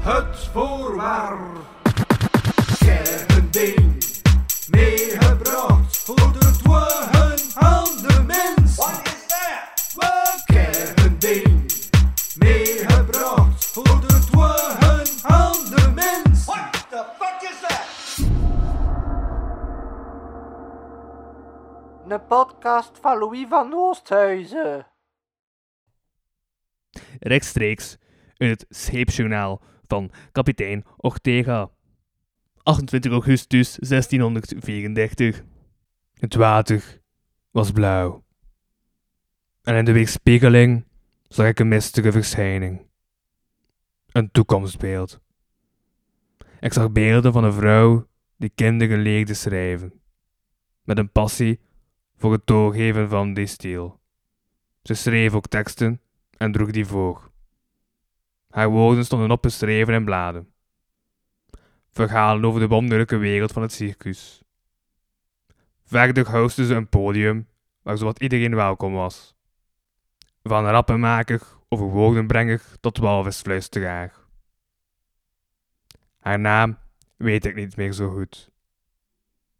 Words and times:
Het 0.00 0.48
voorwaar. 0.52 1.38
Kernding. 2.78 4.04
Meegebracht 4.70 5.96
voor 5.96 6.32
de 6.32 6.50
dwagen 6.62 7.38
aan 7.54 7.84
de 7.84 8.22
mens. 8.26 8.76
Wat 8.76 9.00
is 9.04 9.26
dat? 9.26 10.44
Kernding. 10.44 11.72
Meegebracht 12.38 13.66
voor 13.66 14.00
de 14.00 14.18
dwagen 14.30 15.06
aan 15.22 15.64
de 15.74 15.92
mens. 15.94 16.44
What 16.44 16.86
the 16.88 17.04
fuck 17.18 17.50
is 17.50 17.60
that? 17.60 17.86
Een 22.08 22.26
podcast 22.26 22.98
van 23.00 23.18
Louis 23.18 23.46
van 23.48 23.74
Oosthuizen. 23.74 24.86
Rechtstreeks 27.18 27.96
uit 28.36 28.50
het 28.50 28.66
scheepsjournaal 28.68 29.62
van 29.86 30.10
kapitein 30.32 30.84
Ortega. 30.96 31.70
28 32.62 33.12
augustus 33.12 33.76
1634. 33.76 35.42
Het 36.14 36.34
water 36.34 37.00
was 37.50 37.70
blauw. 37.70 38.24
En 39.62 39.74
in 39.74 39.84
de 39.84 39.92
weerspiegeling 39.92 40.84
zag 41.28 41.46
ik 41.46 41.58
een 41.58 41.68
mistige 41.68 42.12
verschijning. 42.12 42.86
Een 44.12 44.30
toekomstbeeld. 44.30 45.20
Ik 46.60 46.72
zag 46.72 46.92
beelden 46.92 47.32
van 47.32 47.44
een 47.44 47.52
vrouw 47.52 48.08
die 48.36 48.52
kinderen 48.54 48.98
leerde 48.98 49.34
schrijven. 49.34 49.92
Met 50.82 50.98
een 50.98 51.10
passie 51.10 51.60
voor 52.16 52.32
het 52.32 52.46
doorgeven 52.46 53.08
van 53.08 53.34
die 53.34 53.46
stiel. 53.46 54.00
Ze 54.82 54.94
schreef 54.94 55.34
ook 55.34 55.46
teksten 55.46 56.00
en 56.36 56.52
droeg 56.52 56.70
die 56.70 56.86
voor. 56.86 57.30
Haar 58.50 58.68
woorden 58.68 59.04
stonden 59.04 59.30
opgeschreven 59.30 59.94
in 59.94 60.04
bladen. 60.04 60.52
Verhalen 61.90 62.44
over 62.44 62.60
de 62.60 62.68
wonderlijke 62.68 63.16
wereld 63.16 63.52
van 63.52 63.62
het 63.62 63.72
circus. 63.72 64.42
Verder 65.84 66.30
hostte 66.30 66.66
ze 66.66 66.74
een 66.74 66.88
podium 66.88 67.48
waar 67.82 67.98
zowat 67.98 68.20
iedereen 68.20 68.54
welkom 68.54 68.92
was. 68.92 69.34
Van 70.42 70.64
rappenmaker 70.64 71.42
over 71.68 71.86
woordenbrenger 71.86 72.62
tot 72.80 72.98
walvisfluisteraar. 72.98 74.14
Haar 76.18 76.38
naam 76.38 76.78
weet 77.16 77.44
ik 77.44 77.54
niet 77.54 77.76
meer 77.76 77.92
zo 77.92 78.10
goed. 78.10 78.50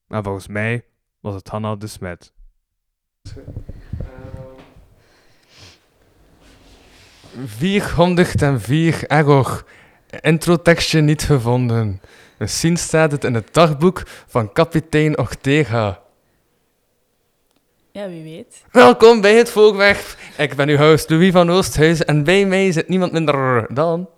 Maar 0.06 0.22
volgens 0.22 0.46
mij 0.46 0.84
was 1.20 1.34
het 1.34 1.48
Hanna 1.48 1.76
de 1.76 1.86
Smet. 1.86 2.32
404 7.44 9.04
error. 9.06 9.64
Introtekstje 10.20 11.00
niet 11.00 11.22
gevonden. 11.22 12.00
Misschien 12.38 12.76
staat 12.76 13.12
het 13.12 13.24
in 13.24 13.34
het 13.34 13.48
dagboek 13.54 14.02
van 14.26 14.52
kapitein 14.52 15.18
Ortega. 15.18 16.00
Ja, 17.92 18.08
wie 18.08 18.22
weet. 18.22 18.64
Welkom 18.72 19.20
bij 19.20 19.34
het 19.34 19.50
voorwerp. 19.50 20.16
Ik 20.36 20.54
ben 20.54 20.68
uw 20.68 20.76
host 20.76 21.10
Louis 21.10 21.32
van 21.32 21.50
Oosthuizen 21.50 22.06
en 22.06 22.24
bij 22.24 22.44
mij 22.46 22.72
zit 22.72 22.88
niemand 22.88 23.12
minder 23.12 23.66
dan... 23.74 24.08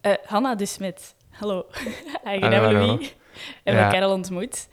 Eh 0.00 0.12
Hanna 0.24 0.54
de 0.54 0.66
Smet. 0.66 1.14
Hallo. 1.30 1.66
Hallo. 2.24 2.72
Louis. 2.72 3.14
En 3.64 3.74
Ja. 3.74 3.84
elkaar 3.84 4.02
al 4.02 4.12
ontmoet. 4.12 4.68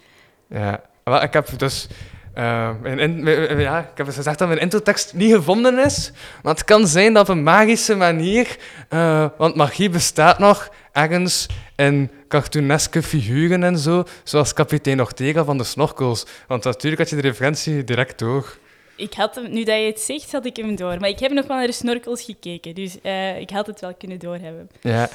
Ja, 0.49 0.81
wel, 1.03 1.21
ik 1.21 1.33
heb 1.33 1.47
dus... 1.59 1.87
eh, 2.43 2.69
mijn 2.81 2.99
in- 2.99 3.23
mijn- 3.23 3.59
ja, 3.59 3.79
ik 3.79 3.85
heb 3.97 4.05
dus 4.05 4.15
gezegd 4.15 4.39
dat 4.39 4.47
mijn 4.47 4.59
introtekst 4.59 5.13
niet 5.13 5.33
gevonden 5.33 5.85
is. 5.85 6.11
Maar 6.43 6.53
het 6.53 6.63
kan 6.63 6.87
zijn 6.87 7.13
dat 7.13 7.29
op 7.29 7.35
een 7.35 7.43
magische 7.43 7.95
manier... 7.95 8.57
eh, 8.89 9.25
want 9.37 9.55
magie 9.55 9.89
bestaat 9.89 10.39
nog 10.39 10.69
ergens 10.91 11.47
in 11.75 12.11
cartooneske 12.27 13.03
figuren 13.03 13.63
en 13.63 13.77
zo. 13.77 14.03
Zoals 14.23 14.53
kapitein 14.53 14.99
Ortega 15.01 15.43
van 15.43 15.57
de 15.57 15.63
Snorkels. 15.63 16.25
Want 16.47 16.63
natuurlijk 16.63 17.01
had 17.01 17.09
je 17.09 17.15
de 17.15 17.21
referentie 17.21 17.83
direct 17.83 18.19
door. 18.19 18.57
Ik 18.95 19.13
had 19.13 19.35
hem, 19.35 19.51
nu 19.51 19.63
dat 19.63 19.75
je 19.79 19.85
het 19.85 19.99
zegt, 19.99 20.31
had 20.31 20.45
ik 20.45 20.55
hem 20.55 20.75
door. 20.75 20.99
Maar 20.99 21.09
ik 21.09 21.19
heb 21.19 21.31
nog 21.31 21.47
wel 21.47 21.57
naar 21.57 21.65
de 21.67 21.71
snorkels 21.73 22.21
gekeken, 22.23 22.75
dus 22.75 23.01
eh, 23.01 23.39
ik 23.39 23.49
had 23.49 23.67
het 23.67 23.79
wel 23.81 23.93
kunnen 23.97 24.19
doorhebben. 24.19 24.69
Ja, 24.81 25.09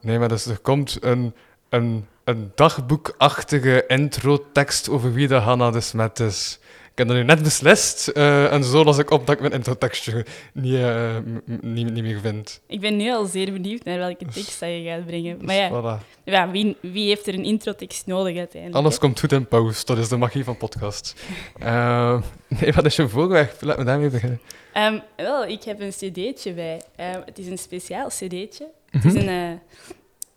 nee, 0.00 0.18
maar 0.18 0.28
dus 0.28 0.46
er 0.46 0.58
komt 0.58 0.98
een, 1.00 1.34
een, 1.68 2.06
een 2.26 2.52
dagboekachtige 2.54 3.84
introtekst 3.86 4.88
over 4.88 5.12
wie 5.12 5.28
de 5.28 5.34
Hanna 5.34 5.70
de 5.70 5.80
Smet 5.80 6.20
is. 6.20 6.58
Ik 6.92 6.98
heb 6.98 7.08
dat 7.08 7.16
nu 7.16 7.24
net 7.24 7.42
beslist 7.42 8.08
eh, 8.08 8.52
en 8.52 8.64
zo 8.64 8.84
las 8.84 8.98
ik 8.98 9.10
op 9.10 9.26
dat 9.26 9.34
ik 9.34 9.40
mijn 9.40 9.52
introtekstje 9.52 10.26
niet, 10.52 10.74
eh, 10.74 11.16
niet, 11.60 11.92
niet 11.92 12.02
meer 12.02 12.20
vind. 12.20 12.60
Ik 12.66 12.80
ben 12.80 12.96
nu 12.96 13.10
al 13.12 13.24
zeer 13.24 13.52
benieuwd 13.52 13.84
naar 13.84 13.98
welke 13.98 14.24
tekst 14.24 14.60
dat 14.60 14.68
je 14.68 14.82
gaat 14.84 15.06
brengen. 15.06 15.36
Maar 15.40 15.46
Dus 15.46 15.56
ja, 15.56 15.98
voilà. 16.00 16.22
ja 16.24 16.50
wie, 16.50 16.76
wie 16.80 17.08
heeft 17.08 17.26
er 17.26 17.34
een 17.34 17.44
introtekst 17.44 18.06
nodig 18.06 18.36
uiteindelijk? 18.36 18.80
Alles 18.82 18.94
hè? 18.94 19.00
komt 19.00 19.20
goed 19.20 19.32
in 19.32 19.46
pauze, 19.48 19.84
dat 19.84 19.98
is 19.98 20.08
de 20.08 20.16
magie 20.16 20.44
van 20.44 20.56
podcast. 20.56 21.14
Ehm, 21.58 22.20
nee, 22.48 22.72
wat 22.72 22.84
is 22.84 22.96
je 22.96 23.08
voorwerp? 23.08 23.56
Laat 23.60 23.78
me 23.78 23.84
daarmee 23.84 24.10
beginnen. 24.10 24.40
Ehm, 24.72 24.98
wel, 25.16 25.46
ik 25.46 25.62
heb 25.62 25.80
een 25.80 25.90
cd'tje 25.90 26.52
bij. 26.52 26.80
Ehm, 26.96 27.20
het 27.24 27.38
is 27.38 27.46
een 27.46 27.58
speciaal 27.58 28.08
cd'tje. 28.08 28.66
Het 28.90 29.04
Mhm. 29.04 29.16
is 29.16 29.22
een, 29.22 29.28
eh, 29.28 29.50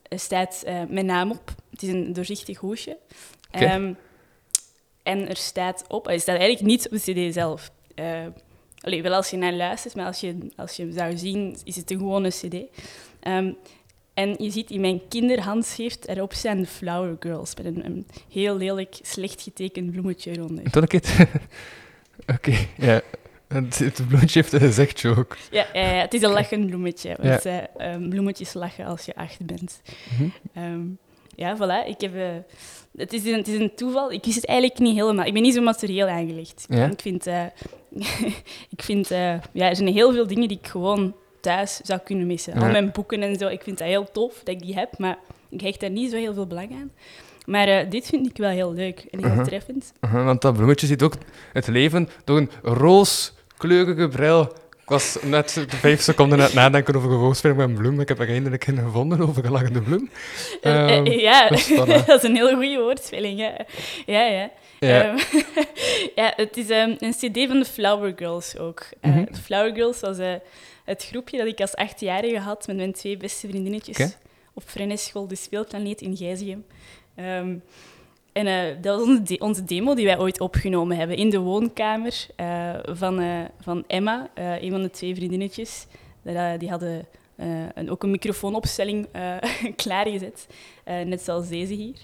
staat 0.09 0.63
eh, 0.65 0.81
mijn 0.89 1.05
naam 1.05 1.31
op. 1.31 1.55
Het 1.71 1.83
is 1.83 1.89
een 1.89 2.13
doorzichtig 2.13 2.57
hoesje. 2.57 2.97
Ehm, 3.51 3.93
en 5.03 5.29
er 5.29 5.37
staat 5.37 5.85
op... 5.87 6.07
Er 6.07 6.19
staat 6.19 6.37
eigenlijk 6.37 6.67
niets 6.67 6.85
op 6.85 6.91
de 6.91 7.27
cd 7.29 7.33
zelf. 7.33 7.71
Eh, 7.95 8.25
allee, 8.79 9.01
wel 9.01 9.13
als 9.13 9.29
je 9.29 9.37
naar 9.37 9.53
luistert, 9.53 9.95
maar 9.95 10.05
als 10.05 10.19
je, 10.19 10.37
als 10.55 10.75
je 10.75 10.83
hem 10.83 10.91
zou 10.91 11.17
zien, 11.17 11.57
is 11.63 11.75
het 11.75 11.91
een 11.91 11.97
gewone 11.97 12.29
cd. 12.29 12.55
Ehm, 13.19 13.51
en 14.13 14.35
je 14.37 14.51
ziet 14.51 14.71
in 14.71 14.81
mijn 14.81 15.07
kinderhandschrift 15.07 16.07
erop 16.07 16.33
staan 16.33 16.65
Flower 16.65 17.15
Girls, 17.19 17.55
met 17.55 17.65
een, 17.65 17.85
een 17.85 18.07
heel 18.31 18.57
lelijk, 18.57 18.99
slecht 19.01 19.41
getekend 19.41 19.91
bloemetje 19.91 20.31
eronder. 20.31 20.71
Toen 20.71 20.83
ik 20.83 20.91
het... 20.91 21.15
Oké, 22.35 22.67
ja. 22.77 23.01
Het, 23.53 24.01
bloemetje 24.07 24.39
heeft 24.39 24.53
een 24.53 24.59
gezichtje 24.59 25.15
ook. 25.17 25.37
Ja, 25.51 25.65
ja, 25.73 25.81
ja, 25.81 26.01
het 26.01 26.13
is 26.13 26.21
een 26.21 26.31
lachend 26.31 26.67
bloemetje. 26.67 27.15
Want 27.21 27.45
eh, 27.45 27.57
ehm, 27.77 28.09
bloemetjes 28.09 28.53
lachen 28.53 28.85
als 28.85 29.05
je 29.05 29.15
acht 29.15 29.45
bent. 29.45 29.81
Mhm. 30.11 30.29
Ehm, 30.53 30.81
ja, 31.35 31.55
voilà. 31.57 31.87
Ik 31.87 32.01
heb, 32.01 32.15
eh, 32.15 32.27
het, 32.97 33.13
is 33.13 33.25
een, 33.25 33.33
het 33.37 33.47
is 33.47 33.59
een 33.59 33.75
toeval. 33.75 34.11
Ik 34.11 34.23
wist 34.25 34.35
het 34.35 34.45
eigenlijk 34.45 34.79
niet 34.79 34.95
helemaal. 34.95 35.25
Ik 35.25 35.33
ben 35.33 35.41
niet 35.41 35.53
zo 35.53 35.61
materieel 35.61 36.07
aangelegd. 36.07 36.65
Ja? 36.67 36.85
Ik 36.85 37.01
vind, 37.01 37.27
eh, 37.27 37.43
ik 38.75 38.81
vind 38.83 39.11
eh, 39.11 39.33
ja, 39.51 39.69
er 39.69 39.75
zijn 39.75 39.87
heel 39.93 40.13
veel 40.13 40.27
dingen 40.27 40.47
die 40.47 40.59
ik 40.61 40.67
gewoon 40.67 41.15
thuis 41.41 41.79
zou 41.83 41.99
kunnen 41.99 42.27
missen. 42.27 42.53
Al 42.53 42.71
mijn 42.71 42.91
boeken 42.91 43.21
en 43.21 43.35
zo. 43.35 43.47
Ik 43.47 43.61
vind 43.61 43.77
dat 43.77 43.87
heel 43.87 44.11
tof 44.11 44.33
dat 44.43 44.55
ik 44.55 44.61
die 44.61 44.75
heb, 44.75 44.97
maar 44.97 45.17
ik 45.49 45.61
hecht 45.61 45.79
daar 45.79 45.89
niet 45.89 46.11
zo 46.11 46.17
heel 46.17 46.33
veel 46.33 46.47
belang 46.47 46.71
aan. 46.71 46.91
Maar 47.45 47.89
dit 47.89 48.05
vind 48.05 48.27
ik 48.29 48.37
wel 48.37 48.49
heel 48.49 48.73
leuk 48.73 49.05
en 49.11 49.19
heel 49.19 49.33
Mhm. 49.33 49.43
treffend. 49.43 49.93
Aha, 49.99 50.23
want 50.23 50.41
dat 50.41 50.53
bloemetje 50.53 50.87
ziet 50.87 51.01
ook 51.01 51.13
het 51.53 51.67
leven 51.67 52.09
door 52.23 52.37
een 52.37 52.49
rooskleurige 53.59 54.07
bril. 54.07 54.41
Ik 54.81 54.95
was 54.95 55.17
net 55.23 55.65
vijf 55.67 56.01
seconden 56.01 56.37
aan 56.39 56.43
het 56.45 56.53
nadenken 56.53 56.95
over 56.95 57.11
een 57.11 57.17
woordspeling 57.17 57.59
met 57.59 57.69
een 57.69 57.75
bloem. 57.75 57.99
Ik 57.99 58.07
heb 58.07 58.19
er 58.19 58.29
eindelijk 58.29 58.67
een 58.67 58.77
gevonden 58.77 59.21
over 59.21 59.45
een 59.45 59.51
lachende 59.51 59.81
bloem. 59.81 60.09
Eh, 60.61 60.73
eh, 60.73 60.97
Ehm, 60.97 61.05
ja, 61.05 61.47
dus 61.49 61.67
dat 62.05 62.07
is 62.07 62.23
een 62.23 62.35
hele 62.35 62.53
goede 62.53 62.77
woordspeling. 62.77 63.39
Ja, 63.39 63.53
ja. 64.05 64.25
ja. 64.25 64.49
ja. 64.79 65.01
Ehm, 65.03 65.17
ja, 66.15 66.33
het 66.35 66.57
is 66.57 66.69
ehm, 66.69 66.95
een 66.99 67.11
cd 67.11 67.47
van 67.47 67.59
de 67.59 67.65
Flower 67.65 68.13
Girls 68.15 68.57
ook. 68.57 68.85
Eh, 69.01 69.11
Mhm. 69.11 69.25
De 69.25 69.41
Flower 69.41 69.75
Girls 69.75 69.99
was 69.99 70.17
het 70.85 71.05
groepje 71.05 71.37
dat 71.37 71.47
ik 71.47 71.61
als 71.61 71.75
achtjarige 71.75 72.39
had 72.39 72.67
met 72.67 72.75
mijn 72.75 72.93
twee 72.93 73.17
beste 73.17 73.47
vriendinnetjes 73.47 74.17
op 74.53 74.69
Vrenneschool, 74.69 75.27
de 75.27 75.35
speelplaneet 75.35 76.01
in 76.01 76.17
Gijzegem. 76.17 76.65
En 78.33 78.47
eh, 78.47 78.75
dat 78.81 78.99
was 78.99 79.07
onze, 79.07 79.23
de- 79.23 79.39
onze 79.39 79.63
demo 79.63 79.93
die 79.95 80.05
wij 80.05 80.19
ooit 80.19 80.39
opgenomen 80.39 80.97
hebben 80.97 81.17
in 81.17 81.29
de 81.29 81.39
woonkamer 81.39 82.25
eh, 82.35 82.75
van, 82.83 83.19
eh, 83.19 83.39
van 83.61 83.83
Emma, 83.87 84.29
een 84.35 84.71
van 84.71 84.81
de 84.81 84.89
twee 84.89 85.15
vriendinnetjes. 85.15 85.85
Die 86.57 86.69
hadden 86.69 87.05
een, 87.75 87.89
ook 87.91 88.03
een 88.03 88.11
microfoonopstelling 88.11 89.07
klaargezet, 89.75 90.47
net 90.85 91.21
zoals 91.21 91.47
deze 91.47 91.73
hier. 91.73 91.95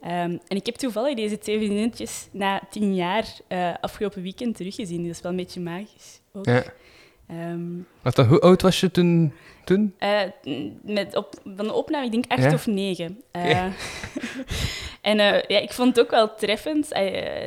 Ehm, 0.00 0.36
en 0.48 0.56
ik 0.56 0.66
heb 0.66 0.74
toevallig 0.74 1.16
deze 1.16 1.38
twee 1.38 1.56
vriendinnetjes 1.56 2.28
na 2.30 2.60
tien 2.70 2.94
jaar 2.94 3.26
afgelopen 3.80 4.22
weekend 4.22 4.56
teruggezien. 4.56 5.02
Dat 5.02 5.10
is 5.14 5.20
wel 5.20 5.30
een 5.30 5.36
beetje 5.36 5.60
magisch. 5.60 6.20
Ja. 6.42 6.64
Ehm, 7.28 7.62
Wat 8.02 8.16
hoe 8.16 8.40
oud 8.40 8.62
was 8.62 8.80
je 8.80 8.90
toen? 8.90 9.32
toen? 9.64 9.94
eh, 9.98 10.20
met 10.82 11.16
op, 11.16 11.34
van 11.56 11.66
de 11.66 11.72
opname, 11.72 12.04
ik 12.04 12.10
denk 12.12 12.24
acht 12.28 12.42
Ja? 12.42 12.52
of 12.52 12.66
negen. 12.66 13.20
Eh, 13.30 13.64
en 15.10 15.18
eh, 15.18 15.42
ja, 15.48 15.58
ik 15.58 15.72
vond 15.72 15.96
het 15.96 16.04
ook 16.04 16.10
wel 16.10 16.34
treffend. 16.34 16.84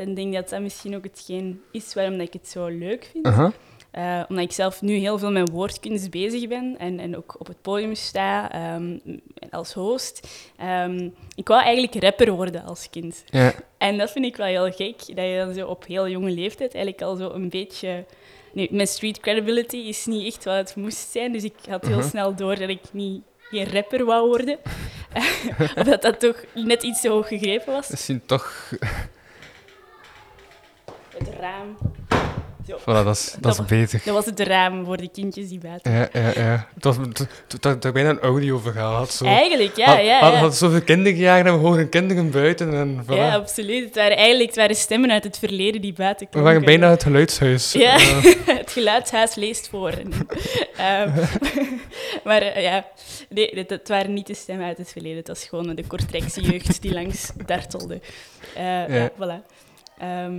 Ik 0.05 0.15
denk 0.15 0.33
dat 0.33 0.49
dat 0.49 0.61
misschien 0.61 0.95
ook 0.95 1.03
hetgeen 1.03 1.61
is 1.71 1.93
waarom 1.93 2.17
dat 2.17 2.27
ik 2.27 2.33
het 2.33 2.47
zo 2.47 2.67
leuk 2.67 3.09
vind. 3.11 3.25
Omdat 4.29 4.43
ik 4.45 4.51
zelf 4.51 4.81
nu 4.81 4.93
heel 4.95 5.17
veel 5.17 5.31
met 5.31 5.49
woordkunst 5.49 6.09
bezig 6.09 6.47
ben 6.47 6.75
en, 6.77 6.99
en 6.99 7.17
ook 7.17 7.35
op 7.39 7.47
het 7.47 7.61
podium 7.61 7.95
sta 7.95 8.51
ehm, 8.51 8.97
als 9.49 9.73
host. 9.73 10.27
Ehm, 10.57 11.09
ik 11.35 11.47
wou 11.47 11.61
eigenlijk 11.63 12.03
rapper 12.03 12.31
worden 12.31 12.63
als 12.63 12.89
kind. 12.89 13.23
Ja. 13.29 13.53
En 13.77 13.97
dat 13.97 14.11
vind 14.11 14.25
ik 14.25 14.35
wel 14.35 14.45
heel 14.47 14.71
gek, 14.71 14.97
dat 15.15 15.25
je 15.25 15.43
dan 15.45 15.53
zo 15.53 15.67
op 15.67 15.85
heel 15.85 16.07
jonge 16.09 16.31
leeftijd 16.31 16.73
eigenlijk 16.73 17.03
al 17.03 17.15
zo 17.15 17.29
een 17.29 17.49
beetje 17.49 18.05
nee, 18.53 18.67
mijn 18.71 18.87
street 18.87 19.19
credibility 19.19 19.75
is 19.77 20.05
niet 20.05 20.33
echt 20.33 20.43
wat 20.45 20.55
het 20.55 20.75
moest 20.75 21.11
zijn, 21.11 21.31
dus 21.31 21.43
ik 21.43 21.53
had 21.69 21.85
heel 21.87 21.97
Mhm. 21.97 22.07
snel 22.07 22.35
door 22.35 22.55
dat 22.59 22.69
ik 22.69 22.81
niet 22.91 23.23
geen 23.49 23.71
rapper 23.71 24.05
wou 24.05 24.27
worden. 24.27 24.57
of 25.77 25.83
dat 25.83 26.01
dat 26.01 26.19
toch 26.19 26.43
net 26.53 26.83
iets 26.83 27.01
te 27.01 27.09
hoog 27.09 27.27
gegrepen 27.27 27.73
was. 27.73 27.87
Misschien 27.89 28.25
toch... 28.25 28.71
Het 31.17 31.29
raam. 31.39 31.77
Zo. 32.67 32.77
Voilà, 32.79 32.83
dat 33.05 33.15
is, 33.15 33.35
dat 33.39 33.51
is 33.51 33.57
Dat- 33.57 33.67
beter. 33.67 34.01
Dat 34.05 34.13
was 34.13 34.25
het 34.25 34.39
raam 34.39 34.85
voor 34.85 34.97
de 34.97 35.09
kindjes 35.09 35.49
die 35.49 35.59
buiten. 35.59 35.91
Ja, 35.91 36.09
ja, 36.13 36.31
ja. 36.35 36.67
Het 36.73 36.83
was 36.83 36.97
dat 37.59 37.85
ik 37.85 37.93
bijna 37.93 38.09
een 38.09 38.19
audioverhaal 38.19 38.93
had. 38.95 39.11
Zo. 39.11 39.25
Eigenlijk, 39.25 39.75
ja, 39.75 39.85
had, 39.95 40.05
ja, 40.05 40.19
had, 40.19 40.33
ja. 40.33 40.39
had 40.39 40.55
zoveel 40.55 40.81
kinderjaren 40.81 41.45
en 41.45 41.53
we 41.53 41.67
horen 41.67 41.89
kinderen 41.89 42.31
buiten. 42.31 42.73
En 42.73 43.03
voilà. 43.05 43.15
Ja, 43.15 43.33
absoluut. 43.35 43.83
Het 43.85 43.95
waren 43.95 44.17
eigenlijk 44.17 44.49
het 44.49 44.55
waren 44.57 44.75
stemmen 44.75 45.11
uit 45.11 45.23
het 45.23 45.37
verleden 45.39 45.81
die 45.81 45.93
buiten 45.93 46.27
we 46.31 46.39
waren 46.39 46.65
bijna 46.65 46.89
het 46.89 47.03
geluidshuis. 47.03 47.71
Ja, 47.71 47.97
het 48.61 48.71
geluidshuis 48.71 49.35
leest 49.35 49.69
voor. 49.69 49.93
Ehm, 50.77 51.11
maar 52.23 52.41
eh, 52.41 52.63
ja, 52.63 52.85
nee, 53.29 53.51
het, 53.55 53.69
het 53.69 53.87
waren 53.87 54.13
niet 54.13 54.27
de 54.27 54.33
stemmen 54.33 54.65
uit 54.65 54.77
het 54.77 54.91
verleden. 54.91 55.17
Het 55.17 55.27
was 55.27 55.43
gewoon 55.43 55.75
de 55.75 55.87
Kortrijkse 55.87 56.41
jeugd 56.41 56.81
die 56.81 56.93
langs 56.93 57.31
dartelde. 57.45 57.99
Ja. 58.55 58.91
Ja. 58.91 59.09
voilà. 59.11 59.45
Ehm, 59.99 60.33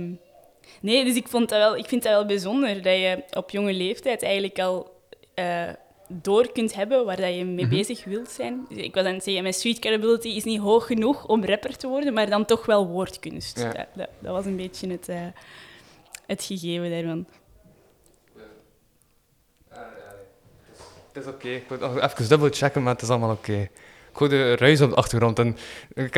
nee, 0.81 1.05
dus 1.05 1.15
ik, 1.15 1.27
vond 1.27 1.49
dat 1.49 1.57
wel, 1.59 1.77
ik 1.77 1.85
vind 1.85 2.03
dat 2.03 2.11
wel 2.11 2.25
bijzonder 2.25 2.75
dat 2.81 2.93
je 2.93 3.23
op 3.33 3.49
jonge 3.49 3.73
leeftijd 3.73 4.23
eigenlijk 4.23 4.59
al 4.59 4.97
eh, 5.33 5.63
door 6.07 6.51
kunt 6.51 6.73
hebben 6.75 7.05
waar 7.05 7.15
dat 7.21 7.35
je 7.35 7.45
mee 7.45 7.65
Mhm. 7.65 7.75
bezig 7.75 8.03
wilt 8.03 8.29
zijn. 8.29 8.65
Dus 8.69 8.77
ik 8.77 8.95
was 8.95 9.05
aan 9.05 9.13
het 9.13 9.23
zeggen, 9.23 9.41
mijn 9.41 9.53
street 9.53 9.79
credibility 9.79 10.27
is 10.27 10.43
niet 10.43 10.59
hoog 10.59 10.85
genoeg 10.85 11.25
om 11.27 11.45
rapper 11.45 11.77
te 11.77 11.87
worden, 11.87 12.13
maar 12.13 12.29
dan 12.29 12.45
toch 12.45 12.65
wel 12.65 12.87
woordkunst. 12.87 13.59
Ja. 13.59 13.71
Dat, 13.71 13.85
dat, 13.93 14.07
dat 14.19 14.31
was 14.31 14.45
een 14.45 14.55
beetje 14.55 14.87
het, 14.89 15.09
eh, 15.09 15.25
het 16.25 16.43
gegeven 16.43 16.89
daarvan. 16.91 17.25
Het 21.13 21.23
is 21.25 21.27
oké. 21.33 21.47
Ik 21.47 21.69
moet 21.69 21.79
nog 21.79 21.99
even 22.01 22.29
dubbel 22.29 22.49
checken, 22.51 22.83
maar 22.83 22.93
het 22.93 23.01
is 23.01 23.09
allemaal 23.09 23.31
oké. 23.31 23.69
Hoor 24.19 24.29
de 24.29 24.55
ruis 24.55 24.81
op 24.81 24.89
de 24.89 24.95
achtergrond. 24.95 25.39
En 25.39 25.57
ik, 25.93 26.15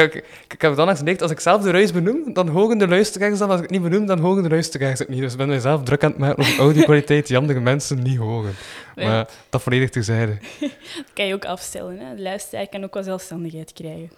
ik, 0.48 0.62
heb 0.62 0.75
dan 0.75 0.89
eens 0.89 0.98
ontdekt, 0.98 1.21
als 1.21 1.31
ik 1.31 1.39
zelf 1.39 1.62
de 1.62 1.71
ruis 1.71 1.92
benoem, 1.92 2.33
dan 2.33 2.48
horen 2.48 2.77
de 2.77 2.88
luisteraars 2.88 3.39
dat. 3.39 3.50
Als 3.50 3.57
ik 3.57 3.62
het 3.62 3.71
niet 3.71 3.89
benoem, 3.89 4.06
dan 4.06 4.19
horen 4.19 4.44
de 4.44 4.50
luisteraars 4.50 5.00
het 5.00 5.09
niet. 5.09 5.21
Dus 5.21 5.31
ik 5.31 5.38
ben 5.38 5.48
mezelf 5.48 5.83
druk 5.83 6.03
aan 6.03 6.09
het 6.09 6.19
maken 6.19 6.39
over 6.39 6.59
audio-kwaliteit 6.59 7.27
die 7.27 7.38
andere 7.38 7.59
mensen 7.59 8.03
niet 8.03 8.18
horen. 8.18 8.53
Ja. 8.95 9.07
Maar 9.07 9.27
dat 9.50 9.62
volledig 9.62 9.89
terzijde. 9.89 10.38
Dat 10.95 11.13
kan 11.13 11.27
je 11.27 11.33
ook 11.33 11.45
afstellen. 11.45 12.00
Hè? 12.00 12.15
De 12.15 12.21
luisteraar 12.21 12.68
kan 12.68 12.83
ook 12.83 12.94
wel 12.94 13.03
zelfstandigheid 13.03 13.74
krijgen. 13.74 14.09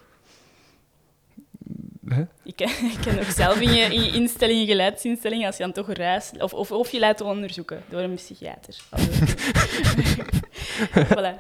Hè? 2.14 2.24
Kan, 2.56 2.68
je 2.68 2.98
kan 3.06 3.20
ook 3.20 3.32
zelf 3.36 3.60
in 3.60 3.74
je, 3.74 3.84
in 3.84 4.04
je 4.04 4.12
instelling, 4.12 4.60
je 4.60 4.66
geluidsinstelling, 4.66 5.46
als 5.46 5.58
je 5.58 5.64
dan 5.64 5.72
toch 5.72 5.94
ruist, 5.94 6.42
of, 6.42 6.54
of, 6.54 6.72
of 6.72 6.92
je 6.92 7.00
laten 7.00 7.26
onderzoeken 7.26 7.84
door 7.90 8.00
een 8.00 8.16
psychiater. 8.16 8.76
voilà. 11.14 11.38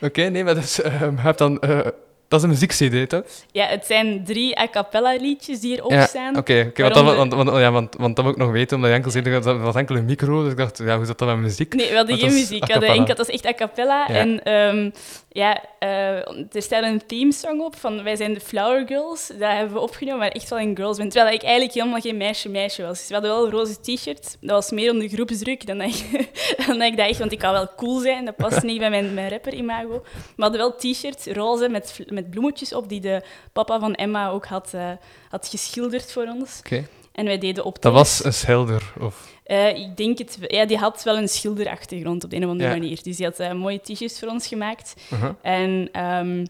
Oké, 0.00 0.22
nee, 0.22 0.44
maar 0.44 0.54
dus, 0.54 0.76
je 0.76 1.12
hebt 1.16 1.38
dan... 1.38 1.60
eh, 1.60 1.86
dat 2.28 2.38
is 2.38 2.44
een 2.44 2.50
muziek-cd, 2.50 3.08
toch? 3.08 3.22
Ja, 3.52 3.66
het 3.66 3.86
zijn 3.86 4.24
drie 4.24 4.58
a 4.58 4.68
cappella 4.68 5.16
liedjes 5.20 5.60
die 5.60 5.76
erop 5.76 5.90
ja, 5.90 6.06
staan. 6.06 6.36
Oké, 6.36 6.64
oké, 6.68 6.82
want, 6.82 6.94
dat- 6.94 7.16
want, 7.16 7.34
want, 7.34 7.50
ja, 7.50 7.72
want, 7.72 7.96
want 7.98 8.16
dat 8.16 8.24
wil 8.24 8.34
ik 8.34 8.40
nog 8.40 8.50
weten, 8.50 8.76
omdat 8.76 8.90
je 8.90 8.96
enkel 8.96 9.10
zei 9.10 9.30
dat 9.30 9.42
dat 9.42 9.60
was 9.60 9.74
enkel 9.74 9.96
een 9.96 10.04
micro, 10.04 10.42
dus 10.42 10.52
ik 10.52 10.58
dacht, 10.58 10.78
ja, 10.78 10.96
hoe 10.96 11.06
zit 11.06 11.18
dat 11.18 11.28
met 11.28 11.36
muziek? 11.36 11.74
Nee, 11.74 11.90
we 11.90 11.96
hadden 11.96 12.16
geen 12.18 12.28
dat 12.28 12.38
muziek. 12.38 12.48
We 12.48 12.72
hadden 12.72 12.88
cappella. 12.88 12.94
enkel, 12.94 13.14
dat 13.14 13.28
is 13.28 13.34
echt 13.34 13.46
a 13.46 13.54
cappella. 13.54 14.04
Ja. 14.08 14.14
En 14.14 14.42
ehm, 14.42 14.90
ja, 15.28 15.62
eh, 15.78 16.16
er 16.28 16.62
staat 16.62 16.82
een 16.82 17.06
themesong 17.06 17.60
op 17.60 17.76
van 17.76 18.02
Wij 18.02 18.16
zijn 18.16 18.34
de 18.34 18.40
Flower 18.40 18.86
Girls. 18.86 19.26
Dat 19.26 19.50
hebben 19.50 19.72
we 19.72 19.80
opgenomen, 19.80 20.18
maar 20.18 20.28
echt 20.28 20.48
wel 20.48 20.58
een 20.60 20.76
girls 20.76 20.96
band. 20.98 21.10
Terwijl 21.12 21.34
ik 21.34 21.42
eigenlijk 21.42 21.74
helemaal 21.74 22.00
geen 22.00 22.16
meisje-meisje 22.16 22.82
was. 22.82 22.98
Dus 22.98 23.08
we 23.08 23.14
hadden 23.14 23.32
wel 23.32 23.44
een 23.44 23.50
roze 23.50 23.80
t-shirt. 23.80 24.36
Dat 24.40 24.50
was 24.50 24.70
meer 24.70 24.90
onder 24.90 25.08
groepsdruk 25.08 25.66
dan 25.66 25.78
dat, 25.78 25.88
ik, 25.88 26.30
dan 26.66 26.78
dat 26.78 26.88
ik 26.88 26.96
dacht, 26.96 27.18
want 27.18 27.32
ik 27.32 27.40
wou 27.40 27.52
wel 27.52 27.68
cool 27.76 27.98
zijn. 28.00 28.24
Dat 28.24 28.36
past 28.36 28.62
niet 28.70 28.78
bij 28.78 28.90
mijn, 28.90 29.14
mijn 29.14 29.28
rapper-imago. 29.30 30.02
We 30.36 30.42
hadden 30.42 30.60
wel 30.60 30.76
t-shirts, 30.76 31.26
roze, 31.26 31.68
met, 31.68 31.98
met 32.16 32.30
bloemetjes 32.30 32.72
op, 32.74 32.88
die 32.88 33.00
de 33.00 33.22
papa 33.52 33.78
van 33.80 33.94
Emma 33.94 34.28
ook 34.28 34.46
had, 34.46 34.74
eh, 34.74 34.90
had 35.28 35.48
geschilderd 35.48 36.12
voor 36.12 36.26
ons. 36.26 36.58
Oké. 36.58 36.86
En 37.12 37.24
wij 37.24 37.38
deden 37.38 37.64
op 37.64 37.82
Dat 37.82 37.92
was 37.92 38.24
een 38.24 38.32
schilder, 38.32 38.92
of... 39.00 39.34
eh, 39.44 39.68
ik 39.76 39.96
denk 39.96 40.18
het. 40.18 40.38
Ja, 40.40 40.64
die 40.66 40.76
had 40.76 41.02
wel 41.02 41.16
een 41.18 41.28
schilderachtergrond 41.28 42.24
op 42.24 42.30
de 42.30 42.36
een 42.36 42.44
of 42.44 42.50
andere 42.50 42.68
Ja. 42.70 42.76
manier. 42.76 43.02
Dus 43.02 43.16
die 43.16 43.26
had 43.26 43.38
eh, 43.38 43.52
mooie 43.52 43.80
t-shirts 43.80 44.18
voor 44.18 44.28
ons 44.28 44.46
gemaakt. 44.46 44.94
Uh-huh. 45.12 45.30
En 45.42 45.88
ehm, 45.92 46.44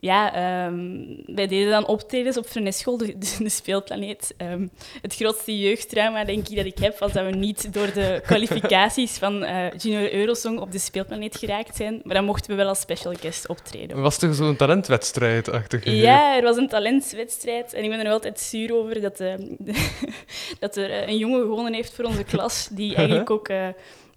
ja, 0.00 0.34
ehm, 0.34 1.06
wij 1.26 1.46
deden 1.46 1.70
dan 1.70 1.86
optredens 1.86 2.36
op 2.36 2.46
Freneschool, 2.46 2.96
de, 2.96 3.18
de, 3.38 3.48
speelplaneet. 3.48 4.34
Ehm, 4.36 4.66
het 5.02 5.14
grootste 5.14 5.58
jeugdtrauma, 5.58 6.24
denk 6.24 6.48
ik, 6.48 6.56
dat 6.56 6.64
ik 6.64 6.78
heb, 6.78 6.98
was 6.98 7.12
dat 7.12 7.24
we 7.24 7.30
niet 7.30 7.72
door 7.72 7.92
de 7.92 8.20
kwalificaties 8.26 9.18
van 9.18 9.44
eh, 9.44 9.70
Junior 9.76 10.12
Eurosong 10.12 10.58
op 10.58 10.72
de 10.72 10.78
speelplaneet 10.78 11.36
geraakt 11.36 11.76
zijn. 11.76 12.00
Maar 12.04 12.14
dan 12.14 12.24
mochten 12.24 12.50
we 12.50 12.56
wel 12.56 12.68
als 12.68 12.80
special 12.80 13.14
guest 13.20 13.48
optreden. 13.48 14.00
Was 14.00 14.22
er 14.22 14.34
zo'n 14.34 14.56
talentwedstrijd 14.56 15.50
achter 15.50 15.90
Ja, 15.90 16.36
er 16.36 16.42
was 16.42 16.56
een 16.56 16.68
talentswedstrijd 16.68 17.74
en 17.74 17.84
ik 17.84 17.90
ben 17.90 18.00
er 18.00 18.12
altijd 18.12 18.40
zuur 18.40 18.74
over 18.74 19.00
dat, 19.00 19.20
eh, 19.20 19.34
dat 20.60 20.76
er 20.76 20.90
eh, 20.90 21.08
een 21.08 21.18
jongen 21.18 21.40
gewonnen 21.40 21.74
heeft 21.74 21.92
voor 21.92 22.04
onze 22.04 22.24
klas, 22.24 22.68
die 22.70 22.94
eigenlijk 22.94 23.30
ook 23.30 23.48
eh, 23.48 23.68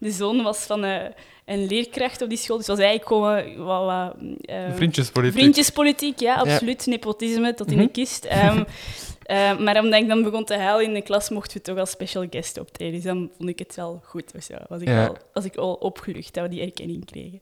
de 0.04 0.12
zoon 0.12 0.44
was 0.44 0.58
van 0.60 0.84
eh, 0.84 1.02
een 1.46 1.66
leerkracht 1.68 2.22
op 2.22 2.30
die 2.30 2.38
school. 2.38 2.58
Dus 2.58 2.68
was 2.68 2.80
eigenlijk 2.80 3.08
gewoon 3.08 3.66
wat, 3.66 3.86
wat, 3.86 4.16
eh, 4.42 4.74
Vriendjespolitiek. 4.76 5.40
vriendjespolitiek, 5.40 6.20
ja, 6.20 6.36
absoluut. 6.36 6.86
Nepotisme 6.86 7.54
tot 7.54 7.68
in 7.72 7.78
Mhm. 7.78 7.86
de 7.86 7.92
kist. 7.92 8.26
Ehm, 8.26 8.64
eh, 9.24 9.58
maar 9.58 9.80
omdat 9.80 10.02
ik 10.02 10.08
dan 10.08 10.24
begon 10.24 10.46
te 10.46 10.56
huilen 10.58 10.86
in 10.88 10.94
de 10.94 11.02
klas, 11.02 11.30
mochten 11.30 11.58
we 11.58 11.64
toch 11.64 11.78
als 11.78 11.90
special 11.90 12.26
guest 12.30 12.60
optreden. 12.60 12.94
Dus 12.94 13.04
dan 13.04 13.30
vond 13.38 13.50
ik 13.50 13.60
het 13.60 13.76
wel 13.76 14.02
goed. 14.06 14.32
of 14.36 14.44
zo. 14.44 14.54
Was 14.68 14.82
ik, 14.82 14.88
Ja. 14.88 15.12
was 15.34 15.46
ik 15.46 15.56
al 15.56 15.74
opgelucht 15.74 16.34
dat 16.34 16.44
we 16.44 16.50
die 16.50 16.62
erkenning 16.62 17.06
kregen. 17.06 17.42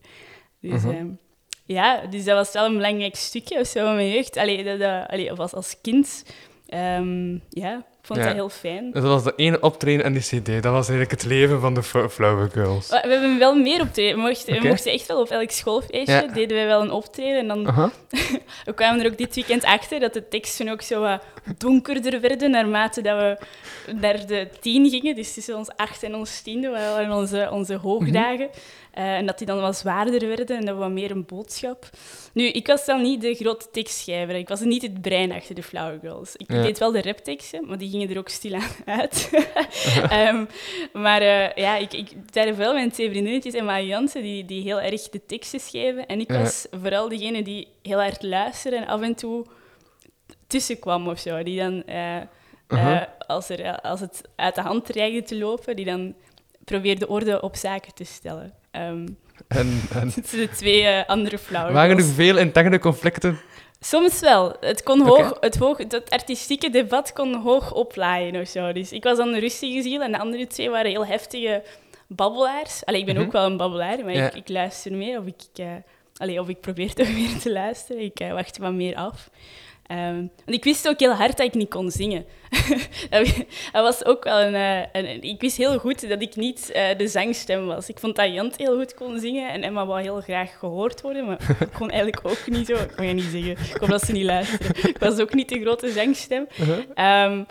Dus 0.62 0.82
Mhm. 0.82 0.90
ehm, 0.96 1.08
ja, 1.66 2.06
dus 2.10 2.24
dat 2.24 2.36
was 2.36 2.52
wel 2.52 2.66
een 2.66 2.76
belangrijk 2.76 3.16
stukje 3.16 3.60
of 3.60 3.68
zo 3.68 3.86
van 3.86 3.96
mijn 3.96 4.10
jeugd. 4.10 4.38
Allee, 4.38 4.64
dat, 4.64 4.80
dat, 4.80 5.08
allee, 5.08 5.32
of 5.32 5.40
als, 5.40 5.54
als 5.54 5.76
kind. 5.82 6.24
Ehm, 6.68 7.38
ja, 7.50 7.86
ik 8.02 8.08
vond 8.08 8.20
Ja. 8.20 8.26
dat 8.26 8.34
heel 8.36 8.50
fijn. 8.50 8.92
Dat 8.92 9.04
was 9.04 9.24
de 9.24 9.34
ene 9.36 9.60
optreden 9.60 10.06
en 10.06 10.14
die 10.14 10.22
cd. 10.22 10.46
Dat 10.46 10.64
was 10.72 10.90
eigenlijk 10.90 11.12
het 11.12 11.26
leven 11.26 11.60
van 11.62 11.74
de 11.74 11.84
Fl- 11.84 12.08
Flower 12.08 12.50
Girls. 12.50 12.90
We 12.90 12.96
hebben 13.08 13.40
wel 13.40 13.56
meer 13.56 13.82
optreden. 13.82 14.16
We 14.16 14.22
mochten, 14.22 14.62
we 14.62 14.68
mochten 14.68 14.92
echt 14.92 15.08
wel 15.08 15.20
op 15.22 15.30
elk 15.30 15.52
schoolfeestje 15.52 16.14
Ja. 16.14 16.34
deden 16.34 16.58
wij 16.58 16.66
wel 16.66 16.82
een 16.82 16.92
optreden. 16.92 17.38
En 17.40 17.48
dan. 17.48 17.92
We 18.66 18.74
kwamen 18.74 19.06
er 19.06 19.12
ook 19.12 19.18
dit 19.18 19.36
weekend 19.36 19.64
achter 19.64 20.00
dat 20.00 20.14
de 20.14 20.28
teksten 20.28 20.70
ook 20.70 20.82
zo 20.82 21.02
wat 21.02 21.24
donkerder 21.58 22.22
werden 22.22 22.52
naarmate 22.52 23.02
dat 23.02 23.18
we 23.18 23.38
naar 23.94 24.26
de 24.28 24.48
tien 24.60 24.90
gingen. 24.90 25.16
Dus 25.16 25.34
tussen 25.34 25.58
ons 25.58 25.70
acht 25.76 26.04
en 26.04 26.16
ons 26.16 26.42
tiende 26.42 26.70
waren 26.70 27.12
onze, 27.18 27.50
onze 27.52 27.76
hoogdagen. 27.76 28.50
Eh, 28.92 29.16
en 29.16 29.26
dat 29.26 29.38
die 29.38 29.48
dan 29.48 29.60
wat 29.62 29.78
zwaarder 29.78 30.28
werden 30.28 30.58
en 30.58 30.66
dat 30.66 30.74
we 30.76 30.82
wat 30.82 30.92
meer 30.92 31.12
een 31.12 31.26
boodschap. 31.26 31.90
Nu, 32.34 32.44
ik 32.48 32.68
was 32.68 32.86
dan 32.86 33.02
niet 33.02 33.22
de 33.22 33.36
grote 33.36 33.66
tekstschrijver. 33.72 34.36
Ik 34.36 34.48
was 34.48 34.60
niet 34.60 34.82
het 34.82 35.02
brein 35.02 35.32
achter 35.32 35.56
de 35.56 35.64
Flower 35.64 35.98
Girls. 36.02 36.36
Ik 36.36 36.52
Ja. 36.52 36.62
deed 36.62 36.78
wel 36.80 36.92
de 36.92 37.02
rapteksten, 37.02 37.68
maar 37.68 37.78
die 37.78 37.91
gingen 37.92 38.10
er 38.10 38.18
ook 38.18 38.30
stilaan 38.30 38.70
uit. 38.86 39.30
Ehm, 40.10 40.46
maar 40.94 41.22
eh, 41.22 41.54
ja, 41.56 41.76
ik, 41.78 41.94
ik 41.94 42.34
daar 42.34 42.56
wel 42.58 42.74
mijn 42.74 42.92
twee 42.92 43.10
vriendinnetjes 43.10 43.54
en 43.54 43.66
Maja 43.66 43.86
Jansen, 43.86 44.22
die, 44.22 44.46
die 44.46 44.64
heel 44.64 44.82
erg 44.82 45.10
de 45.10 45.26
teksten 45.26 45.60
schreven. 45.60 46.06
En 46.06 46.20
ik 46.20 46.32
Ja. 46.32 46.40
was 46.40 46.68
vooral 46.82 47.10
degene 47.10 47.44
die 47.44 47.68
heel 47.82 48.00
hard 48.02 48.24
luisterde 48.24 48.78
en 48.78 48.88
af 48.88 49.02
en 49.02 49.16
toe 49.16 49.46
tussenkwam 50.48 51.08
of 51.08 51.20
zo. 51.20 51.44
Die 51.44 51.60
dan, 51.60 51.84
eh, 51.86 52.18
eh, 52.18 52.24
Aha. 52.68 53.16
als, 53.28 53.50
er, 53.50 53.82
als 53.82 54.00
het 54.00 54.22
uit 54.36 54.56
de 54.56 54.62
hand 54.62 54.86
dreigde 54.86 55.24
te 55.24 55.38
lopen, 55.38 55.76
die 55.76 55.86
dan 55.86 56.16
probeerde 56.66 57.08
orde 57.08 57.42
op 57.42 57.56
zaken 57.56 57.94
te 57.94 58.04
stellen. 58.04 58.54
Ehm 58.72 59.08
En, 59.48 59.82
en 59.94 60.14
de 60.32 60.50
twee 60.58 61.00
andere 61.02 61.38
flower 61.38 61.74
waren 61.74 61.98
er 61.98 62.04
veel 62.04 62.38
interne 62.38 62.80
conflicten? 62.80 63.40
Soms 63.84 64.20
wel. 64.20 64.54
Het, 64.60 64.84
kon 64.84 65.02
hoog, 65.02 65.38
het, 65.40 65.56
hoog, 65.58 65.78
het 65.78 66.10
artistieke 66.10 66.70
debat 66.70 67.14
kon 67.14 67.34
hoog 67.36 67.74
oplaaien 67.74 68.42
of 68.42 68.48
zo. 68.48 68.72
Dus 68.74 68.92
ik 68.92 69.04
was 69.04 69.18
dan 69.18 69.32
de 69.32 69.40
rustige 69.40 69.82
ziel 69.82 70.02
en 70.02 70.12
de 70.12 70.18
andere 70.20 70.48
twee 70.48 70.70
waren 70.70 70.92
heel 70.92 71.06
heftige 71.06 71.64
babbelaars. 72.08 72.86
Allee, 72.86 73.00
ik 73.00 73.06
ben 73.06 73.16
Mhm. 73.16 73.24
ook 73.26 73.32
wel 73.32 73.46
een 73.46 73.58
babbelaar, 73.58 74.04
maar 74.04 74.14
Ja. 74.14 74.26
ik, 74.28 74.34
ik 74.36 74.50
luister 74.50 74.94
meer. 74.94 75.20
Of 75.20 75.26
ik, 75.26 75.66
allee, 76.18 76.40
of 76.40 76.50
ik 76.50 76.60
probeer 76.62 76.94
toch 77.04 77.12
meer 77.14 77.38
te 77.40 77.52
luisteren. 77.52 78.02
Ik 78.04 78.20
eh, 78.20 78.32
wacht 78.34 78.58
wat 78.58 78.74
meer 78.74 78.96
af. 78.96 79.30
Ehm, 79.92 80.16
want 80.16 80.58
ik 80.58 80.64
wist 80.64 80.88
ook 80.88 81.00
heel 81.00 81.14
hard 81.14 81.38
dat 81.38 81.46
ik 81.46 81.54
niet 81.54 81.70
kon 81.70 81.92
zingen. 81.92 82.26
dat 83.72 83.84
was 83.84 84.06
ook 84.06 84.24
wel 84.24 84.40
een, 84.40 84.56
eh, 84.56 84.88
een, 84.92 85.22
Ik 85.22 85.42
wist 85.42 85.58
heel 85.58 85.78
goed 85.78 86.10
dat 86.10 86.22
ik 86.22 86.36
niet 86.36 86.72
eh, 86.72 86.98
de 86.98 87.08
zangstem 87.08 87.66
was. 87.66 87.90
Ik 87.90 88.00
vond 88.00 88.16
dat 88.16 88.34
Jant 88.34 88.58
heel 88.58 88.78
goed 88.78 88.94
kon 88.94 89.20
zingen 89.20 89.52
en 89.52 89.64
Emma 89.64 89.86
wou 89.86 90.02
heel 90.02 90.22
graag 90.22 90.60
gehoord 90.60 91.02
worden, 91.02 91.26
maar 91.26 91.58
ik 91.60 91.74
kon 91.78 91.90
eigenlijk 91.90 92.26
ook 92.26 92.48
niet 92.48 92.68
zo. 92.68 92.74
Ik 92.74 92.92
kan 92.96 93.08
je 93.08 93.14
niet 93.14 93.24
zeggen. 93.24 93.52
Ik 93.52 93.78
hoop 93.80 93.90
dat 93.90 94.02
ze 94.02 94.12
niet 94.12 94.26
luisteren. 94.26 94.90
Ik 94.90 94.98
was 94.98 95.20
ook 95.20 95.34
niet 95.34 95.50
de 95.50 95.62
grote 95.62 95.92
zangstem. 95.92 96.48
Ehm, 96.94 97.44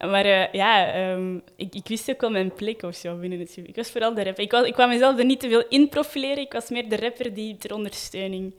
maar 0.00 0.24
eh, 0.24 0.52
ja, 0.52 0.92
ehm, 0.92 1.36
ik, 1.56 1.74
ik 1.74 1.88
wist 1.88 2.10
ook 2.10 2.20
wel 2.20 2.30
mijn 2.30 2.54
plek 2.54 2.82
of 2.82 2.94
zo 2.94 3.16
binnen 3.16 3.38
het. 3.38 3.56
Ik 3.56 3.76
was 3.76 3.90
vooral 3.90 4.14
de 4.14 4.22
rapper. 4.22 4.44
Ik, 4.44 4.50
was, 4.50 4.66
ik 4.66 4.72
kwam 4.72 4.88
mezelf 4.88 5.18
er 5.18 5.24
niet 5.24 5.40
te 5.40 5.48
veel 5.48 5.64
in 5.68 5.88
profileren. 5.88 6.42
Ik 6.42 6.52
was 6.52 6.70
meer 6.70 6.88
de 6.88 6.96
rapper 6.96 7.34
die 7.34 7.56
ter 7.56 7.74
ondersteuning 7.74 8.54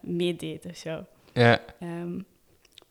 meedeed 0.00 0.66
of 0.70 0.76
zo. 0.76 1.04
Ja. 1.34 1.60
Ehm, 1.80 2.18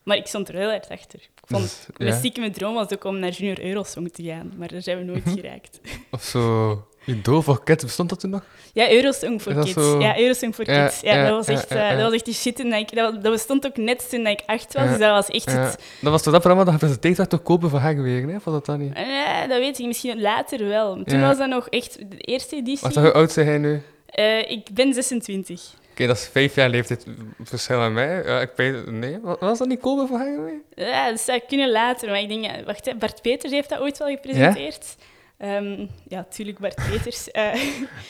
Maar 0.02 0.16
ik 0.16 0.26
stond 0.26 0.48
er 0.48 0.54
heel 0.54 0.70
hard 0.70 0.88
achter. 0.88 1.18
Ik 1.20 1.30
vond, 1.46 1.62
Dus, 1.62 1.86
mijn 1.96 2.10
ja. 2.10 2.16
stiekeme 2.18 2.50
droom 2.50 2.74
was 2.74 2.92
ook 2.92 3.04
om 3.04 3.18
naar 3.18 3.30
Junior 3.30 3.60
Eurosong 3.64 4.12
te 4.12 4.22
gaan, 4.22 4.52
maar 4.56 4.68
daar 4.68 4.82
zijn 4.82 4.98
we 4.98 5.04
nooit 5.04 5.22
geraakt. 5.40 5.80
Of 6.10 6.22
zo... 6.22 6.86
Idool 7.06 7.42
voor 7.42 7.64
Kids, 7.64 7.84
bestond 7.84 8.08
dat 8.08 8.20
toen 8.20 8.30
nog? 8.30 8.44
Ja, 8.72 8.90
Eurosong 8.90 9.42
voor 9.42 9.52
Kids. 9.54 9.72
zo? 9.72 10.00
Ja, 10.00 10.18
Eurosong 10.18 10.54
voor 10.54 10.70
Ja, 10.70 10.84
Kids. 10.86 11.00
Ja, 11.00 11.14
ja, 11.14 11.22
dat, 11.28 11.36
was 11.36 11.46
ja, 11.46 11.52
echt, 11.52 11.68
ja, 11.68 11.76
eh, 11.76 11.82
ja. 11.90 11.94
dat 11.94 12.02
was 12.04 12.12
echt 12.12 12.24
die 12.24 12.34
shit. 12.34 12.60
En 12.60 12.72
ik, 12.72 12.94
dat, 12.94 13.22
dat 13.22 13.32
bestond 13.32 13.66
ook 13.66 13.76
net 13.76 14.10
toen 14.10 14.26
ik 14.26 14.42
acht 14.46 14.72
was, 14.72 14.82
Ja, 14.82 14.88
dus 14.90 14.98
dat 14.98 15.10
was 15.10 15.28
echt 15.28 15.50
Ja. 15.50 15.58
het... 15.64 15.82
Dat 16.00 16.10
was 16.12 16.22
toch 16.22 16.32
dat 16.32 16.42
programma 16.42 16.64
dat 16.64 16.72
gepresenteerd 16.72 17.16
werd 17.16 17.30
door 17.30 17.38
Kopen 17.40 17.70
van 17.70 17.80
Hagewegen, 17.80 18.28
hè? 18.28 18.34
Was 18.44 18.54
dat 18.54 18.66
dan 18.66 18.78
niet? 18.78 18.92
Eh, 18.94 19.48
dat 19.48 19.58
weet 19.58 19.78
ik 19.78 19.86
misschien 19.86 20.20
later 20.20 20.68
wel. 20.68 21.02
Toen 21.04 21.18
Ja. 21.18 21.26
was 21.28 21.38
dat 21.38 21.48
nog 21.48 21.68
echt 21.68 21.98
de 22.10 22.16
eerste 22.18 22.56
editie. 22.56 22.80
Wacht, 22.82 22.94
hoe 22.96 23.12
oud 23.12 23.32
zijn 23.32 23.46
hij 23.46 23.58
nu? 23.58 23.82
Eh, 24.06 24.50
ik 24.50 24.68
ben 24.72 24.94
26. 24.94 25.74
Oké, 25.94 26.06
dat 26.06 26.16
is 26.16 26.28
vijf 26.32 26.54
jaar 26.54 26.68
leeftijd 26.68 27.06
verschil 27.42 27.78
aan 27.80 27.92
mij. 27.92 28.22
Ja, 28.24 28.40
ik 28.40 28.50
weet... 28.56 28.90
Nee, 28.90 29.18
wa- 29.22 29.36
was 29.40 29.58
dat 29.58 29.68
niet 29.68 29.78
van 29.80 30.08
Hagewegen? 30.10 30.62
Ja, 30.74 31.10
dat 31.10 31.20
zou 31.20 31.40
kunnen 31.48 31.70
later. 31.70 32.08
Maar 32.08 32.20
ik 32.20 32.28
denk, 32.28 32.66
wacht, 32.66 32.84
hè, 32.84 32.94
Bart 32.94 33.22
Peters 33.22 33.52
heeft 33.52 33.68
dat 33.68 33.78
ooit 33.80 33.98
wel 33.98 34.08
gepresenteerd. 34.08 34.96
Ja, 35.38 35.62
ja 36.08 36.26
tuurlijk 36.30 36.58
Bart 36.58 36.74
Peters. 36.90 37.30
eh, 37.30 37.54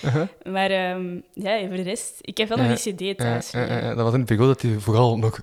Uh-huh. 0.04 0.26
maar 0.44 0.70
ehm, 0.70 1.18
ja, 1.32 1.58
voor 1.66 1.76
de 1.76 1.82
rest, 1.82 2.18
ik 2.20 2.36
heb 2.38 2.48
wel 2.48 2.58
nog 2.58 2.80
die 2.82 2.94
CD 3.12 3.18
thuis. 3.18 3.50
dat 3.50 3.96
was 3.96 4.12
in 4.12 4.18
het 4.18 4.28
periode 4.28 4.52
dat 4.52 4.62
hij 4.62 4.70
vooral 4.78 5.18
nog 5.18 5.40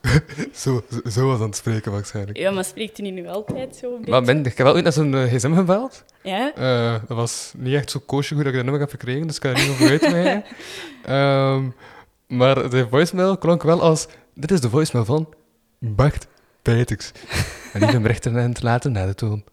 zo, 0.54 0.82
zo, 1.04 1.10
zo 1.10 1.26
was 1.28 1.40
aan 1.40 1.46
het 1.46 1.56
spreken, 1.56 1.92
waarschijnlijk. 1.92 2.38
Ja, 2.38 2.52
maar 2.52 2.66
spreekt 2.66 2.98
hij 2.98 3.12
nu 3.12 3.28
altijd 3.28 3.76
zo 3.76 3.96
een 3.96 4.10
Maar 4.10 4.22
ben, 4.24 4.38
ik 4.46 4.58
heb 4.58 4.66
wel 4.66 4.74
ooit 4.74 4.84
naar 4.84 4.94
zo'n 4.94 5.16
eh, 5.16 5.24
gsm 5.34 5.54
gebeld. 5.56 6.04
Ja? 6.24 6.54
Eh, 6.56 7.00
dat 7.08 7.18
was 7.18 7.54
niet 7.58 7.76
echt 7.76 7.92
zo 7.92 8.00
koosje 8.06 8.34
goed 8.36 8.44
dat 8.44 8.52
ik 8.54 8.56
dat 8.60 8.64
nummer 8.64 8.82
heb 8.82 8.92
gekregen, 8.92 9.28
dus 9.28 9.36
ik 9.36 9.42
kan 9.42 9.52
er 9.56 9.62
niet 9.62 9.70
over 9.70 9.90
uitweiden. 9.90 10.44
Ehm 11.06 11.66
maar 12.32 12.70
de 12.70 12.88
voicemail 12.90 13.38
klonk 13.38 13.64
wel 13.64 13.82
als... 13.82 14.08
Dit 14.36 14.52
is 14.52 14.62
de 14.62 14.70
voicemail 14.70 15.06
van 15.06 15.34
Bart 15.80 16.28
Peters. 16.62 17.12
En 17.74 17.82
niet 17.82 17.94
een 17.94 18.02
berichten 18.02 18.38
en 18.38 18.54
te 18.54 18.64
laten 18.64 18.92
na 18.92 19.06
de 19.06 19.16
toon. 19.16 19.44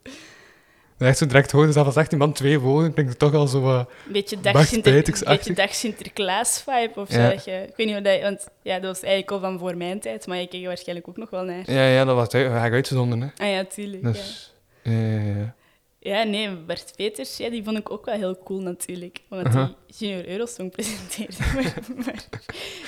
Dat 0.97 1.08
echt 1.08 1.18
zo 1.18 1.26
direct 1.26 1.50
hoorde, 1.50 1.73
zelfs 1.73 1.87
als 1.88 1.97
echt 1.97 2.12
iemand 2.12 2.37
twee 2.37 2.58
woorden, 2.58 2.92
klinkt 2.92 3.11
het 3.11 3.20
toch 3.20 3.35
al 3.35 3.47
zo 3.47 3.61
wat... 3.61 3.88
Een 4.06 4.12
beetje 4.12 4.40
dag, 4.40 4.52
Bart 4.52 4.68
Sinter, 4.68 4.92
Peters-achtig. 4.92 5.47
beetje 5.47 5.62
dag 5.62 5.75
Sinterklaas-vibe 5.75 7.00
of 7.00 7.08
zo. 7.11 7.20
Ja. 7.20 7.30
dat 7.30 7.44
je- 7.44 7.62
ik 7.68 7.76
weet 7.76 7.87
niet 7.87 7.94
hoe 7.94 8.04
dat... 8.04 8.20
Want 8.23 8.49
ja, 8.62 8.75
dat 8.78 8.85
was 8.90 9.00
eigenlijk 9.02 9.30
al 9.32 9.40
van 9.50 9.58
voor 9.58 9.76
mijn 9.76 10.00
tijd, 10.00 10.26
maar 10.26 10.37
je 10.38 10.47
keek 10.47 10.61
er 10.62 10.66
waarschijnlijk 10.66 11.08
ook 11.08 11.16
nog 11.16 11.30
wel 11.30 11.44
naar. 11.44 11.70
Ja, 11.70 11.87
ja, 11.87 12.04
dat 12.04 12.14
was 12.16 12.28
ik 12.28 12.73
uitgezonden, 12.73 13.20
hè. 13.20 13.28
Ah 13.44 13.50
ja, 13.50 13.64
tuurlijk. 13.64 14.02
Dus... 14.02 14.54
Ja, 14.82 14.92
ja, 14.92 15.20
ja. 15.20 15.54
Ja, 16.00 16.23
nee, 16.23 16.57
Bart 16.57 16.93
Peters, 16.97 17.37
ja, 17.37 17.50
die 17.50 17.64
vond 17.64 17.78
ik 17.78 17.90
ook 17.90 18.05
wel 18.05 18.14
heel 18.14 18.38
cool 18.45 18.61
natuurlijk. 18.61 19.21
Omdat 19.28 19.52
hij 19.52 19.75
Junior 19.87 20.28
Eurosong 20.28 20.71
presenteerde. 20.71 21.37
maar, 21.55 21.75
maar- 22.05 22.25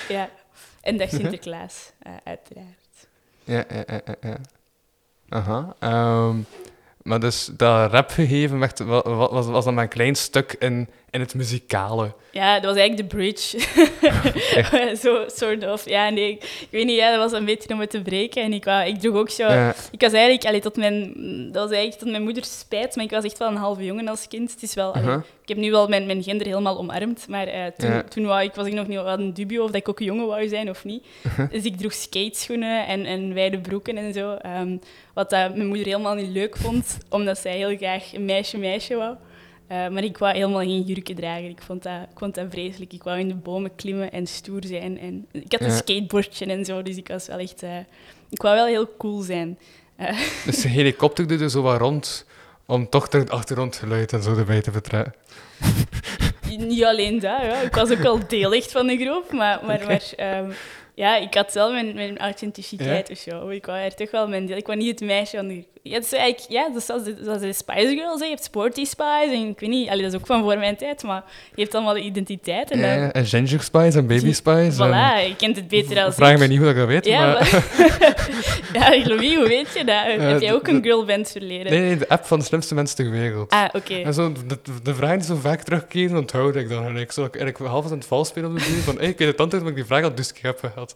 ja. 0.09 0.31
En 0.81 0.97
Dag 0.97 1.09
Sinterklaas, 1.09 1.93
eh, 1.99 2.13
uiteraard. 2.25 3.07
Ja, 3.45 3.65
ja, 3.69 3.85
ja, 3.87 4.15
ja. 4.21 4.37
Aha. 5.29 5.77
ehm, 5.79 6.37
maar 7.03 7.21
dus 7.21 7.51
dat 7.57 7.91
rapgegeven 7.93 8.59
werd, 8.59 8.79
wa- 8.79 9.03
wa- 9.03 9.31
was, 9.31 9.47
was 9.47 9.65
dan 9.65 9.79
een 9.79 9.89
klein 9.89 10.15
stuk 10.15 10.53
in, 10.59 10.89
in 11.11 11.21
het 11.21 11.35
muzikale. 11.35 12.13
Ja, 12.33 12.55
dat 12.61 12.65
was 12.65 12.77
eigenlijk 12.81 13.11
de 13.11 13.17
bridge. 13.17 13.59
zo, 15.03 15.25
sort 15.27 15.67
of. 15.67 15.89
Ja, 15.89 16.09
nee, 16.09 16.31
ik, 16.31 16.43
ik 16.43 16.69
weet 16.71 16.85
niet, 16.87 16.97
ja, 16.97 17.11
dat 17.11 17.31
was 17.31 17.39
een 17.39 17.45
beetje 17.45 17.75
om 17.75 17.81
het 17.81 17.91
te 17.91 18.03
breken. 18.03 18.43
En 18.43 18.53
ik, 18.53 18.65
wou, 18.65 18.87
ik 18.89 18.99
droeg 19.01 19.17
ook 19.17 19.31
zo... 19.31 19.47
Ik 19.91 20.01
was 20.01 20.13
eigenlijk, 20.13 20.45
allee, 20.45 20.61
tot 20.61 20.77
mijn, 20.77 21.13
dat 21.53 21.63
was 21.63 21.71
eigenlijk 21.73 21.99
tot 22.03 22.11
mijn 22.11 22.23
moeders 22.23 22.59
spijt, 22.59 22.97
maar 22.97 23.05
ik 23.05 23.11
was 23.11 23.25
echt 23.25 23.39
wel 23.39 23.49
een 23.49 23.57
halve 23.57 23.85
jongen 23.85 24.09
als 24.09 24.29
kind. 24.29 24.51
Het 24.53 24.63
is 24.63 24.75
wel, 24.75 24.95
allee. 24.95 25.17
Ik 25.17 25.49
heb 25.49 25.57
nu 25.57 25.71
wel 25.71 25.89
mijn, 25.89 26.07
mijn 26.07 26.23
gender 26.23 26.47
helemaal 26.47 26.79
omarmd, 26.79 27.29
maar 27.29 27.47
eh, 27.47 27.63
toen, 27.79 27.91
Ja. 27.91 28.03
toen 28.03 28.25
wou 28.27 28.43
ik, 28.43 28.55
was 28.55 28.67
ik 28.67 28.73
nog 28.73 28.87
niet 28.87 29.03
wel 29.03 29.19
een 29.19 29.35
dubio 29.35 29.61
of 29.63 29.67
dat 29.71 29.81
ik 29.81 29.89
ook 29.89 30.01
een 30.01 30.07
jongen 30.07 30.27
wou 30.27 30.49
zijn 30.49 30.71
of 30.71 30.85
niet. 30.85 31.05
Dus 31.51 31.65
ik 31.65 31.77
droeg 31.77 31.93
skateschoenen 31.93 32.87
en, 32.87 33.05
en 33.07 33.35
wijde 33.35 33.59
broeken 33.61 33.97
en 33.97 34.13
zo. 34.13 34.35
ehm, 34.35 34.77
wat 35.15 35.31
mijn 35.31 35.67
moeder 35.67 35.87
helemaal 35.87 36.15
niet 36.15 36.31
leuk 36.31 36.57
vond, 36.57 36.99
omdat 37.09 37.39
zij 37.39 37.57
heel 37.57 37.77
graag 37.77 38.13
een 38.15 38.25
meisje-meisje 38.25 38.95
wou. 38.97 39.15
Eh, 39.71 39.89
maar 39.89 40.05
ik 40.05 40.19
wou 40.19 40.35
helemaal 40.35 40.61
geen 40.61 40.83
jurken 40.83 41.15
dragen. 41.15 41.45
Ik 41.49 41.63
vond, 41.63 41.83
dat, 41.83 41.93
ik 42.13 42.19
vond 42.19 42.35
dat 42.35 42.47
vreselijk. 42.51 42.93
Ik 42.93 43.03
wou 43.03 43.19
in 43.19 43.29
de 43.29 43.35
bomen 43.35 43.75
klimmen 43.75 44.13
en 44.13 44.27
stoer 44.27 44.65
zijn. 44.65 44.99
En 44.99 45.27
ik 45.33 45.53
had 45.53 45.61
een 45.61 45.67
Ja. 45.67 45.77
skateboardje 45.77 46.47
en 46.47 46.65
zo, 46.65 46.83
dus 46.83 46.97
ik 46.97 47.09
was 47.09 47.27
wel 47.27 47.39
echt... 47.39 47.63
eh, 47.63 47.77
ik 48.31 48.43
wou 48.43 48.55
wel 48.57 48.67
heel 48.67 48.97
cool 48.99 49.21
zijn. 49.21 49.59
Eh, 49.97 50.19
Dus 50.47 50.61
de 50.63 50.69
helikopter 50.69 51.27
doet 51.27 51.41
er 51.41 51.51
zo 51.51 51.63
wat 51.63 51.79
rond 51.81 52.27
om 52.67 52.89
toch 52.89 53.13
het 53.13 53.31
achtergrondgeluid 53.31 54.13
en 54.13 54.23
zo 54.23 54.37
erbij 54.37 54.61
te 54.61 54.73
vertrekken. 54.73 55.15
Niet 56.59 56.85
alleen 56.85 57.13
dat, 57.21 57.41
ja. 57.43 57.61
ik 57.61 57.75
was 57.75 57.91
ook 57.91 57.99
wel 57.99 58.27
deel 58.29 58.53
echt 58.55 58.73
van 58.73 58.87
de 58.87 58.97
groep, 58.97 59.33
maar, 59.33 59.61
maar, 59.67 59.85
maar 59.87 60.13
ehm, 60.17 60.51
ja, 61.01 61.17
ik 61.17 61.35
had 61.35 61.53
wel 61.53 61.73
mijn, 61.73 61.95
mijn 61.95 62.19
authenticiteit 62.19 63.11
of 63.11 63.19
zo. 63.19 63.49
Ik 63.49 63.67
wou 63.67 63.79
er 63.79 63.95
toch 63.95 64.11
wel 64.11 64.29
mijn 64.29 64.47
deel. 64.47 64.57
Ik 64.57 64.67
wou 64.67 64.79
niet 64.79 65.01
het 65.01 65.09
meisje 65.09 65.37
van 65.37 65.49
de 65.49 65.65
ja, 65.83 65.95
het 65.95 66.05
is 66.05 66.13
eigenlijk, 66.13 66.53
ja, 66.53 66.69
dat 66.69 66.77
is 66.77 66.87
zoals 66.87 67.05
de, 67.05 67.17
zoals 67.23 67.41
de 67.41 67.53
Spice 67.53 67.95
Girls. 67.97 68.19
Hè. 68.21 68.25
Je 68.25 68.31
hebt 68.31 68.45
Sporty 68.45 68.85
Spice 68.85 69.31
en 69.33 69.49
ik 69.49 69.61
weet 69.61 69.71
niet, 69.71 69.89
allee, 69.89 70.03
dat 70.03 70.13
is 70.13 70.19
ook 70.19 70.27
van 70.27 70.43
voor 70.43 70.59
mijn 70.59 70.77
tijd, 70.77 71.03
maar 71.03 71.25
je 71.55 71.63
hebt 71.63 71.75
allemaal 71.75 71.95
de 71.95 72.01
identiteit. 72.01 72.71
En 72.71 72.79
Ja, 72.79 72.95
dan, 72.95 73.03
ja, 73.03 73.13
en 73.13 73.27
Ginger 73.27 73.63
Spice 73.63 73.99
en 73.99 74.07
Baby 74.07 74.33
Spice. 74.33 74.73
voilà, 74.73 75.27
je 75.29 75.35
kent 75.37 75.57
het 75.57 75.69
beter 75.69 76.05
als 76.05 76.15
Vraag 76.15 76.33
ik. 76.33 76.39
mij 76.39 76.47
niet 76.47 76.59
hoe 76.59 76.67
dat 76.67 76.75
ik 76.75 76.81
dat 76.81 76.89
weet, 76.89 77.05
Ja, 77.05 77.33
maar... 77.33 77.65
ja, 79.03 79.07
Louis, 79.09 79.35
hoe 79.35 79.49
weet 79.49 79.73
je 79.75 79.85
dat? 79.85 80.05
Heb 80.05 80.41
jij 80.41 80.55
ook 80.55 80.69
een 80.69 80.83
girlband 80.83 81.31
verleden? 81.31 81.73
Nee, 81.73 81.81
nee, 81.81 81.97
de 81.97 82.09
app 82.09 82.25
van 82.25 82.39
de 82.39 82.45
slimste 82.45 82.75
mensen 82.75 82.97
ter 82.97 83.11
wereld. 83.11 83.51
Ah, 83.51 83.65
oké. 83.73 83.95
En 83.95 84.15
zo, 84.15 84.33
de, 84.47 84.59
de 84.83 84.95
vragen 84.95 85.19
die 85.19 85.27
zo 85.27 85.35
vaak 85.35 85.63
terugkeren, 85.63 86.17
onthoud 86.17 86.57
ik 86.57 86.69
dan. 86.69 86.87
En 86.87 86.97
ik 86.97 87.13
zo 87.13 87.21
eigenlijk 87.21 87.59
half 87.59 87.85
aan 87.85 87.91
het 87.91 88.07
vals 88.07 88.29
spelen 88.29 88.51
op 88.51 88.59
de 88.59 88.65
duur. 88.65 88.83
Van, 88.83 88.97
hey, 88.99 89.09
ik 89.09 89.19
weet 89.19 89.29
het 89.29 89.41
antwoord, 89.41 89.63
maar 89.63 89.73
ik 89.73 89.79
die 89.79 89.87
vraag 89.87 90.03
al 90.05 90.15
dus 90.15 90.33
keer 90.33 90.45
heb 90.45 90.59
gehad. 90.73 90.90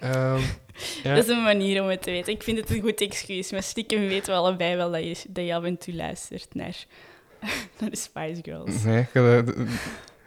Ehm, 0.00 0.40
ja. 1.04 1.14
Dat 1.14 1.24
is 1.24 1.30
een 1.30 1.42
manier 1.42 1.82
om 1.82 1.88
het 1.88 2.02
te 2.02 2.10
weten. 2.10 2.32
Ik 2.32 2.42
vind 2.42 2.58
het 2.58 2.70
een 2.70 2.80
goed 2.80 3.00
excuus, 3.00 3.52
maar 3.52 3.62
stiekem 3.62 4.08
weten 4.08 4.32
we 4.32 4.38
allebei 4.38 4.76
wel 4.76 4.90
dat 4.90 5.02
je, 5.02 5.16
dat 5.28 5.46
je 5.46 5.54
af 5.54 5.64
en 5.64 5.78
toe 5.78 5.94
luistert 5.94 6.54
naar, 6.54 6.76
naar 7.78 7.90
de 7.90 7.96
Spice 7.96 8.40
Girls. 8.42 8.82
Nee, 8.82 9.00
ik, 9.00 9.08
eh, 9.14 9.38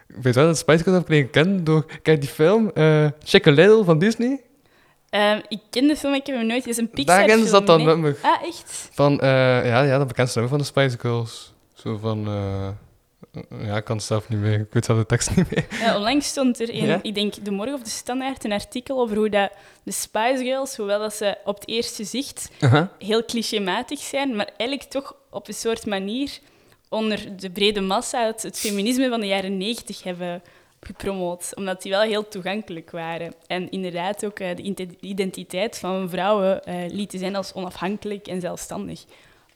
ik 0.07 0.24
weet 0.24 0.36
wel 0.36 0.45
dat 0.45 0.57
Spice 0.57 0.83
Girls 0.83 0.97
heb 0.97 1.09
leren 1.09 1.29
kennen 1.29 1.63
door... 1.63 1.86
Kijk, 2.01 2.21
die 2.21 2.29
film, 2.29 2.71
eh 2.74 3.07
Chick 3.24 3.47
a 3.47 3.51
Little 3.51 3.83
van 3.83 4.00
Disney. 4.00 4.41
Ehm, 5.09 5.39
ik 5.47 5.59
ken 5.69 5.88
de 5.88 5.95
film, 5.95 6.13
ik 6.13 6.25
heb 6.25 6.36
hem 6.36 6.47
nooit... 6.47 6.62
Het 6.62 6.71
is 6.71 6.77
een 6.77 6.89
Pixar 6.89 7.27
Daarin 7.27 7.47
zat 7.47 7.67
dan 7.67 7.77
nee? 7.77 7.86
nummer 7.86 8.17
Ah, 8.21 8.43
echt? 8.43 8.89
van... 8.93 9.19
eh, 9.19 9.27
ja, 9.67 9.81
ja, 9.81 9.97
dat 9.97 10.07
bekendste 10.07 10.39
nummer 10.39 10.57
van 10.57 10.67
de 10.67 10.71
Spice 10.74 11.00
Girls. 11.00 11.53
Zo 11.74 11.97
van... 11.97 12.27
eh, 12.27 12.67
ja, 13.50 13.77
ik 13.77 13.83
kan 13.83 13.95
het 13.95 14.05
zelf 14.05 14.29
niet 14.29 14.39
meer. 14.39 14.59
Ik 14.59 14.74
weet 14.74 14.86
zelf 14.86 14.97
de 15.00 15.05
tekst 15.05 15.36
niet 15.36 15.51
meer. 15.51 15.67
Ja, 15.79 15.95
onlangs 15.95 16.27
stond 16.27 16.59
er 16.59 16.69
in, 16.69 16.86
Ja? 16.86 17.00
ik 17.01 17.15
denk, 17.15 17.45
De 17.45 17.51
Morgen 17.51 17.74
of 17.74 17.81
De 17.81 17.89
Standaard, 17.89 18.43
een 18.43 18.51
artikel 18.51 19.00
over 19.00 19.17
hoe 19.17 19.29
dat 19.29 19.51
de 19.83 19.91
Spice 19.91 20.43
Girls, 20.43 20.75
hoewel 20.75 21.00
dat 21.00 21.13
ze 21.13 21.38
op 21.45 21.55
het 21.55 21.67
eerste 21.67 22.03
zicht 22.03 22.51
heel 23.00 23.25
clichématig 23.25 24.00
zijn, 24.00 24.36
maar 24.36 24.50
eigenlijk 24.57 24.89
toch 24.89 25.15
op 25.29 25.47
een 25.47 25.53
soort 25.53 25.86
manier 25.86 26.39
onder 26.89 27.38
de 27.38 27.50
brede 27.50 27.81
massa 27.81 28.25
het, 28.25 28.41
het 28.41 28.59
feminisme 28.59 29.09
van 29.09 29.19
de 29.19 29.27
jaren 29.27 29.57
negentig 29.57 30.03
hebben 30.03 30.41
gepromoot. 30.81 31.51
Omdat 31.55 31.81
die 31.81 31.91
wel 31.91 32.01
heel 32.01 32.27
toegankelijk 32.27 32.91
waren. 32.91 33.33
En 33.47 33.69
inderdaad 33.71 34.25
ook 34.25 34.39
eh, 34.39 34.55
de 34.55 34.88
identiteit 35.00 35.77
van 35.77 36.09
vrouwen 36.09 36.63
eh, 36.63 36.75
lieten 36.88 37.19
zijn 37.19 37.36
als 37.36 37.53
onafhankelijk 37.53 38.27
en 38.27 38.41
zelfstandig. 38.41 39.03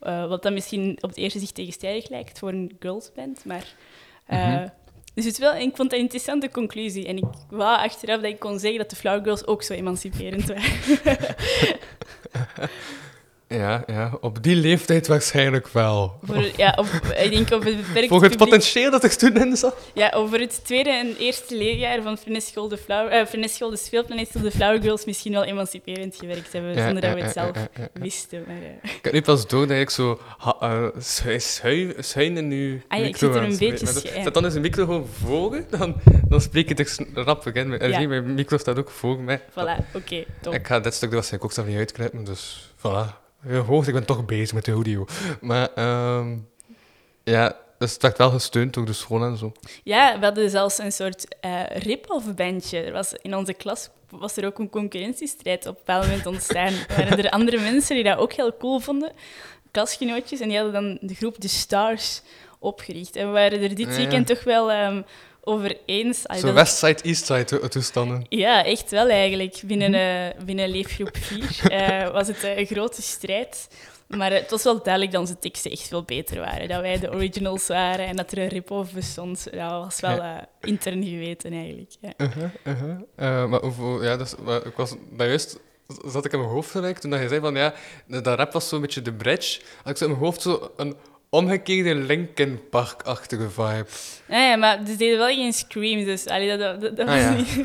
Eh, 0.02 0.28
wat 0.28 0.44
dan 0.44 0.54
misschien 0.54 0.98
op 1.02 1.10
het 1.10 1.18
eerste 1.18 1.40
zicht 1.40 1.56
tegenstrijdig 1.56 2.10
lijkt 2.10 2.40
voor 2.40 2.50
een 2.50 2.76
girlsband, 2.80 3.46
maar... 3.46 3.74
eh, 4.26 4.48
Mhm. 4.48 4.68
Dus 5.14 5.26
het 5.26 5.34
is 5.34 5.40
wel, 5.40 5.54
ik 5.56 5.76
vond 5.76 5.78
dat 5.90 5.92
een 5.94 6.00
interessante 6.00 6.50
conclusie. 6.50 7.08
En 7.08 7.18
ik 7.18 7.24
wou 7.50 7.78
achteraf 7.78 8.22
dat 8.22 8.32
ik 8.32 8.40
kon 8.40 8.60
zeggen 8.60 8.80
dat 8.80 8.90
de 8.90 8.96
Flower 8.96 9.24
Girls 9.24 9.48
ook 9.48 9.64
zo 9.64 9.74
emanciperend 9.74 10.46
waren. 10.54 10.72
Ja, 13.52 13.84
ja, 13.88 14.12
op 14.22 14.44
die 14.44 14.56
leeftijd 14.56 15.08
waarschijnlijk 15.08 15.68
wel. 15.68 16.20
Voor, 16.24 16.46
ja, 16.58 16.74
op, 16.76 16.86
ik 17.24 17.32
denk 17.32 17.52
op 17.52 17.64
het 17.64 17.76
Voor 17.86 18.02
het 18.02 18.08
publiek- 18.10 18.38
potentieel 18.38 18.92
dat 18.92 19.04
er 19.04 19.18
toen 19.18 19.36
in 19.38 19.58
zat. 19.58 19.76
Ja, 19.94 20.12
over 20.16 20.40
het 20.40 20.66
tweede 20.66 20.90
en 20.90 21.16
eerste 21.20 21.58
leerjaar 21.58 22.02
van 22.02 22.18
Fresneschool 22.18 22.68
de, 22.68 22.78
Flower, 22.78 23.12
eh, 23.12 23.26
de 23.72 23.78
Speelplaneet 23.78 24.30
zal 24.32 24.42
de 24.42 24.52
Flower 24.52 24.82
Girls 24.82 25.06
misschien 25.06 25.32
wel 25.32 25.44
emanciperend 25.44 26.16
gewerkt 26.16 26.54
hebben, 26.54 26.76
Ja, 26.76 26.84
zonder 26.86 27.02
dat 27.02 27.14
we 27.14 27.22
het 27.22 27.32
zelf 27.34 27.56
ja, 27.78 27.88
wisten. 27.94 28.44
Maar, 28.48 28.56
eh, 28.56 28.92
Ik 28.96 29.00
heb 29.02 29.14
nu 29.14 29.22
pas 29.22 29.48
door 29.48 29.68
dat 29.68 29.78
ik 29.78 29.90
zo 29.90 30.20
eh, 30.60 30.86
schu- 31.00 31.94
schuin 32.00 32.38
in 32.38 32.52
uw 32.52 32.80
Ah 32.88 33.06
ik 33.06 33.18
zit 33.18 33.36
er 33.36 33.44
een 33.44 33.58
beetje 33.58 33.86
schuin. 33.86 34.24
Zet 34.24 34.34
dan 34.34 34.46
eens 34.46 34.56
een 34.56 34.62
micro 34.62 34.86
gewoon 34.86 35.08
voor 35.24 35.64
dan, 35.70 35.96
dan 36.28 36.42
spreek 36.42 36.68
je 36.68 36.74
het 36.74 37.06
rap 37.14 37.44
zie, 37.94 38.08
mijn 38.08 38.34
micro 38.34 38.58
staat 38.58 38.78
ook 38.78 38.90
voor 38.90 39.20
mij. 39.20 39.40
voilà, 39.42 39.84
oké, 39.94 40.24
top. 40.42 40.54
Ik 40.54 40.68
ga 40.68 40.80
dit 40.80 40.94
stuk 40.94 41.10
er 41.10 41.16
waarschijnlijk 41.16 41.52
ook 41.52 41.58
zelf 41.58 41.68
niet 41.68 41.78
uitknippen, 41.78 42.24
dus 42.24 42.72
voilà. 42.78 43.21
Je 43.48 43.56
hoort, 43.58 43.88
ik 43.88 43.94
ben 43.94 44.06
toch 44.06 44.26
bezig 44.26 44.54
met 44.54 44.66
de 44.66 44.72
audio. 44.72 45.06
Maar 45.42 45.70
ehm, 45.76 46.38
ja, 47.24 47.56
dus 47.78 47.94
het 47.94 48.02
werd 48.02 48.18
wel 48.18 48.30
gesteund 48.30 48.74
door 48.74 48.86
de 48.86 48.94
school 48.94 49.24
en 49.24 49.38
zo. 49.38 49.52
Ja, 49.84 50.20
we 50.20 50.26
hadden 50.26 50.50
zelfs 50.50 50.78
een 50.78 50.92
soort 50.92 51.36
eh 51.40 51.64
rip-off 51.68 52.34
bandje. 52.36 52.80
Er 52.82 52.92
was, 52.92 53.14
in 53.22 53.36
onze 53.36 53.54
klas 53.54 53.90
was 54.10 54.38
er 54.38 54.46
ook 54.46 54.60
een 54.60 54.70
concurrentiestrijd 54.70 55.66
op 55.66 55.76
een 55.76 55.82
bepaald 55.86 56.06
moment 56.06 56.26
ontstaan. 56.26 56.74
Er 56.74 56.96
waren 56.98 57.18
er 57.24 57.30
andere 57.30 57.60
mensen 57.60 57.96
die 57.96 58.04
dat 58.04 58.18
ook 58.18 58.34
heel 58.34 58.58
cool 58.58 58.80
vonden, 58.80 59.12
klasgenootjes, 59.72 60.40
en 60.40 60.48
die 60.48 60.58
hadden 60.60 60.74
dan 60.74 60.98
de 61.10 61.16
groep 61.16 61.36
The 61.36 61.50
Stars 61.50 62.22
opgericht. 62.60 63.16
En 63.16 63.26
we 63.28 63.32
waren 63.34 63.62
er 63.62 63.76
dit 63.76 63.90
Ja. 63.90 63.96
weekend 63.96 64.28
toch 64.28 64.44
wel 64.44 64.72
ehm, 64.72 65.02
over 65.44 65.78
eens. 65.86 66.28
Allee, 66.28 66.42
Zo 66.42 66.48
dat- 66.48 66.56
Westside, 66.56 67.02
Eastside 67.02 67.44
to- 67.44 67.68
toestanden. 67.68 68.26
Ja, 68.30 68.66
echt 68.66 68.92
wel 68.92 69.10
eigenlijk. 69.10 69.62
Binnen, 69.66 69.94
eh, 69.94 70.44
binnen 70.46 70.70
leefgroep 70.70 71.18
4 71.18 72.12
was 72.12 72.28
het 72.28 72.44
eh, 72.44 72.58
een 72.58 72.66
grote 72.66 73.02
strijd. 73.02 73.68
Maar 74.08 74.32
eh, 74.32 74.40
het 74.40 74.50
was 74.52 74.64
wel 74.64 74.84
duidelijk 74.84 75.12
dat 75.14 75.22
onze 75.22 75.40
teksten 75.40 75.72
echt 75.72 75.88
veel 75.88 76.04
beter 76.04 76.40
waren. 76.40 76.68
Dat 76.68 76.82
wij 76.82 77.00
de 77.00 77.12
originals 77.12 77.68
waren 77.68 78.06
en 78.08 78.16
dat 78.16 78.32
er 78.32 78.38
een 78.38 78.48
rip-off 78.48 78.92
bestond. 78.94 79.44
Dat 79.52 79.72
was 79.72 80.00
wel 80.00 80.22
eh, 80.22 80.38
intern 80.62 81.04
geweten 81.04 81.54
eigenlijk. 81.54 81.92
Ja. 82.02 82.14
Uh-huh, 82.18 82.50
uh-huh. 82.64 82.92
Eh, 83.16 83.46
maar 83.50 83.60
hoeveel, 83.62 84.04
ja, 84.04 84.18
dus, 84.18 84.36
maar 84.44 84.66
ik 84.66 84.76
was, 84.76 84.90
dat 85.12 85.28
juist 85.28 85.60
zat 86.06 86.26
ik 86.26 86.32
in 86.34 86.40
mijn 86.40 86.52
hoofd 86.52 86.72
gelijk 86.72 86.98
toen 87.00 87.10
dat 87.12 87.22
je 87.22 87.28
zei 87.28 87.40
van 87.40 87.56
ja, 87.56 87.74
dat 88.08 88.26
rap 88.28 88.52
was 88.54 88.70
zo'n 88.70 88.82
beetje 88.82 89.02
de 89.02 89.14
bridge. 89.14 89.62
Had 89.78 89.92
ik 89.92 89.98
zo 89.98 90.04
in 90.04 90.10
mijn 90.12 90.24
hoofd 90.24 90.42
zo 90.42 90.72
een 90.78 90.96
omgekeerde 91.34 91.96
Linkin 91.96 92.60
Park-achtige 92.70 93.50
vibe. 93.50 93.86
Nee, 94.28 94.52
Ah 94.54 94.60
maar 94.60 94.80
ze 94.88 94.96
deden 94.96 95.18
wel 95.18 95.28
geen 95.36 95.54
screams, 95.54 96.06
dus 96.06 96.28
allee, 96.28 96.58
dat, 96.58 96.82
dat, 96.82 96.98
dat 96.98 97.08
Ah, 97.08 97.14
was 97.14 97.22
ja. 97.24 97.34
niet... 97.34 97.56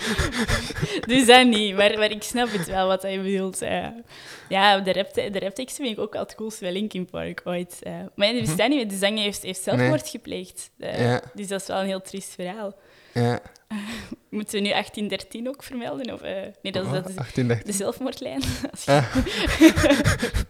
dus 1.10 1.26
dat 1.26 1.46
niet, 1.46 1.74
maar, 1.76 1.98
maar 1.98 2.10
ik 2.10 2.22
snap 2.22 2.48
het 2.52 2.66
wel 2.66 2.86
wat 2.86 3.02
hij 3.02 3.22
bedoelt. 3.22 3.62
eh. 3.62 3.86
ja, 4.48 4.78
de, 4.78 4.92
rap, 4.92 5.14
de 5.14 5.38
rapteksten 5.38 5.84
vind 5.84 5.96
ik 5.98 6.02
ook 6.04 6.14
al 6.14 6.20
het 6.22 6.34
coolste 6.34 6.60
bij 6.64 6.72
Linkin 6.72 7.04
Park 7.10 7.40
ooit. 7.44 7.78
eh. 7.82 7.92
maar 8.14 8.28
die 8.32 8.40
bestaan 8.40 8.68
niet 8.70 8.78
meer. 8.78 8.88
De 8.88 8.96
zanger 9.06 9.22
heeft, 9.22 9.42
heeft 9.42 9.62
zelfmoord 9.62 10.08
gepleegd. 10.08 10.70
eh, 10.78 11.00
Ja. 11.00 11.20
Dus 11.34 11.48
dat 11.48 11.60
is 11.60 11.66
wel 11.66 11.80
een 11.80 11.86
heel 11.86 12.02
triest 12.02 12.34
verhaal. 12.34 12.74
Ja. 13.14 13.40
Moeten 14.30 14.54
we 14.54 14.60
nu 14.60 14.68
1813 14.70 15.48
ook 15.48 15.62
vermelden? 15.62 16.12
Of, 16.12 16.20
eh, 16.22 16.42
nee, 16.62 16.72
dat 16.72 16.84
is, 16.86 16.90
dat 16.92 17.08
is 17.08 17.16
18, 17.16 17.48
de 17.48 17.72
zelfmoordlijn. 17.72 18.40
Je- 18.84 18.86
Ah. 18.86 19.16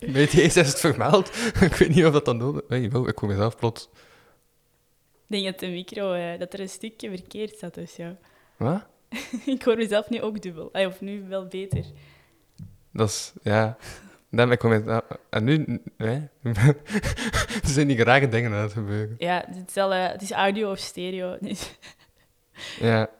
Weet 0.00 0.32
je, 0.32 0.42
eens 0.42 0.56
is 0.56 0.68
het 0.68 0.80
vermeld. 0.80 1.28
ik 1.60 1.74
weet 1.74 1.94
niet 1.94 2.04
of 2.04 2.12
dat 2.12 2.24
dan 2.24 2.36
nodig 2.36 2.62
is. 2.62 2.68
Nee, 2.68 2.90
wel, 2.90 3.08
ik 3.08 3.18
hoor 3.18 3.28
mezelf 3.28 3.56
plots. 3.56 3.88
Ik 5.26 5.40
denk 5.40 5.44
dat 5.44 5.58
de 5.58 5.66
micro, 5.66 6.12
eh, 6.12 6.38
dat 6.38 6.52
er 6.52 6.60
een 6.60 6.68
stukje 6.68 7.08
verkeerd 7.10 7.58
zat 7.58 7.76
of 7.76 7.88
zo. 7.90 8.16
Wat? 8.56 8.86
ik 9.46 9.62
hoor 9.62 9.76
mezelf 9.76 10.08
nu 10.10 10.20
ook 10.22 10.42
dubbel. 10.42 10.68
Ah, 10.72 10.86
of 10.86 11.00
nu 11.00 11.24
wel 11.28 11.46
beter. 11.46 11.84
Dat 12.92 13.08
is, 13.08 13.32
ja. 13.42 13.76
Dan 14.30 14.48
ben 14.48 14.56
ik 14.56 14.62
met, 14.62 14.86
ah, 14.88 15.10
en 15.30 15.44
nu, 15.44 15.82
nee. 15.96 16.28
er 16.42 16.74
zijn 17.62 17.86
die 17.86 18.04
rare 18.04 18.28
dingen 18.28 18.52
aan 18.52 18.62
het 18.62 18.72
gebeuren. 18.72 19.14
Ja, 19.18 19.44
het 19.46 19.68
is, 19.68 19.76
eh, 19.76 20.08
het 20.08 20.22
is 20.22 20.30
audio 20.30 20.70
of 20.70 20.78
stereo. 20.78 21.36
Dus 21.40 21.70
Ja. 22.80 23.10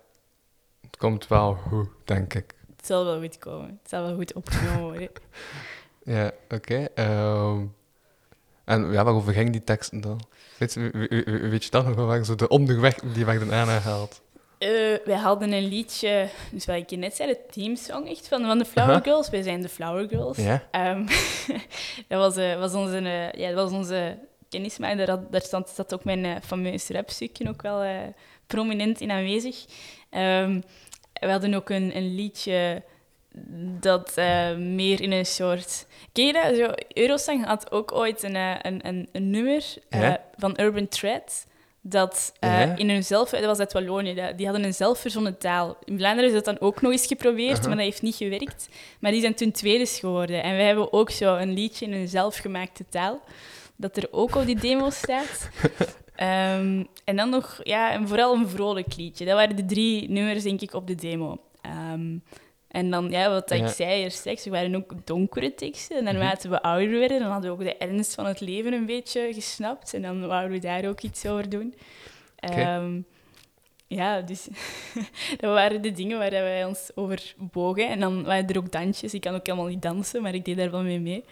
Het 0.81 0.97
komt 0.97 1.29
wel 1.29 1.55
goed, 1.55 1.89
denk 2.05 2.35
ik. 2.35 2.55
het 2.77 2.87
zal 2.87 3.05
wel 3.05 3.21
goed 3.21 3.39
komen. 3.39 3.79
Het 3.83 3.91
zal 3.91 4.03
wel 4.03 4.15
goed 4.15 4.33
opgenomen 4.33 4.83
worden. 4.83 5.09
Ja, 6.05 6.31
oké. 6.51 6.89
ehm. 6.95 7.65
en 8.65 8.93
ja, 8.93 9.05
waarover 9.05 9.33
ging 9.33 9.51
die 9.51 9.65
teksten 9.65 10.01
dan? 10.01 10.21
Weet 10.59 10.75
je, 10.75 10.81
we- 10.81 11.07
we- 11.09 11.23
we- 11.41 11.49
weet 11.49 11.65
je 11.65 11.71
dan 11.71 11.85
nog 11.85 11.95
wel 11.95 12.07
waar 12.07 12.25
zo 12.25 12.35
de 12.35 12.49
onderweg 12.49 12.95
die 12.95 13.25
werden 13.25 13.53
aangehaald? 13.53 14.21
Eh, 14.59 14.69
wij 15.05 15.17
hadden 15.17 15.53
een 15.53 15.67
liedje, 15.69 16.29
dus 16.53 16.65
wat 16.67 16.77
ik 16.77 16.91
je 16.91 16.97
net 16.97 17.15
zei, 17.17 17.29
de 17.29 17.39
teamsong 17.53 18.09
echt 18.09 18.29
van, 18.29 18.45
van 18.45 18.59
de 18.59 18.65
Flower. 18.65 19.01
Girls. 19.03 19.31
Wij 19.31 19.43
zijn 19.43 19.61
de 19.63 19.69
Flower 19.69 20.09
Girls. 20.09 20.39
Ehm, 20.71 21.07
dat 22.09 22.19
was, 22.19 22.37
eh, 22.37 22.59
was 22.59 22.75
onze, 22.75 22.97
eh, 22.99 23.33
ja, 23.41 23.53
dat 23.53 23.63
was 23.71 23.73
onze 23.73 24.19
kennismaker. 24.49 24.97
Daar, 24.97 25.09
had- 25.09 25.33
daar 25.33 25.65
zat 25.75 25.95
ook 25.95 26.05
mijn 26.05 26.25
uh, 26.25 26.35
fameus 26.43 26.89
rapstukje 26.89 27.49
ook 27.49 27.63
wel 27.63 27.83
prominent 28.47 29.01
in 29.01 29.11
aanwezig. 29.11 29.65
Ehm, 30.11 30.61
we 31.21 31.31
hadden 31.31 31.55
ook 31.55 31.71
een, 31.71 31.97
een 31.97 32.15
liedje 32.15 32.83
dat 33.81 34.13
eh, 34.15 34.55
meer 34.57 35.01
in 35.01 35.13
een 35.13 35.27
soort... 35.27 35.87
Ken 36.13 36.27
je 36.27 36.33
dat? 36.33 36.57
Zo, 36.57 36.69
Eurosong 36.93 37.45
had 37.47 37.73
ook 37.73 37.93
ooit 37.93 38.23
een, 38.23 38.37
eh, 38.37 38.55
een, 38.63 38.87
een, 38.87 39.09
een 39.13 39.31
nummer 39.31 39.65
eh, 39.89 40.15
van 40.37 40.57
Urban 40.61 40.89
Thread 40.89 41.47
dat 41.81 42.33
Ja. 42.41 42.77
in 42.77 42.91
hun 42.91 43.05
zelf... 43.05 43.31
Dat 43.31 43.45
was 43.45 43.59
uit 43.59 43.73
Wallonië. 43.73 44.15
dat- 44.15 44.37
Die 44.37 44.47
hadden 44.47 44.65
een 44.65 44.75
zelfverzonnen 44.75 45.39
taal. 45.39 45.77
In 45.85 45.99
Vlaanderen 45.99 46.29
is 46.31 46.35
dat 46.37 46.45
dan 46.45 46.61
ook 46.61 46.81
nog 46.81 46.93
eens 46.93 47.07
geprobeerd, 47.07 47.61
maar 47.67 47.77
dat 47.77 47.85
heeft 47.85 48.03
niet 48.03 48.15
gewerkt. 48.15 48.69
Maar 49.01 49.11
die 49.11 49.21
zijn 49.21 49.35
toen 49.35 49.51
tweedes 49.51 49.99
geworden. 49.99 50.43
En 50.43 50.57
wij 50.57 50.67
hebben 50.67 50.93
ook 50.93 51.11
zo 51.11 51.37
een 51.37 51.53
liedje 51.53 51.87
in 51.87 51.93
een 51.93 52.09
zelfgemaakte 52.09 52.85
taal, 52.89 53.21
dat 53.77 53.97
er 53.97 54.09
ook 54.11 54.35
op 54.35 54.47
die 54.47 54.59
demo 54.61 54.91
staat. 54.91 55.49
Ehm, 56.15 56.85
en 57.05 57.17
dan 57.17 57.31
nog, 57.31 57.61
ja, 57.63 57.93
en 57.93 58.09
vooral 58.09 58.35
een 58.35 58.49
vrolijk 58.49 58.97
liedje. 58.97 59.25
Dat 59.25 59.35
waren 59.35 59.57
de 59.57 59.65
drie 59.65 60.09
nummers, 60.11 60.43
denk 60.43 60.61
ik, 60.61 60.75
op 60.75 60.87
de 60.87 60.95
demo. 60.95 61.39
Ehm, 61.61 62.17
en 62.69 62.91
dan, 62.91 63.11
ja, 63.11 63.31
wat 63.31 63.51
ik 63.51 63.67
zei 63.69 64.01
hier 64.01 64.11
straks, 64.11 64.45
er 64.45 64.51
waren 64.51 64.75
ook 64.77 64.93
donkere 65.07 65.55
teksten. 65.55 65.97
En 65.97 66.05
Mhm. 66.05 66.15
naarmate 66.15 66.49
we 66.49 66.63
ouder 66.63 66.99
werden, 66.99 67.21
dan 67.21 67.31
hadden 67.31 67.51
we 67.51 67.57
ook 67.57 67.65
de 67.65 67.77
ernst 67.77 68.15
van 68.15 68.27
het 68.27 68.41
leven 68.41 68.73
een 68.73 68.87
beetje 68.87 69.29
gesnapt. 69.33 69.95
En 69.95 70.03
dan 70.03 70.27
wouden 70.27 70.51
we 70.51 70.59
daar 70.59 70.89
ook 70.89 71.01
iets 71.01 71.27
over 71.27 71.49
doen. 71.49 71.75
Ehm, 72.37 73.01
ja, 73.87 74.21
dus 74.21 74.49
dat 75.41 75.53
waren 75.53 75.83
de 75.83 75.93
dingen 75.93 76.19
waar 76.19 76.31
wij 76.31 76.65
ons 76.65 76.91
over 76.95 77.35
bogen. 77.39 77.89
En 77.89 78.01
dan 78.01 78.25
waren 78.25 78.49
er 78.49 78.59
ook 78.59 78.73
dansjes. 78.73 79.15
Ik 79.15 79.21
kan 79.21 79.35
ook 79.35 79.47
helemaal 79.47 79.69
niet 79.69 79.83
dansen, 79.83 80.23
maar 80.23 80.35
ik 80.35 80.45
deed 80.45 80.57
daar 80.57 80.71
wel 80.71 80.83
mee 80.83 81.01
mee. 81.01 81.25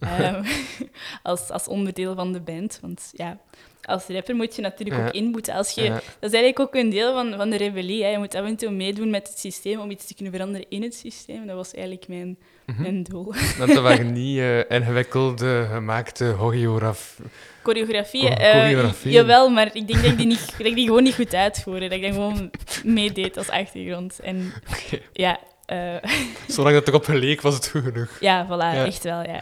Als, 1.22 1.50
als 1.50 1.68
onderdeel 1.68 2.14
van 2.14 2.32
de 2.32 2.40
band. 2.40 2.78
Want 2.82 3.10
ja, 3.12 3.38
als 3.82 4.06
rapper 4.06 4.34
moet 4.34 4.56
je 4.56 4.62
natuurlijk 4.62 5.00
Ja. 5.00 5.06
ook 5.06 5.12
inboeten. 5.14 5.54
Als 5.54 5.70
je, 5.70 5.82
Ja. 5.82 5.90
Dat 5.94 6.32
is 6.32 6.32
eigenlijk 6.32 6.60
ook 6.60 6.74
een 6.74 6.90
deel 6.90 7.12
van, 7.12 7.34
van 7.36 7.50
de 7.50 7.56
rebellie. 7.56 8.02
Hè. 8.04 8.10
Je 8.10 8.18
moet 8.18 8.34
af 8.34 8.44
en 8.44 8.56
toe 8.56 8.70
meedoen 8.70 9.10
met 9.10 9.28
het 9.28 9.38
systeem 9.38 9.80
om 9.80 9.90
iets 9.90 10.06
te 10.06 10.14
kunnen 10.14 10.32
veranderen 10.32 10.66
in 10.68 10.82
het 10.82 10.94
systeem. 10.94 11.46
Dat 11.46 11.56
was 11.56 11.72
eigenlijk 11.74 12.08
mijn, 12.08 12.38
Mhm. 12.66 12.82
mijn 12.82 13.02
doel. 13.02 13.32
Dat 13.58 13.74
waren 13.74 14.12
niet 14.12 14.38
eh, 14.38 14.58
ingewikkelde, 14.70 15.66
gemaakte 15.72 16.34
choreograf. 16.38 17.18
Choreografie, 17.62 18.28
eh, 18.28 18.50
choreografie. 18.60 19.12
jawel, 19.12 19.48
maar 19.48 19.66
ik 19.66 19.86
denk 19.86 20.02
dat 20.02 20.10
ik 20.10 20.16
die, 20.16 20.26
niet, 20.26 20.52
dat 20.58 20.66
ik 20.66 20.74
die 20.74 20.86
gewoon 20.86 21.02
niet 21.02 21.14
goed 21.14 21.34
uitvoerde. 21.34 21.88
Dat 21.88 21.98
ik 21.98 22.02
dan 22.02 22.12
gewoon 22.12 22.50
meedeed 22.84 23.36
als 23.36 23.48
achtergrond. 23.50 24.18
En 24.20 24.52
Oké. 24.84 25.02
ja, 25.12 25.38
eh, 25.66 25.94
Zolang 26.48 26.74
dat 26.74 26.88
erop 26.88 27.04
geleek, 27.04 27.40
was 27.40 27.54
het 27.54 27.68
goed 27.68 27.82
genoeg. 27.82 28.16
ja, 28.20 28.46
voilà, 28.46 28.48
Ja. 28.76 28.84
echt 28.86 29.02
wel. 29.02 29.22
Ja, 29.22 29.40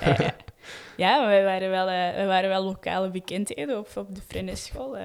ja, 0.96 1.26
wij, 1.26 1.44
waren 1.44 1.70
wel, 1.70 1.86
wij 1.86 2.26
waren 2.26 2.48
wel 2.48 2.62
lokale 2.64 3.10
bekendheden 3.10 3.78
op, 3.78 3.88
op 3.96 4.14
de 4.14 4.20
Frenneschool. 4.28 4.96
eh. 4.96 5.04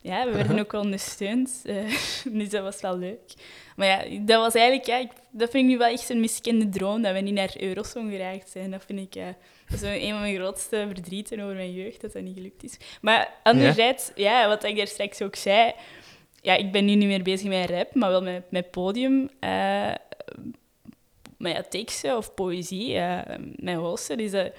ja, 0.00 0.24
we 0.24 0.32
werden 0.32 0.58
ook 0.58 0.72
wel 0.72 0.80
ondersteund, 0.80 1.62
eh, 1.64 1.76
dus 2.38 2.48
dat 2.48 2.62
was 2.62 2.80
wel 2.80 2.98
leuk. 2.98 3.32
Maar 3.76 3.86
ja, 3.86 4.18
dat 4.20 4.40
was 4.40 4.54
eigenlijk, 4.54 4.86
ja, 4.86 4.96
ik, 4.96 5.10
dat 5.30 5.50
vind 5.50 5.64
ik 5.64 5.70
nu 5.70 5.78
wel 5.78 5.88
echt 5.88 6.08
een 6.10 6.20
miskende 6.20 6.68
droom, 6.68 7.02
dat 7.02 7.12
we 7.12 7.20
niet 7.20 7.34
naar 7.34 7.54
Eurosong 7.58 8.10
geraakt 8.10 8.50
zijn. 8.50 8.70
Dat 8.70 8.84
vind 8.86 8.98
ik 9.14 9.22
dat 9.68 9.80
is 9.82 9.88
wel 9.88 9.90
een 10.00 10.10
van 10.10 10.20
mijn 10.20 10.36
grootste 10.36 10.86
verdrieten 10.92 11.40
over 11.40 11.54
mijn 11.54 11.72
jeugd, 11.72 12.00
dat 12.00 12.12
dat 12.12 12.22
niet 12.22 12.36
gelukt 12.36 12.64
is. 12.64 12.76
Maar 13.00 13.34
anderzijds, 13.42 14.10
ja, 14.14 14.48
wat 14.48 14.64
ik 14.64 14.76
daar 14.76 14.86
straks 14.86 15.22
ook 15.22 15.36
zei, 15.36 15.72
ja, 16.42 16.54
ik 16.56 16.72
ben 16.72 16.84
nu 16.84 16.94
niet 16.94 17.08
meer 17.08 17.22
bezig 17.22 17.48
met 17.48 17.70
rap, 17.70 17.94
maar 17.94 18.10
wel 18.10 18.22
met, 18.22 18.50
met 18.50 18.70
podium. 18.70 19.30
ja, 21.38 21.62
teksten 21.68 22.16
of 22.16 22.34
poëzie, 22.34 22.96
eh 22.96 23.38
mijn 23.56 23.76
hosten. 23.76 24.16
Dus 24.16 24.30
dat, 24.30 24.52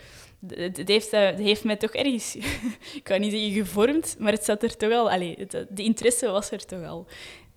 het, 0.47 0.87
heeft, 0.87 1.09
eh, 1.13 1.25
het 1.25 1.39
heeft 1.39 1.63
mij 1.63 1.75
toch 1.75 1.91
ergens, 1.91 2.35
ik 2.95 3.01
kan 3.03 3.21
niet 3.21 3.31
zeggen 3.31 3.51
gevormd, 3.51 4.15
maar 4.19 4.31
het 4.31 4.43
zat 4.43 4.63
er 4.63 4.77
toch 4.77 4.91
al, 4.91 5.11
allee, 5.11 5.35
het, 5.39 5.51
de 5.69 5.83
interesse 5.83 6.29
was 6.29 6.51
er 6.51 6.65
toch 6.65 6.85
al 6.85 7.07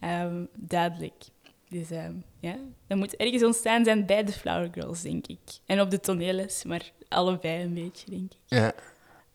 ehm, 0.00 0.44
duidelijk. 0.54 1.24
Dus 1.68 1.90
ehm, 1.90 2.12
ja, 2.40 2.56
dat 2.86 2.98
moet 2.98 3.16
ergens 3.16 3.42
ontstaan 3.44 3.84
zijn 3.84 4.06
bij 4.06 4.24
de 4.24 4.32
Flower 4.32 4.68
Girls, 4.72 5.02
denk 5.02 5.26
ik. 5.26 5.38
En 5.66 5.80
op 5.80 5.90
de 5.90 6.00
toneelles, 6.00 6.64
maar 6.64 6.90
allebei 7.08 7.62
een 7.62 7.74
beetje, 7.74 8.10
denk 8.10 8.32
ik. 8.32 8.38
Ja. 8.46 8.72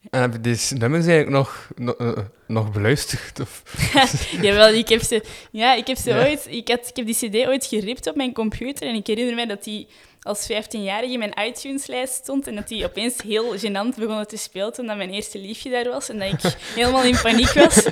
En 0.09 0.21
heb 0.21 0.33
je 0.33 0.41
deze 0.41 0.75
nummers 0.75 1.05
eigenlijk 1.05 1.35
nog, 1.35 1.69
nog, 1.75 1.95
eh, 1.95 2.23
nog 2.47 2.71
beluisterd? 2.71 3.39
Of? 3.39 3.63
Jawel, 4.41 4.73
ik 4.73 4.89
heb 4.89 5.01
ze, 5.01 5.23
ja, 5.51 5.73
ik 5.73 5.88
heb 5.88 5.97
ze 5.97 6.09
Ja. 6.09 6.25
ooit, 6.25 6.47
ik, 6.49 6.67
had, 6.67 6.88
ik 6.88 6.95
heb 6.95 7.05
die 7.05 7.15
cd 7.15 7.47
ooit 7.47 7.65
geript 7.65 8.07
op 8.07 8.15
mijn 8.15 8.33
computer 8.33 8.88
en 8.88 8.95
ik 8.95 9.07
herinner 9.07 9.35
mij 9.35 9.45
dat 9.45 9.63
die 9.63 9.88
als 10.21 10.51
15-jarige 10.51 11.12
in 11.13 11.19
mijn 11.19 11.34
iTunes-lijst 11.47 12.13
stond 12.13 12.47
en 12.47 12.55
dat 12.55 12.67
die 12.67 12.86
opeens 12.86 13.21
heel 13.21 13.55
gênant 13.58 13.95
begonnen 13.97 14.27
te 14.27 14.38
spelen 14.38 14.73
toen 14.73 14.86
dat 14.88 14.97
mijn 14.97 15.10
eerste 15.13 15.39
liefje 15.39 15.69
daar 15.69 15.89
was 15.89 16.10
en 16.10 16.19
dat 16.19 16.27
ik 16.34 16.55
helemaal 16.75 17.03
in 17.03 17.17
paniek 17.21 17.51
was. 17.53 17.86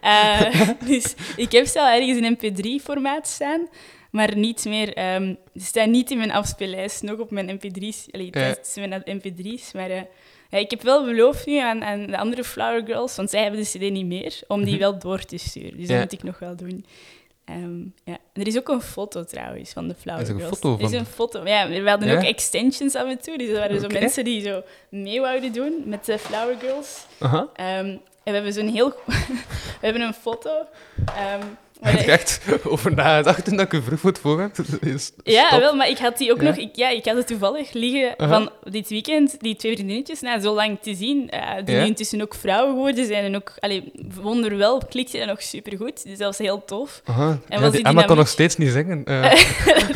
Eh, 0.00 0.68
dus 0.86 1.14
ik 1.36 1.52
heb 1.52 1.66
ze 1.66 1.80
al 1.80 1.88
ergens 1.88 2.18
in 2.18 2.36
mp3-formaat 2.36 3.26
staan, 3.28 3.68
maar 4.10 4.36
niet 4.36 4.64
meer, 4.64 4.92
ehm 4.94 5.34
ze 5.54 5.64
staan 5.64 5.90
niet 5.90 6.10
in 6.10 6.16
mijn 6.18 6.32
afspeellijst, 6.32 7.02
nog 7.02 7.18
op 7.18 7.30
mijn 7.30 7.58
mp3's, 7.60 8.06
allee, 8.10 8.28
Ja. 8.30 8.56
mijn 8.74 9.02
mp3's, 9.20 9.72
maar... 9.72 9.90
eh, 9.90 10.00
ja, 10.50 10.58
ik 10.58 10.70
heb 10.70 10.82
wel 10.82 11.04
beloofd 11.04 11.46
nu 11.46 11.58
aan, 11.58 11.84
aan 11.84 12.06
de 12.06 12.18
andere 12.18 12.44
Flower 12.44 12.82
Girls, 12.86 13.16
want 13.16 13.30
zij 13.30 13.42
hebben 13.42 13.60
de 13.60 13.66
CD 13.66 13.90
niet 13.90 14.06
meer, 14.06 14.40
om 14.48 14.60
die 14.64 14.72
Mhm. 14.72 14.80
wel 14.82 14.98
door 14.98 15.24
te 15.24 15.38
sturen. 15.38 15.76
Dus 15.76 15.88
Ja. 15.88 15.92
dat 15.94 16.02
moet 16.02 16.12
ik 16.12 16.22
nog 16.22 16.38
wel 16.38 16.56
doen. 16.56 16.84
Ehm, 17.52 17.80
ja. 18.04 18.18
En 18.32 18.40
er 18.42 18.46
is 18.46 18.58
ook 18.58 18.68
een 18.68 18.80
foto 18.82 19.24
trouwens 19.24 19.70
van 19.72 19.88
de 19.88 19.94
Flower 19.94 20.20
Is 20.22 20.28
er 20.28 20.34
een 20.34 20.40
Girls. 20.40 20.58
foto 20.58 20.74
Er 20.76 20.82
is 20.84 20.90
van? 20.90 20.98
een 20.98 21.06
foto. 21.06 21.46
Ja, 21.46 21.68
we 21.68 21.88
hadden 21.90 22.08
Ja? 22.08 22.16
ook 22.16 22.22
extensions 22.22 22.94
af 22.94 23.08
en 23.08 23.18
toe. 23.22 23.38
Dus 23.38 23.48
er 23.48 23.54
waren 23.58 23.80
zo 23.80 23.86
mensen 23.88 24.24
die 24.24 24.42
zo 24.42 24.62
mee 24.88 25.20
wouden 25.20 25.52
doen 25.52 25.82
met 25.84 26.04
de 26.04 26.18
Flower 26.18 26.56
Girls. 26.60 27.06
Ehm, 27.54 27.96
we 28.24 28.30
hebben 28.30 28.52
zo'n 28.52 28.68
heel... 28.68 28.88
we 29.80 29.86
hebben 29.86 30.02
een 30.02 30.14
foto. 30.14 30.50
ehm, 31.06 31.42
waar 31.82 31.92
Heb 31.96 32.04
je 32.04 32.10
echt 32.12 32.40
over 32.64 32.94
nagedacht 32.94 33.44
toen 33.44 33.56
dat 33.56 33.66
ik 33.66 33.72
u 33.72 33.82
vroeg 33.82 34.00
voor 34.00 34.10
het 34.10 34.18
voorgaan? 34.18 34.52
Ja, 35.22 35.58
wel, 35.60 35.74
maar 35.74 35.88
ik 35.88 35.98
had 35.98 36.18
die 36.18 36.32
ook 36.32 36.40
Ja? 36.40 36.48
nog... 36.48 36.56
Ik, 36.56 36.76
ja, 36.76 36.88
ik 36.88 37.04
had 37.04 37.16
het 37.16 37.26
toevallig 37.26 37.72
liggen 37.72 38.14
van 38.16 38.50
dit 38.64 38.88
weekend, 38.88 39.36
die 39.40 39.56
twee 39.56 39.74
vriendinnetjes, 39.74 40.20
na 40.20 40.40
zo 40.40 40.54
lang 40.54 40.78
te 40.82 40.94
zien, 40.94 41.30
die 41.64 41.74
Ja? 41.74 41.80
nu 41.80 41.86
intussen 41.86 42.20
ook 42.22 42.34
vrouwen 42.34 42.72
geworden 42.72 43.06
zijn 43.06 43.24
en 43.24 43.36
ook... 43.36 43.52
Allee, 43.58 43.92
wonderwel 44.20 44.82
klikte 44.88 45.18
dat 45.18 45.26
nog 45.26 45.42
supergoed. 45.42 46.02
Dus 46.04 46.18
dat 46.18 46.26
was 46.26 46.38
heel 46.38 46.64
tof. 46.64 47.00
Aha. 47.04 47.28
En 47.30 47.40
Ja, 47.48 47.60
was 47.60 47.72
die 47.72 47.82
kan 47.82 48.16
nog 48.16 48.28
steeds 48.28 48.56
niet 48.56 48.70
zingen. 48.70 49.04
Eh, 49.12 49.32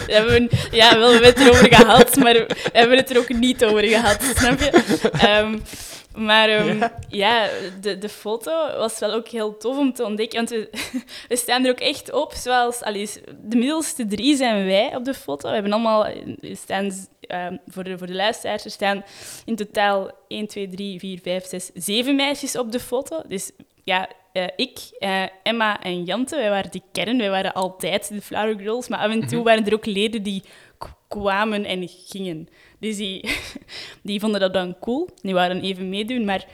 We 0.06 0.12
hebben, 0.12 0.48
ja, 0.70 0.98
wel, 0.98 1.06
we 1.06 1.12
hebben 1.24 1.28
het 1.28 1.38
erover 1.38 1.74
gehad, 1.74 2.16
maar 2.16 2.32
we 2.34 2.46
hebben 2.72 2.96
het 2.96 3.10
er 3.10 3.18
ook 3.18 3.28
niet 3.28 3.64
over 3.64 3.82
gehad, 3.84 4.22
snap 4.36 4.58
je? 4.60 4.70
Ehm, 5.12 5.58
maar 6.16 6.48
ehm, 6.48 6.88
ja, 7.08 7.48
de, 7.80 7.98
de 7.98 8.08
foto 8.08 8.50
was 8.76 8.98
wel 8.98 9.12
ook 9.12 9.28
heel 9.28 9.56
tof 9.56 9.78
om 9.78 9.92
te 9.92 10.04
ontdekken, 10.04 10.38
want 10.38 10.50
we, 10.50 10.70
we 11.28 11.36
staan 11.36 11.64
er 11.64 11.70
ook 11.70 11.80
echt 11.80 12.12
op, 12.12 12.32
zoals 12.32 12.78
de 12.78 13.56
middelste 13.56 14.06
drie 14.06 14.36
zijn 14.36 14.66
wij 14.66 14.96
op 14.96 15.04
de 15.04 15.14
foto. 15.14 15.48
We 15.48 15.54
hebben 15.54 15.72
allemaal, 15.72 16.06
we 16.40 16.54
staan, 16.54 16.90
ehm, 17.20 17.56
voor, 17.66 17.84
de, 17.84 17.98
voor 17.98 18.06
de 18.06 18.14
luisteraars, 18.14 18.64
er 18.64 18.70
staan 18.70 19.04
in 19.44 19.56
totaal 19.56 20.10
1, 20.28 20.46
2, 20.46 20.68
3, 20.68 20.98
4, 20.98 21.18
5, 21.22 21.44
6, 21.44 21.70
7 21.74 22.16
meisjes 22.16 22.58
op 22.58 22.72
de 22.72 22.80
foto. 22.80 23.22
Dus 23.28 23.50
ja, 23.84 24.08
eh, 24.32 24.44
ik, 24.56 24.78
eh, 24.98 25.22
Emma 25.42 25.82
en 25.82 26.04
Jante, 26.04 26.36
wij 26.36 26.50
waren 26.50 26.70
de 26.70 26.82
kern, 26.92 27.18
wij 27.18 27.30
waren 27.30 27.52
altijd 27.52 28.08
de 28.08 28.22
Flower 28.22 28.58
Girls, 28.58 28.88
maar 28.88 28.98
af 28.98 29.10
en 29.10 29.26
toe 29.26 29.44
waren 29.44 29.66
er 29.66 29.74
ook 29.74 29.86
leden 29.86 30.22
die 30.22 30.42
kwamen 31.08 31.64
en 31.64 31.88
gingen. 31.88 32.48
Dus 32.78 32.96
die, 32.96 33.30
die 34.02 34.20
vonden 34.20 34.40
dat 34.40 34.52
dan 34.52 34.76
cool, 34.80 35.08
die 35.22 35.34
waren 35.34 35.62
even 35.62 35.88
meedoen, 35.88 36.24
maar 36.24 36.46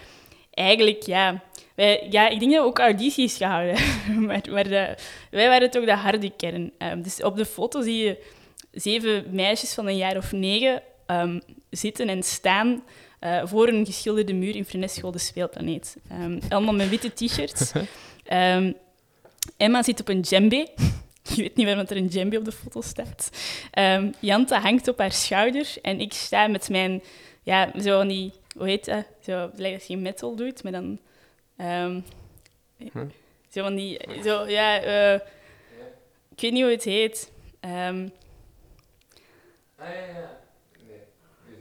eigenlijk, 0.50 1.02
ja... 1.02 1.42
Wij, 1.74 2.06
ja, 2.10 2.28
ik 2.28 2.38
denk 2.38 2.52
dat 2.52 2.60
we 2.60 2.66
ook 2.66 2.78
audities 2.78 3.36
gehouden 3.36 3.76
hebben, 3.76 4.24
maar, 4.26 4.42
maar 4.50 4.66
eh, 4.66 4.96
wij 5.30 5.48
waren 5.48 5.70
toch 5.70 5.84
de 5.84 5.94
harde 5.94 6.30
kern. 6.36 6.72
Ehm, 6.78 7.02
dus 7.02 7.22
op 7.22 7.36
de 7.36 7.46
foto 7.46 7.82
zie 7.82 8.04
je 8.04 8.24
zeven 8.72 9.24
meisjes 9.30 9.74
van 9.74 9.86
een 9.86 9.96
jaar 9.96 10.16
of 10.16 10.32
negen 10.32 10.82
ehm, 11.06 11.40
zitten 11.70 12.08
en 12.08 12.22
staan 12.22 12.82
eh, 13.18 13.42
voor 13.44 13.68
een 13.68 13.86
geschilderde 13.86 14.32
muur 14.32 14.56
in 14.56 14.64
Freneschool, 14.64 15.10
de 15.10 15.18
speelplaneet. 15.18 15.96
Ehm, 16.08 16.40
allemaal 16.48 16.74
met 16.74 16.88
witte 16.88 17.12
t-shirts. 17.12 17.72
Emma 19.56 19.82
zit 19.82 20.00
op 20.00 20.08
een 20.08 20.20
djembe. 20.20 20.68
Je 21.34 21.42
weet 21.42 21.56
niet 21.56 21.66
waarom 21.66 21.84
er 21.88 21.96
een 21.96 22.08
djembe 22.08 22.38
op 22.38 22.44
de 22.44 22.52
foto 22.52 22.80
staat. 22.80 23.30
Ehm, 23.70 24.10
Jante 24.20 24.54
hangt 24.54 24.88
op 24.88 24.98
haar 24.98 25.12
schouder 25.12 25.74
en 25.82 26.00
ik 26.00 26.12
sta 26.12 26.46
met 26.46 26.68
mijn, 26.68 27.02
ja, 27.42 27.70
zo 27.80 27.98
van 27.98 28.08
die, 28.08 28.32
hoe 28.56 28.66
heet 28.66 28.84
dat? 28.84 29.04
Zo, 29.24 29.32
het 29.32 29.58
lijkt 29.58 29.78
dat 29.78 29.88
je 29.88 29.96
metal 29.96 30.36
doet, 30.36 30.62
maar 30.62 30.72
dan, 30.72 30.98
ehm, 31.56 32.00
Hm. 32.92 33.06
zo 33.50 33.62
van 33.62 33.74
die, 33.74 34.00
zo, 34.24 34.48
ja, 34.48 34.80
eh, 34.82 35.14
ik 36.34 36.40
weet 36.40 36.52
niet 36.52 36.62
hoe 36.62 36.70
het 36.70 36.84
heet. 36.84 37.30
Ehm, 37.60 38.08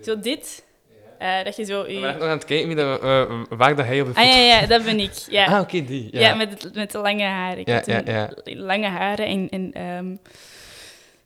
zo 0.04 0.20
dit, 0.20 0.66
Eh, 1.22 1.44
dat 1.44 1.56
je 1.56 1.64
zo... 1.66 1.88
Je- 1.88 2.00
nog 2.00 2.22
aan 2.22 2.30
het 2.30 2.46
kijken 2.46 2.68
wie 2.68 2.76
dat, 2.76 3.02
eh, 3.02 3.42
waar 3.50 3.76
dat 3.76 3.86
hij 3.86 4.02
op 4.02 4.08
de 4.08 4.20
Ah 4.20 4.26
foto... 4.26 4.38
ja, 4.38 4.60
ja, 4.60 4.66
dat 4.68 4.84
ben 4.84 5.00
ik. 5.00 5.12
Ja. 5.30 5.46
Ah, 5.46 5.60
oké, 5.62 5.84
die. 5.86 6.08
Ja, 6.12 6.20
Ja, 6.20 6.36
met, 6.36 6.70
met 6.74 6.92
de 6.92 6.98
lange 6.98 7.24
haren. 7.24 7.60
Ik 7.60 7.68
Ja, 7.68 7.74
had 7.76 7.86
ja, 7.86 8.02
toen 8.04 8.14
ja. 8.14 8.30
lange 8.44 8.88
haren 8.88 9.26
en, 9.26 9.50
en 9.50 9.72
ehm, 9.74 10.16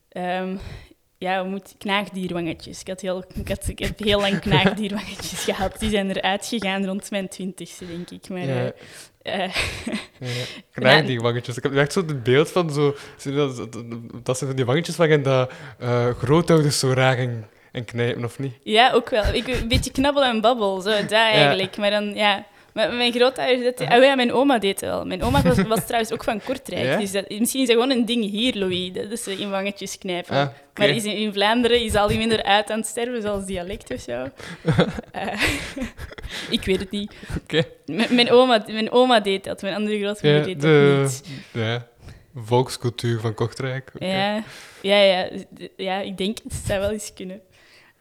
ehm, 0.10 0.56
ja, 1.18 1.42
hoe 1.42 1.50
moet, 1.50 1.76
knaagdierwangetjes. 1.78 2.80
Ik 2.82 2.88
had, 2.88 3.02
heel, 3.02 3.26
ik, 3.34 3.48
had, 3.48 3.68
ik 3.68 3.80
heb 3.80 4.00
heel 4.00 4.20
lang 4.20 4.40
knaagdierwangetjes 4.50 5.44
gehad. 5.44 5.80
Die 5.80 5.90
zijn 5.90 6.10
eruit 6.10 6.46
gegaan 6.46 6.86
rond 6.86 7.12
mijn 7.12 7.28
twintigste, 7.30 7.88
denk 7.88 8.10
ik. 8.10 8.30
Maar, 8.30 8.46
Ja. 8.48 8.72
eh, 9.22 9.44
eh, 9.44 9.52
Ja, 10.20 10.28
ja. 10.28 10.44
Knaag 10.72 11.06
die 11.06 11.20
wangetjes. 11.22 11.58
Ik 11.58 11.64
heb 11.64 11.76
echt 11.76 11.94
zo 11.94 12.00
het 12.00 12.24
beeld 12.24 12.52
van 12.52 12.70
zo... 12.74 12.96
Dat, 13.24 13.58
dat, 14.24 14.38
zijn 14.38 14.50
van 14.50 14.56
die 14.56 14.66
wangetjes 14.66 14.96
waarin 14.96 15.24
dat, 15.24 15.52
eh, 15.80 16.10
grootouders 16.10 16.80
zo 16.80 16.92
raar 16.94 17.18
en, 17.76 17.80
en 17.80 17.86
knijpen, 17.86 18.24
of 18.24 18.40
niet? 18.40 18.54
ja, 18.64 18.92
ook 18.92 19.10
wel. 19.10 19.34
Ik, 19.34 19.48
een 19.48 19.68
beetje 19.68 19.92
knabbel 19.92 20.24
en 20.24 20.42
babbel, 20.42 20.82
zo, 20.82 20.90
dat 20.90 21.12
eigenlijk. 21.34 21.78
Maar 21.78 21.90
dan, 21.92 22.14
ja... 22.14 22.46
Mijn 22.76 23.12
grootouders, 23.14 23.76
dat, 23.78 23.90
oh 23.98 24.04
ja, 24.04 24.16
mijn 24.16 24.34
oma 24.34 24.58
deed 24.60 24.80
het 24.82 24.90
wel. 24.90 25.06
Mijn 25.06 25.24
oma 25.24 25.42
was, 25.42 25.62
was 25.62 25.86
trouwens 25.88 26.12
ook 26.14 26.24
van 26.24 26.42
Kortrijk. 26.44 26.86
Ja? 26.86 26.98
Dus 26.98 27.12
dat, 27.12 27.30
misschien 27.30 27.62
is 27.62 27.68
dat 27.68 27.76
gewoon 27.76 27.92
een 27.92 28.06
ding 28.06 28.30
hier, 28.30 28.56
Louis. 28.56 28.92
Dat 28.94 29.12
is 29.12 29.28
in 29.28 29.50
wangetjes 29.50 29.98
knijpen. 29.98 30.36
Ah. 30.36 30.48
Maar 30.74 30.90
is 30.90 31.04
in, 31.04 31.16
in 31.16 31.34
Vlaanderen 31.34 31.82
is 31.84 31.96
al 31.96 32.08
die 32.08 32.18
minder 32.18 32.44
uit 32.44 32.70
aan 32.72 32.78
het 32.80 32.88
sterven, 32.88 33.22
zoals 33.22 33.46
dialect 33.46 33.92
of 33.94 34.00
zo. 34.00 34.28
Eh, 35.12 35.42
ik 36.50 36.64
weet 36.66 36.80
het 36.80 36.92
niet. 36.92 37.14
Oké. 37.44 37.64
M- 37.86 38.16
mijn, 38.16 38.32
oma, 38.32 38.64
mijn 38.68 38.92
oma 38.92 39.20
deed 39.20 39.44
dat, 39.44 39.62
mijn 39.62 39.76
andere 39.76 40.00
grootmoeder 40.00 40.40
Ja, 40.40 40.46
deed 40.46 40.62
de, 40.62 40.98
dat 41.02 41.22
niet. 41.28 41.64
ja, 41.64 41.88
volkscultuur 42.36 43.20
van 43.20 43.34
Kortrijk. 43.34 43.92
Ja, 44.00 44.44
ja, 44.82 44.98
ja, 45.02 45.28
ja, 45.78 46.00
ik 46.00 46.18
denk 46.18 46.38
het 46.44 46.62
zou 46.68 46.80
wel 46.80 46.92
eens 46.92 47.14
kunnen. 47.14 47.42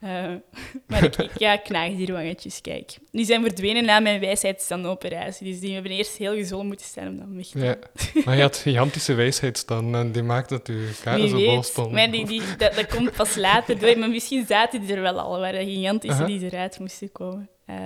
Eh, 0.00 0.10
maar 0.88 1.04
ik, 1.04 1.16
ik 1.16 1.38
ja, 1.38 1.56
knaagdierwangetjes, 1.56 2.60
kijk. 2.60 2.96
Die 3.10 3.24
zijn 3.24 3.42
verdwenen 3.42 3.84
na 3.84 4.00
mijn 4.00 4.20
wijsheidsstandoperatie. 4.20 5.50
Dus 5.50 5.60
die 5.60 5.74
hebben 5.74 5.92
eerst 5.92 6.16
heel 6.16 6.34
gezond 6.34 6.64
moeten 6.66 6.86
staan 6.86 7.08
om 7.08 7.18
dan 7.18 7.36
weg 7.36 7.46
te 7.46 7.58
Ja. 7.58 7.76
Maar 8.24 8.36
je 8.36 8.42
had 8.42 8.56
gigantische 8.66 9.14
wijsheid 9.14 9.58
staan 9.58 9.94
en 9.94 10.12
die 10.12 10.22
maakte 10.22 10.54
dat 10.54 10.66
je 10.66 10.90
kaarten 11.02 11.22
Wie 11.22 11.46
zo 11.46 11.52
bol 11.52 11.62
stonden. 11.62 11.92
Maar 11.92 12.10
die, 12.10 12.26
die, 12.26 12.42
dat, 12.56 12.74
dat 12.74 12.86
komt 12.86 13.12
pas 13.12 13.36
later 13.36 13.78
door. 13.78 13.98
Maar 13.98 14.10
misschien 14.10 14.46
zaten 14.46 14.80
die 14.80 14.94
er 14.94 15.02
wel 15.02 15.20
al, 15.20 15.40
waar 15.40 15.52
de 15.52 15.64
gigantische 15.64 16.24
die 16.24 16.44
eruit 16.44 16.78
moesten 16.78 17.12
komen. 17.12 17.48
Eh, 17.66 17.76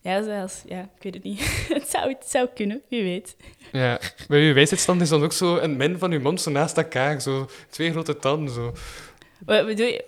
ja, 0.00 0.22
zoals, 0.22 0.62
ja, 0.66 0.80
ik 0.80 1.02
weet 1.02 1.14
het 1.14 1.22
niet. 1.22 1.40
het, 1.78 1.88
zou, 1.88 2.08
het 2.08 2.24
zou 2.28 2.48
kunnen, 2.54 2.82
wie 2.88 3.02
weet. 3.02 3.36
Ja, 3.72 4.00
bij 4.28 4.38
je 4.38 4.52
wijsheidsstand 4.52 5.00
is 5.00 5.08
dan 5.08 5.22
ook 5.22 5.32
zo 5.32 5.56
een 5.56 5.76
min 5.76 5.98
van 5.98 6.10
je 6.10 6.18
mond 6.18 6.40
zo 6.40 6.50
naast 6.50 6.76
elkaar, 6.76 7.20
zo 7.20 7.48
twee 7.70 7.90
grote 7.90 8.16
tanden, 8.16 8.54
zo. 8.54 8.72
Wat 9.46 9.66
bedoel 9.66 9.86
je? 9.86 10.04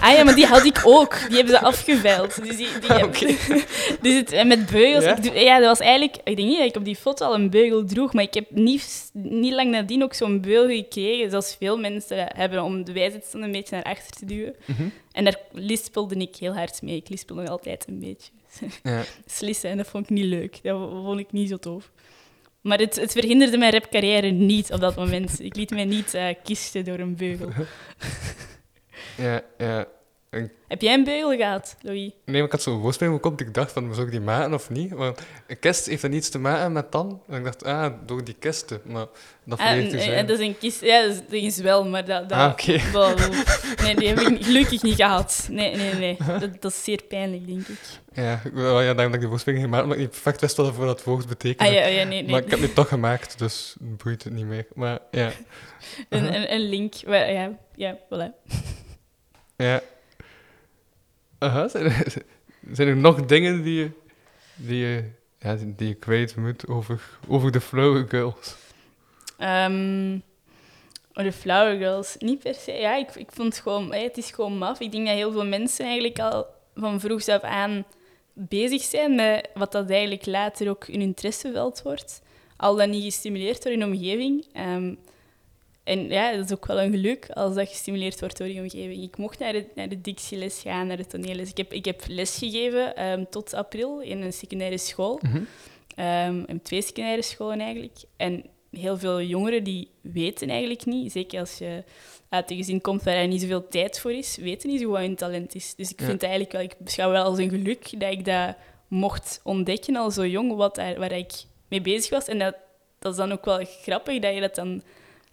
Ah 0.00 0.12
ja, 0.16 0.24
maar 0.24 0.34
die 0.34 0.46
had 0.46 0.64
ik 0.64 0.80
ook. 0.84 1.18
Die 1.28 1.36
hebben 1.36 1.54
ze 1.54 1.60
afgeveild. 1.60 2.44
Dus, 2.44 2.56
die, 2.56 2.68
die 2.80 3.04
oké. 3.06 3.26
dus 4.02 4.14
het, 4.14 4.32
en 4.32 4.48
met 4.48 4.66
beugels. 4.66 5.04
Ja? 5.04 5.16
Ik 5.16 5.22
doe- 5.22 5.34
ja, 5.34 5.58
dat 5.58 5.66
was 5.68 5.78
eigenlijk... 5.80 6.16
Ik 6.16 6.36
denk 6.36 6.48
niet 6.48 6.58
dat 6.58 6.66
ik 6.68 6.76
op 6.76 6.84
die 6.84 6.96
foto 6.96 7.26
al 7.26 7.34
een 7.34 7.50
beugel 7.50 7.84
droeg, 7.84 8.12
maar 8.12 8.24
ik 8.24 8.34
heb 8.34 8.46
niet, 8.50 9.10
niet 9.12 9.52
lang 9.52 9.70
nadien 9.70 10.02
ook 10.02 10.14
zo'n 10.14 10.40
beugel 10.40 10.76
gekregen, 10.76 11.30
zoals 11.30 11.56
veel 11.58 11.78
mensen 11.78 12.26
hebben, 12.34 12.62
om 12.62 12.84
de 12.84 12.92
wijsheidsstand 12.92 13.44
een 13.44 13.52
beetje 13.52 13.74
naar 13.74 13.84
achter 13.84 14.10
te 14.10 14.24
duwen. 14.24 14.54
Mhm. 14.64 14.88
En 15.12 15.24
daar 15.24 15.36
lispelde 15.52 16.14
ik 16.14 16.36
heel 16.36 16.54
hard 16.54 16.82
mee. 16.82 16.96
Ik 16.96 17.08
lispel 17.08 17.36
nog 17.36 17.48
altijd 17.48 17.84
een 17.88 17.98
beetje. 17.98 18.30
Ja. 18.82 19.02
Slissen, 19.26 19.70
en 19.70 19.76
dat 19.76 19.86
vond 19.86 20.04
ik 20.04 20.10
niet 20.10 20.24
leuk. 20.24 20.58
Dat 20.62 20.90
vond 21.04 21.20
ik 21.20 21.32
niet 21.32 21.48
zo 21.48 21.56
tof. 21.56 21.90
Maar 22.60 22.78
het, 22.78 22.96
het 22.96 23.12
verhinderde 23.12 23.56
mijn 23.58 23.72
rapcarrière 23.72 24.30
niet 24.30 24.72
op 24.72 24.80
dat 24.80 24.96
moment. 24.96 25.40
Ik 25.40 25.56
liet 25.56 25.70
mij 25.70 25.84
niet 25.84 26.14
eh, 26.14 26.34
kisten 26.42 26.84
door 26.84 26.98
een 26.98 27.16
beugel. 27.16 27.48
Ja, 29.16 29.42
ja. 29.58 29.86
Heb 30.68 30.80
jij 30.82 30.94
een 30.94 31.04
beugel 31.04 31.36
gehad, 31.36 31.76
Louis? 31.80 32.00
Nee, 32.00 32.36
maar 32.36 32.44
ik 32.44 32.50
had 32.52 32.62
zo'n 32.62 32.78
woordspeling 32.78 33.16
op 33.16 33.22
kop, 33.22 33.40
ik 33.40 33.54
dacht 33.54 33.72
van, 33.72 33.94
zou 33.94 34.06
ik 34.06 34.12
die 34.12 34.20
maken 34.20 34.54
of 34.54 34.70
niet? 34.70 34.92
Want 34.92 35.20
een 35.46 35.58
kist 35.58 35.86
heeft 35.86 36.02
dan 36.02 36.12
iets 36.12 36.28
te 36.28 36.38
maken 36.38 36.72
met 36.72 36.90
tanden. 36.90 37.20
En 37.28 37.38
ik 37.38 37.44
dacht, 37.44 37.64
ah, 37.64 37.92
door 38.06 38.24
die 38.24 38.34
kisten. 38.38 38.80
Maar 38.84 39.06
dat 39.44 39.58
Ah, 39.58 39.66
verleert 39.66 39.92
en- 39.92 40.00
zijn. 40.00 40.12
en 40.12 40.26
dat 40.26 40.38
is 40.38 40.46
een 40.46 40.58
kist. 40.58 40.80
Ja, 40.80 41.02
dat 41.02 41.10
is, 41.10 41.16
dat 41.18 41.32
is 41.32 41.56
wel, 41.58 41.84
maar 41.88 42.04
dat... 42.04 42.28
dat, 42.28 42.38
Ah, 42.38 42.50
oké. 42.52 42.72
nee, 43.82 43.94
die 43.96 44.08
heb 44.08 44.18
ik 44.20 44.30
niet- 44.30 44.44
gelukkig 44.44 44.82
niet 44.82 44.94
gehad. 44.94 45.48
Nee, 45.50 45.76
nee, 45.76 45.94
nee. 45.94 46.16
Dat, 46.40 46.62
dat 46.62 46.70
is 46.72 46.84
zeer 46.84 47.02
pijnlijk, 47.08 47.46
denk 47.46 47.68
ik. 47.68 47.78
Ja, 48.12 48.40
wel, 48.52 48.80
ja, 48.80 48.94
dat 48.94 49.14
ik 49.14 49.18
die 49.20 49.28
woordspeling 49.28 49.62
gemaakt 49.62 49.84
maar 49.86 49.94
ik 49.94 50.00
niet 50.00 50.10
perfect 50.10 50.40
wist 50.40 50.56
wat 50.56 50.74
voor 50.74 50.86
dat 50.86 51.04
woord 51.04 51.28
betekende. 51.28 51.70
Ah 51.70 51.76
ja, 51.78 51.86
ja 51.86 52.04
nee, 52.04 52.22
nee. 52.22 52.30
Maar 52.30 52.42
ik 52.44 52.50
heb 52.50 52.60
het 52.60 52.74
toch 52.74 52.88
gemaakt, 52.88 53.38
dus 53.38 53.76
boeit 53.80 54.24
het 54.24 54.32
niet 54.32 54.46
meer. 54.46 54.66
Maar 54.74 54.98
ja, 55.10 55.30
Een, 56.08 56.34
een, 56.34 56.52
een 56.52 56.68
link. 56.68 56.94
ja, 56.94 57.58
ja, 57.74 57.98
voilà. 57.98 58.46
ja. 59.56 59.80
Aha, 61.40 61.68
zijn 61.68 61.84
er, 61.84 62.14
zijn 62.76 63.00
nog 63.00 63.26
dingen 63.26 63.62
die 63.62 63.78
je, 63.78 63.90
die 64.54 64.78
je, 64.78 65.04
ja, 65.38 65.56
die, 65.76 65.88
je 65.88 65.94
kwijt 65.94 66.36
moet 66.36 66.68
over, 66.68 67.02
over 67.28 67.52
de 67.52 67.60
Flower 67.60 68.08
Girls? 68.08 68.56
Oh, 71.14 71.24
de 71.24 71.32
Flower 71.32 71.76
Girls, 71.76 72.16
niet 72.18 72.38
per 72.38 72.54
se. 72.54 72.72
Ja, 72.72 72.96
ik, 72.96 73.14
ik 73.14 73.32
vond 73.32 73.54
het 73.54 73.62
gewoon... 73.62 73.94
het 73.94 74.16
is 74.16 74.30
gewoon 74.30 74.58
maf. 74.58 74.80
Ik 74.80 74.92
denk 74.92 75.06
dat 75.06 75.14
heel 75.14 75.32
veel 75.32 75.46
mensen 75.46 75.84
eigenlijk 75.84 76.18
al 76.18 76.46
van 76.74 77.00
vroegs 77.00 77.28
af 77.28 77.42
aan 77.42 77.84
bezig 78.32 78.82
zijn 78.82 79.14
met 79.14 79.48
wat 79.54 79.72
dat 79.72 79.90
eigenlijk 79.90 80.26
later 80.26 80.68
ook 80.68 80.86
hun 80.86 81.00
interesseveld 81.00 81.82
wordt. 81.82 82.22
Al 82.56 82.76
dan 82.76 82.90
niet 82.90 83.04
gestimuleerd 83.04 83.62
door 83.62 83.72
hun 83.72 83.84
omgeving. 83.84 84.46
Ehm, 84.52 84.94
en 85.84 86.08
ja, 86.08 86.36
dat 86.36 86.44
is 86.44 86.52
ook 86.52 86.66
wel 86.66 86.80
een 86.80 86.90
geluk 86.90 87.30
als 87.30 87.54
dat 87.54 87.68
gestimuleerd 87.68 88.20
wordt 88.20 88.36
door 88.38 88.46
je 88.48 88.60
omgeving. 88.60 89.02
Ik 89.02 89.16
mocht 89.16 89.38
naar 89.38 89.52
de, 89.52 89.66
naar 89.74 89.88
de 89.88 90.00
dictieles 90.00 90.60
gaan, 90.60 90.86
naar 90.86 90.96
de 90.96 91.06
toneelles. 91.06 91.50
Ik 91.50 91.56
heb, 91.56 91.72
ik 91.72 91.84
heb 91.84 92.02
les 92.08 92.36
gegeven 92.38 92.96
ehm, 92.96 93.24
tot 93.30 93.54
april 93.54 94.00
in 94.00 94.22
een 94.22 94.32
secundaire 94.32 94.78
school. 94.78 95.20
Ehm, 95.96 96.42
en 96.46 96.62
twee 96.62 96.82
secundaire 96.82 97.22
scholen 97.22 97.60
eigenlijk. 97.60 97.96
En 98.16 98.44
heel 98.70 98.98
veel 98.98 99.22
jongeren 99.22 99.64
die 99.64 99.88
weten 100.00 100.48
eigenlijk 100.48 100.84
niet, 100.86 101.12
zeker 101.12 101.40
als 101.40 101.58
je 101.58 101.84
uit 102.28 102.50
een 102.50 102.56
gezin 102.56 102.80
komt 102.80 103.02
waar 103.02 103.14
er 103.14 103.28
niet 103.28 103.40
zoveel 103.40 103.68
tijd 103.68 104.00
voor 104.00 104.12
is, 104.12 104.36
weten 104.36 104.68
niet 104.70 104.80
zo 104.80 104.90
wat 104.90 105.00
hun 105.00 105.16
talent 105.16 105.54
is. 105.54 105.74
Dus 105.74 105.90
ik 105.90 106.00
Ja. 106.00 106.06
vind 106.06 106.22
eigenlijk 106.22 106.52
wel, 106.52 106.62
ik 106.62 106.74
beschouw 106.78 107.10
wel 107.10 107.24
als 107.24 107.38
een 107.38 107.48
geluk 107.48 108.00
dat 108.00 108.12
ik 108.12 108.24
dat 108.24 108.56
mocht 108.88 109.40
ontdekken 109.44 109.96
al 109.96 110.10
zo 110.10 110.26
jong 110.26 110.54
wat 110.56 110.74
daar, 110.74 110.98
waar 110.98 111.12
ik 111.12 111.32
mee 111.68 111.80
bezig 111.80 112.10
was. 112.10 112.24
En 112.26 112.38
dat, 112.38 112.54
dat 112.98 113.12
is 113.12 113.18
dan 113.18 113.32
ook 113.32 113.44
wel 113.44 113.64
grappig 113.82 114.18
dat 114.18 114.34
je 114.34 114.40
dat 114.40 114.54
dan 114.54 114.82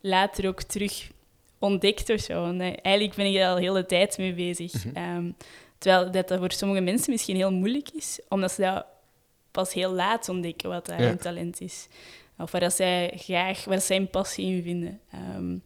later 0.01 0.47
ook 0.47 0.61
terug 0.61 1.11
ontdekt 1.59 2.09
of 2.09 2.19
zo. 2.19 2.41
Want, 2.41 2.61
eh, 2.61 2.73
eigenlijk 2.81 3.15
ben 3.15 3.25
ik 3.25 3.35
er 3.35 3.47
al 3.47 3.55
de 3.55 3.61
hele 3.61 3.85
tijd 3.85 4.17
mee 4.17 4.33
bezig. 4.33 4.73
Ehm, 4.93 5.31
terwijl 5.77 6.11
dat, 6.11 6.27
dat 6.27 6.39
voor 6.39 6.51
sommige 6.51 6.81
mensen 6.81 7.11
misschien 7.11 7.35
heel 7.35 7.51
moeilijk 7.51 7.89
is, 7.93 8.19
omdat 8.29 8.51
ze 8.51 8.61
dat 8.61 8.85
pas 9.51 9.73
heel 9.73 9.91
laat 9.91 10.29
ontdekken 10.29 10.69
wat 10.69 10.85
daar 10.85 11.01
Ja. 11.01 11.07
hun 11.07 11.17
talent 11.17 11.61
is. 11.61 11.87
Of 12.37 12.51
waar 12.51 12.61
dat 12.61 12.73
zij 12.73 13.13
graag, 13.15 13.65
waar 13.65 13.81
zij 13.81 13.97
een 13.97 14.09
passie 14.09 14.55
in 14.55 14.63
vinden. 14.63 14.99
Ehm, 15.11 15.57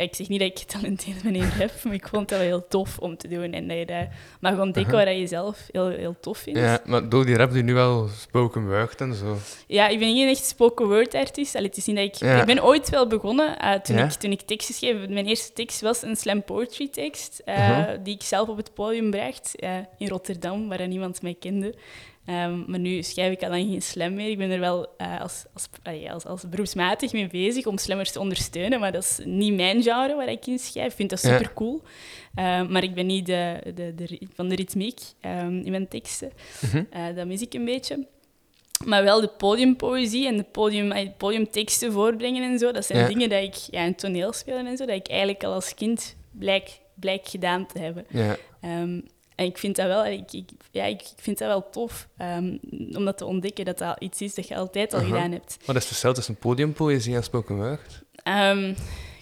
ja, 0.00 0.06
ik 0.06 0.14
zeg 0.14 0.28
niet 0.28 0.38
dat 0.40 0.48
ik 0.48 0.58
getalenteerd 0.58 1.22
ben 1.22 1.34
in 1.34 1.50
rap, 1.58 1.70
maar 1.84 1.94
ik 1.94 2.08
vond 2.08 2.28
dat 2.28 2.38
wel 2.38 2.46
heel 2.46 2.68
tof 2.68 2.98
om 2.98 3.16
te 3.16 3.28
doen. 3.28 3.52
En 3.52 3.68
dat 3.68 3.78
je 3.78 3.86
dat 3.86 4.06
mag 4.40 4.58
ontdekken 4.58 4.92
waar 4.94 5.12
je 5.12 5.26
zelf 5.26 5.66
heel, 5.70 5.88
heel 5.88 6.16
tof 6.20 6.38
vindt. 6.38 6.58
Ja, 6.58 6.80
maar 6.84 7.08
door 7.08 7.26
die 7.26 7.36
rap 7.36 7.52
die 7.52 7.62
nu 7.62 7.74
wel 7.74 8.08
spoken 8.08 8.66
word 8.68 9.00
en 9.00 9.14
zo. 9.14 9.36
Ja, 9.66 9.88
ik 9.88 9.98
ben 9.98 10.14
geen 10.16 10.28
echt 10.28 10.44
spoken 10.44 10.86
word 10.86 11.14
artiest. 11.14 11.54
Allee, 11.54 11.68
het 11.68 11.76
is 11.76 11.86
niet 11.86 11.96
dat 11.96 12.04
ik... 12.04 12.14
Ja. 12.14 12.40
Ik 12.40 12.46
ben 12.46 12.64
ooit 12.64 12.88
wel 12.88 13.06
begonnen, 13.06 13.58
eh, 13.58 13.74
toen, 13.74 13.96
Ja? 13.96 14.04
ik, 14.04 14.10
toen 14.10 14.30
ik 14.30 14.40
teksten 14.40 14.74
schreef. 14.74 15.08
Mijn 15.08 15.26
eerste 15.26 15.52
tekst 15.52 15.80
was 15.80 16.02
een 16.02 16.16
slam 16.16 16.42
poetry 16.44 16.88
tekst, 16.88 17.42
eh, 17.44 17.68
Mhm. 17.68 18.02
die 18.02 18.14
ik 18.14 18.22
zelf 18.22 18.48
op 18.48 18.56
het 18.56 18.74
podium 18.74 19.10
bracht 19.10 19.56
eh, 19.56 19.76
in 19.98 20.08
Rotterdam, 20.08 20.68
waar 20.68 20.88
niemand 20.88 21.22
mij 21.22 21.36
kende. 21.40 21.74
Ehm, 22.24 22.62
maar 22.70 22.78
nu 22.78 23.02
schrijf 23.02 23.32
ik 23.32 23.42
al 23.42 23.48
lang 23.48 23.64
geen 23.70 23.82
slam 23.82 24.14
meer. 24.14 24.28
Ik 24.30 24.38
ben 24.38 24.50
er 24.50 24.60
wel 24.60 24.86
eh, 24.96 25.20
als, 25.20 25.44
als, 25.54 25.68
allee, 25.82 26.12
als, 26.12 26.24
als 26.24 26.48
beroepsmatig 26.48 27.12
mee 27.12 27.26
bezig 27.26 27.66
om 27.66 27.78
slammers 27.78 28.12
te 28.12 28.20
ondersteunen, 28.20 28.80
maar 28.80 28.92
dat 28.92 29.02
is 29.02 29.18
niet 29.24 29.54
mijn 29.54 29.82
genre 29.82 30.14
waar 30.16 30.28
ik 30.28 30.46
in 30.46 30.58
schrijf. 30.58 30.90
Ik 30.90 30.96
vind 30.96 31.10
dat 31.10 31.18
super 31.20 31.52
cool. 31.54 31.82
maar 32.68 32.82
ik 32.82 32.94
ben 32.94 33.06
niet 33.06 33.26
de, 33.26 33.60
de, 33.74 33.94
de, 33.94 34.20
van 34.34 34.48
de 34.48 34.54
ritmiek 34.54 35.00
ehm, 35.20 35.58
in 35.58 35.70
mijn 35.70 35.88
teksten. 35.88 36.32
Mhm. 36.60 36.84
Eh, 36.90 37.04
dat 37.14 37.26
mis 37.26 37.40
ik 37.42 37.54
een 37.54 37.64
beetje. 37.64 38.06
Maar 38.84 39.02
wel 39.04 39.20
de 39.20 39.28
podiumpoëzie 39.28 40.26
en 40.26 40.36
de 40.36 40.42
podium, 40.52 41.12
podiumteksten 41.16 41.92
voorbrengen 41.92 42.42
en 42.52 42.58
zo. 42.58 42.72
Dat 42.72 42.84
zijn 42.86 42.98
Ja. 42.98 43.06
dingen 43.06 43.28
dat 43.28 43.42
ik, 43.42 43.54
ja, 43.54 43.80
en 43.80 43.94
toneelspelen 43.94 44.66
en 44.66 44.76
zo, 44.76 44.86
dat 44.86 44.96
ik 44.96 45.08
eigenlijk 45.08 45.44
al 45.44 45.52
als 45.52 45.74
kind 45.74 46.16
blijk, 46.30 46.78
blijk 46.94 47.28
gedaan 47.28 47.66
te 47.66 47.78
hebben. 47.78 48.06
Ja. 48.08 48.36
Ehm, 48.60 49.00
en 49.40 49.46
ik 49.46 49.58
vind 49.58 49.76
dat 49.76 49.86
wel, 49.86 50.06
ik, 50.06 50.32
ik, 50.32 50.48
ja, 50.70 50.84
ik, 50.84 51.00
ik 51.00 51.12
vind 51.16 51.38
dat 51.38 51.48
wel 51.48 51.70
tof, 51.70 52.08
ehm, 52.16 52.56
om 52.92 53.04
dat 53.04 53.18
te 53.18 53.24
ontdekken, 53.24 53.64
dat 53.64 53.78
dat 53.78 53.96
iets 54.00 54.20
is 54.20 54.34
dat 54.34 54.48
je 54.48 54.56
altijd 54.56 54.92
al 54.94 55.00
Aha. 55.00 55.08
gedaan 55.08 55.32
hebt. 55.32 55.56
Wat 55.64 55.76
is 55.76 55.82
het 55.82 55.84
verschil 55.84 56.12
tussen 56.12 56.36
podiumpoëzie 56.36 57.14
en 57.14 57.22
spoken 57.22 57.56
word? 57.56 58.02
Ehm, 58.22 58.74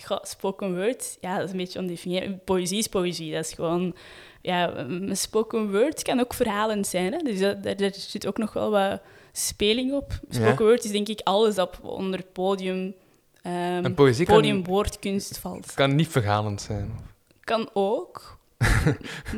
goh, 0.05 0.23
spoken 0.23 0.77
word, 0.77 1.17
ja, 1.21 1.35
dat 1.37 1.45
is 1.45 1.51
een 1.51 1.57
beetje 1.57 1.79
ondefinieerd. 1.79 2.45
Poëzie 2.45 2.79
is 2.79 2.87
poëzie, 2.89 3.33
dat 3.33 3.45
is 3.45 3.53
gewoon... 3.53 3.95
Ja, 4.43 4.77
een 4.77 5.17
spoken 5.17 5.71
word 5.71 6.03
kan 6.03 6.21
ook 6.21 6.35
verhalend 6.35 6.87
zijn, 6.87 7.13
hè? 7.13 7.19
dus 7.19 7.39
dat, 7.39 7.63
daar, 7.63 7.77
daar 7.77 7.95
zit 7.95 8.27
ook 8.27 8.39
nog 8.39 8.53
wel 8.53 8.71
wat 8.71 9.01
speling 9.33 9.93
op. 9.93 10.21
Spoken 10.29 10.49
Ja. 10.49 10.57
word 10.57 10.85
is 10.85 10.91
denk 10.91 11.09
ik 11.09 11.21
alles 11.25 11.55
dat 11.55 11.79
onder 11.83 12.25
podium... 12.33 12.95
En 13.43 13.95
poëzie 13.95 14.27
kan- 14.27 14.35
podiumwoordkunst 14.35 15.39
valt. 15.39 15.75
Kan 15.75 15.95
niet 15.95 16.09
verhalend 16.09 16.61
zijn. 16.61 16.99
Kan 17.41 17.71
ook, 17.73 18.38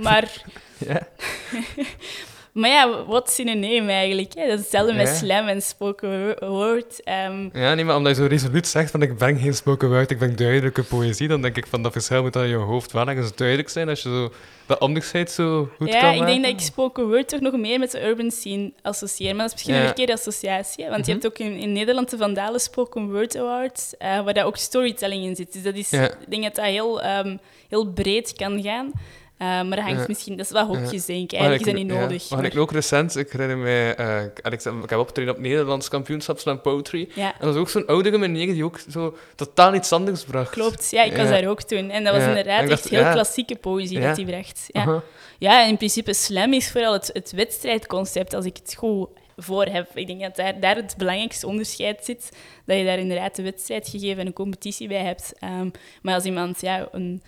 maar... 0.02 0.42
Ja? 0.78 1.08
Maar 2.52 2.70
ja, 2.70 3.04
wat 3.04 3.38
in 3.38 3.60
name 3.60 3.92
eigenlijk? 3.92 4.34
Hè? 4.34 4.42
Dat 4.46 4.52
is 4.54 4.60
hetzelfde 4.60 4.92
met 4.92 5.06
Ja. 5.06 5.14
slam 5.14 5.46
en 5.48 5.62
spoken 5.62 6.36
word. 6.48 7.02
ehm, 7.02 7.48
Ja, 7.52 7.74
nee, 7.74 7.84
maar 7.84 7.96
omdat 7.96 8.16
je 8.16 8.22
zo 8.22 8.28
resoluut 8.28 8.66
zegt 8.66 8.90
van 8.90 9.02
ik 9.02 9.16
breng 9.16 9.40
geen 9.40 9.54
spoken 9.54 9.88
word, 9.88 10.10
ik 10.10 10.18
breng 10.18 10.34
duidelijke 10.34 10.82
poëzie, 10.82 11.28
dan 11.28 11.42
denk 11.42 11.56
ik 11.56 11.66
van 11.66 11.82
dat 11.82 11.92
verschil 11.92 12.22
moet 12.22 12.32
dan 12.32 12.42
in 12.42 12.48
je 12.48 12.54
hoofd 12.56 12.92
wel 12.92 13.08
ergens 13.08 13.34
duidelijk 13.34 13.68
zijn 13.68 13.88
als 13.88 14.02
je 14.02 14.08
zo 14.08 14.32
dat 14.66 14.80
onderscheid 14.80 15.30
zo 15.30 15.68
goed 15.78 15.88
ja, 15.92 16.00
kan 16.00 16.14
ik 16.14 16.26
denk 16.26 16.42
dat 16.42 16.52
ik 16.52 16.60
spoken 16.60 17.06
word 17.08 17.28
toch 17.28 17.40
nog 17.40 17.56
meer 17.56 17.78
met 17.78 17.90
de 17.90 18.06
urban 18.06 18.30
scene 18.30 18.72
associeer. 18.82 19.28
Maar 19.36 19.38
dat 19.38 19.46
is 19.46 19.52
misschien 19.52 19.74
Ja. 19.74 19.80
een 19.80 19.86
verkeerde 19.86 20.12
associatie. 20.12 20.84
hè, 20.84 20.90
Want 20.90 21.06
je 21.06 21.12
Mhm. 21.14 21.22
hebt 21.22 21.32
ook 21.40 21.46
in, 21.46 21.56
in 21.56 21.72
Nederland 21.72 22.10
de 22.10 22.16
Vandalen 22.16 22.60
Spoken 22.60 23.10
Word 23.12 23.36
Awards, 23.36 23.96
eh, 23.96 24.20
waar 24.24 24.34
daar 24.34 24.44
ook 24.46 24.56
storytelling 24.56 25.24
in 25.24 25.36
zit. 25.36 25.52
Dus 25.52 25.62
dat 25.62 25.74
is, 25.74 25.90
Ja. 25.90 26.04
ik 26.04 26.16
denk 26.28 26.42
dat 26.42 26.54
dat 26.54 26.64
heel, 26.64 27.02
ehm, 27.02 27.36
heel 27.68 27.86
breed 27.92 28.32
kan 28.32 28.62
gaan. 28.62 28.92
Eh, 29.40 29.46
maar 29.46 29.76
dat 29.76 29.84
hangt 29.84 30.08
misschien... 30.08 30.36
Dat 30.36 30.46
is 30.46 30.52
wel 30.52 30.66
hokjes, 30.66 31.04
denk 31.04 31.22
ik. 31.22 31.32
Eigenlijk 31.32 31.60
is 31.60 31.72
dat 31.72 31.82
niet 31.82 31.92
nodig. 32.00 32.30
Maar 32.30 32.44
ik 32.44 32.58
ook 32.58 32.72
recent, 32.72 33.16
ik 33.16 33.32
herinner 33.32 33.56
mij, 33.56 33.94
eh, 33.94 34.24
ik, 34.24 34.38
ik, 34.82 34.90
heb 34.90 34.98
opgetreden 34.98 35.34
op 35.34 35.40
Nederlands 35.40 35.88
kampioenschap 35.88 36.38
slam 36.38 36.60
poetry. 36.60 37.08
En 37.16 37.32
dat 37.38 37.48
was 37.48 37.56
ook 37.56 37.68
zo'n 37.68 37.86
oudere 37.86 38.18
meneer 38.18 38.52
die 38.52 38.64
ook 38.64 38.80
zo 38.90 39.16
totaal 39.34 39.74
iets 39.74 39.92
anders 39.92 40.24
bracht. 40.24 40.50
klopt. 40.50 40.90
Ja, 40.90 41.02
ik 41.02 41.16
was 41.16 41.28
daar 41.28 41.46
ook 41.46 41.62
toen. 41.62 41.90
En 41.90 42.04
dat 42.04 42.14
was 42.14 42.24
inderdaad 42.24 42.62
En 42.62 42.70
echt 42.70 42.88
heel 42.88 43.10
klassieke 43.10 43.56
poëzie 43.56 44.00
dat 44.00 44.16
hij 44.16 44.26
bracht. 44.26 44.64
Ja. 44.68 45.02
Ja, 45.38 45.62
en 45.62 45.68
in 45.68 45.76
principe 45.76 46.14
slam 46.14 46.52
is 46.52 46.70
vooral 46.70 46.92
het, 46.92 47.10
het 47.12 47.32
wedstrijdconcept, 47.32 48.34
als 48.34 48.44
ik 48.44 48.56
het 48.56 48.74
goed 48.74 49.08
voor 49.36 49.64
heb. 49.64 49.90
Ik 49.94 50.06
denk 50.06 50.20
dat 50.20 50.36
daar, 50.36 50.60
daar 50.60 50.76
het 50.76 50.94
belangrijkste 50.96 51.46
onderscheid 51.46 52.04
zit, 52.04 52.36
dat 52.64 52.78
je 52.78 52.84
daar 52.84 52.98
inderdaad 52.98 53.36
de 53.36 53.42
wedstrijd 53.42 53.88
gegeven 53.88 54.18
en 54.18 54.26
een 54.26 54.32
competitie 54.32 54.88
bij 54.88 55.02
hebt. 55.02 55.32
Ehm, 55.38 55.70
maar 56.02 56.14
als 56.14 56.24
iemand 56.24 56.60
ja, 56.60 56.88
een, 56.92 57.22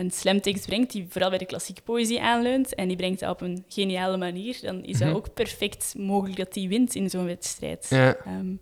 een 0.00 0.10
slamtekst 0.10 0.66
brengt, 0.66 0.92
die 0.92 1.06
vooral 1.08 1.28
bij 1.30 1.38
de 1.38 1.46
klassieke 1.46 1.82
poëzie 1.82 2.20
aanleunt, 2.22 2.74
en 2.74 2.88
die 2.88 2.96
brengt 2.96 3.20
dat 3.20 3.30
op 3.30 3.40
een 3.40 3.64
geniale 3.68 4.16
manier, 4.16 4.58
dan 4.62 4.84
is 4.84 4.98
dat 4.98 5.08
Mhm. 5.08 5.16
ook 5.16 5.34
perfect 5.34 5.94
mogelijk 5.98 6.36
dat 6.38 6.52
die 6.52 6.68
wint 6.68 6.94
in 6.94 7.10
zo'n 7.10 7.24
wedstrijd. 7.24 7.86
Ja. 7.90 8.16
Ehm, 8.16 8.52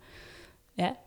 ja. 0.73 0.97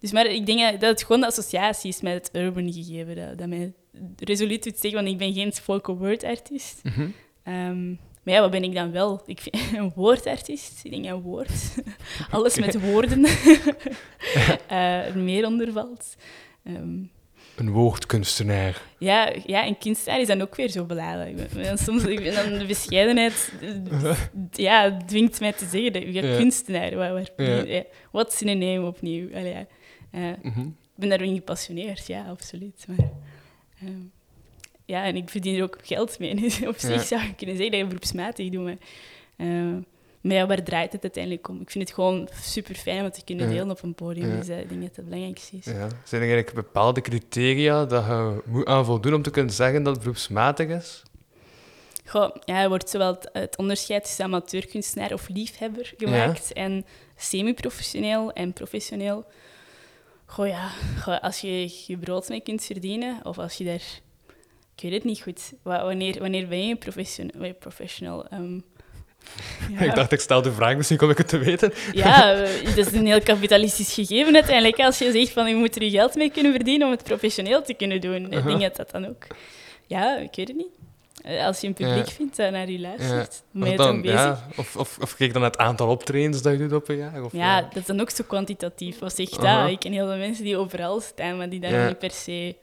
Dus 0.00 0.12
maar 0.12 0.26
ik 0.26 0.46
denk 0.46 0.80
dat 0.80 0.90
het 0.90 1.02
gewoon 1.02 1.20
de 1.20 1.26
associatie 1.26 1.88
is 1.90 2.00
met 2.00 2.14
het 2.14 2.36
urban 2.42 2.72
gegeven, 2.72 3.16
dat, 3.16 3.38
dat 3.38 3.48
mij 3.48 3.72
resoluut 4.18 4.64
doet 4.64 4.78
zeggen, 4.78 5.00
want 5.02 5.12
ik 5.12 5.18
ben 5.18 5.32
geen 5.34 5.52
spoken 5.52 5.96
word 5.96 6.24
artiest. 6.24 6.80
Ehm, 7.42 7.88
maar 8.22 8.34
ja, 8.34 8.40
wat 8.40 8.50
ben 8.50 8.62
ik 8.62 8.74
dan 8.74 8.90
wel? 8.92 9.22
Ik 9.26 9.40
vind 9.40 9.56
een 9.76 9.92
woordartiest. 9.94 10.80
Ik 10.84 10.90
denk 10.90 11.04
een 11.04 11.20
woord. 11.20 11.74
Alles 12.30 12.58
met 12.58 12.80
woorden 12.80 13.24
er 14.68 15.16
meer 15.18 15.46
onder 15.46 15.72
valt. 15.72 16.16
Ehm, 16.64 16.98
Een 17.58 17.70
woordkunstenaar. 17.70 18.82
ja, 18.98 19.32
ja, 19.46 19.64
en 19.66 19.78
kunstenaar 19.78 20.20
is 20.20 20.26
dan 20.26 20.40
ook 20.42 20.54
weer 20.56 20.68
zo 20.70 20.84
belangrijk. 20.84 21.38
Ik 21.38 21.48
ben 21.52 21.78
Soms 21.78 22.04
ik 22.04 22.22
ben 22.22 22.34
dan 22.34 22.58
de 22.58 22.66
bescheidenheid 22.66 23.52
ja, 24.52 24.96
dwingt 25.06 25.40
mij 25.40 25.52
te 25.52 25.64
zeggen 25.66 25.92
dat 25.92 26.02
Ja. 26.02 26.36
kunstenaar. 26.36 26.94
Waar, 26.96 27.30
Ja. 27.36 27.82
Wat 28.12 28.32
is 28.32 28.40
een 28.40 28.58
name 28.58 28.86
opnieuw? 28.86 29.28
Allee, 29.34 29.52
ja. 29.52 29.66
Eh, 30.10 30.20
Mhm. 30.42 30.60
ik 30.60 30.72
ben 30.94 31.08
daarin 31.08 31.34
gepassioneerd, 31.34 32.06
ja, 32.06 32.24
absoluut. 32.28 32.84
Maar, 32.88 33.08
ehm, 33.80 34.00
ja, 34.84 35.04
en 35.04 35.16
ik 35.16 35.28
verdien 35.30 35.56
er 35.56 35.62
ook 35.62 35.78
geld 35.82 36.18
mee. 36.18 36.34
Dus 36.34 36.66
op 36.66 36.78
zich 36.78 37.02
zou 37.02 37.22
ik 37.22 37.36
kunnen 37.36 37.56
zeggen 37.56 37.70
dat 37.72 37.80
je 37.80 37.86
beroepsmatig 37.86 38.48
doet. 38.50 38.64
Maar, 38.64 38.76
maar 40.28 40.36
ja, 40.36 40.46
waar 40.46 40.62
draait 40.62 40.92
het 40.92 41.02
uiteindelijk 41.02 41.48
om? 41.48 41.60
Ik 41.60 41.70
vind 41.70 41.84
het 41.84 41.94
gewoon 41.94 42.28
super 42.42 42.74
fijn 42.74 43.04
om 43.04 43.10
te 43.10 43.24
kunnen 43.24 43.48
delen 43.48 43.70
op 43.70 43.82
een 43.82 43.94
podium. 43.94 44.36
Dus 44.36 44.46
dat, 44.46 44.58
ik 44.58 44.68
denk 44.68 44.94
dat 44.94 45.04
belangrijkste 45.04 45.56
is. 45.56 45.64
Ja. 45.64 45.88
Zijn 46.04 46.22
er 46.22 46.28
eigenlijk 46.32 46.54
bepaalde 46.54 47.00
criteria 47.00 47.84
dat 47.84 48.04
je 48.04 48.42
moet 48.46 48.66
aan 48.66 48.84
voldoen 48.84 49.14
om 49.14 49.22
te 49.22 49.30
kunnen 49.30 49.52
zeggen 49.52 49.82
dat 49.82 49.92
het 49.94 50.02
beroepsmatig 50.02 50.68
is? 50.68 51.02
Goh, 52.06 52.36
ja, 52.44 52.62
er 52.62 52.68
wordt 52.68 52.90
zowel 52.90 53.14
het, 53.14 53.28
het 53.32 53.56
onderscheid 53.56 54.04
tussen 54.04 54.24
amateurkunstenaar 54.24 55.12
of 55.12 55.28
liefhebber 55.28 55.92
gemaakt 55.96 56.52
en 56.52 56.84
semi-professioneel 57.16 58.32
en 58.32 58.52
professioneel. 58.52 59.24
Goh, 60.26 60.46
ja, 60.48 60.68
goh, 61.02 61.20
als 61.20 61.40
je 61.40 61.70
je 61.86 61.96
brood 61.98 62.28
mee 62.28 62.40
kunt 62.40 62.64
verdienen 62.64 63.20
of 63.24 63.38
als 63.38 63.54
je 63.54 63.64
daar... 63.64 63.82
Ik 64.74 64.82
weet 64.84 64.92
het 64.92 65.04
niet 65.04 65.20
goed. 65.22 65.52
Wa- 65.62 65.84
Wanneer, 65.84 66.18
wanneer 66.20 66.48
ben 66.48 66.64
je 66.66 66.70
een 66.70 66.78
professional? 66.78 67.54
professional? 67.54 68.26
Ehm, 68.28 68.60
ja. 69.70 69.80
Ik 69.80 69.94
dacht, 69.94 70.12
ik 70.12 70.20
stel 70.20 70.42
de 70.42 70.52
vraag, 70.52 70.76
misschien 70.76 70.98
kom 70.98 71.10
ik 71.10 71.18
het 71.18 71.28
te 71.28 71.38
weten. 71.38 71.72
Ja, 71.92 72.32
eh, 72.32 72.64
dat 72.76 72.86
is 72.86 72.92
een 72.92 73.06
heel 73.06 73.20
kapitalistisch 73.22 73.92
gegeven 73.94 74.34
uiteindelijk. 74.34 74.78
Als 74.78 74.98
je 74.98 75.12
zegt 75.12 75.30
van 75.30 75.48
je 75.48 75.54
moet 75.54 75.76
er 75.76 75.82
je 75.84 75.90
geld 75.90 76.14
mee 76.14 76.30
kunnen 76.30 76.52
verdienen 76.52 76.86
om 76.86 76.92
het 76.92 77.02
professioneel 77.02 77.62
te 77.62 77.74
kunnen 77.74 78.00
doen. 78.00 78.26
Ik 78.32 78.38
Aha. 78.38 78.48
denk 78.48 78.60
dat 78.60 78.76
dat 78.76 78.90
dan 78.90 79.06
ook... 79.08 79.26
Ja, 79.86 80.16
ik 80.16 80.34
weet 80.36 80.48
het 80.48 80.56
niet. 80.56 80.66
Eh, 81.22 81.46
Als 81.46 81.60
je 81.60 81.66
een 81.66 81.74
publiek 81.74 82.06
Ja. 82.06 82.12
vindt 82.12 82.36
dat 82.36 82.50
naar 82.50 82.70
je 82.70 82.80
luistert, 82.80 83.42
ben 83.50 83.70
je 83.70 83.76
dan, 83.76 84.00
bezig. 84.02 84.16
ja, 84.20 84.46
of, 84.56 84.76
of, 84.76 84.98
of 85.00 85.16
kijk 85.16 85.32
dan 85.32 85.42
het 85.42 85.58
aantal 85.58 85.88
optredens 85.88 86.42
dat 86.42 86.52
je 86.52 86.58
doet 86.58 86.72
op 86.72 86.88
een 86.88 86.96
jaar? 86.96 87.22
Of, 87.24 87.32
Ja, 87.32 87.60
dat 87.60 87.76
is 87.76 87.86
dan 87.86 88.00
ook 88.00 88.10
zo 88.10 88.24
kwantitatief. 88.26 88.98
Wat 88.98 89.14
zegt 89.14 89.38
Aha. 89.38 89.62
dat? 89.62 89.70
Ik 89.70 89.78
ken 89.78 89.92
heel 89.92 90.06
veel 90.06 90.16
mensen 90.16 90.44
die 90.44 90.56
overal 90.56 91.00
staan, 91.00 91.36
maar 91.36 91.48
die 91.48 91.60
daar 91.60 91.86
niet 91.86 91.98
per 91.98 92.10
se 92.10 92.56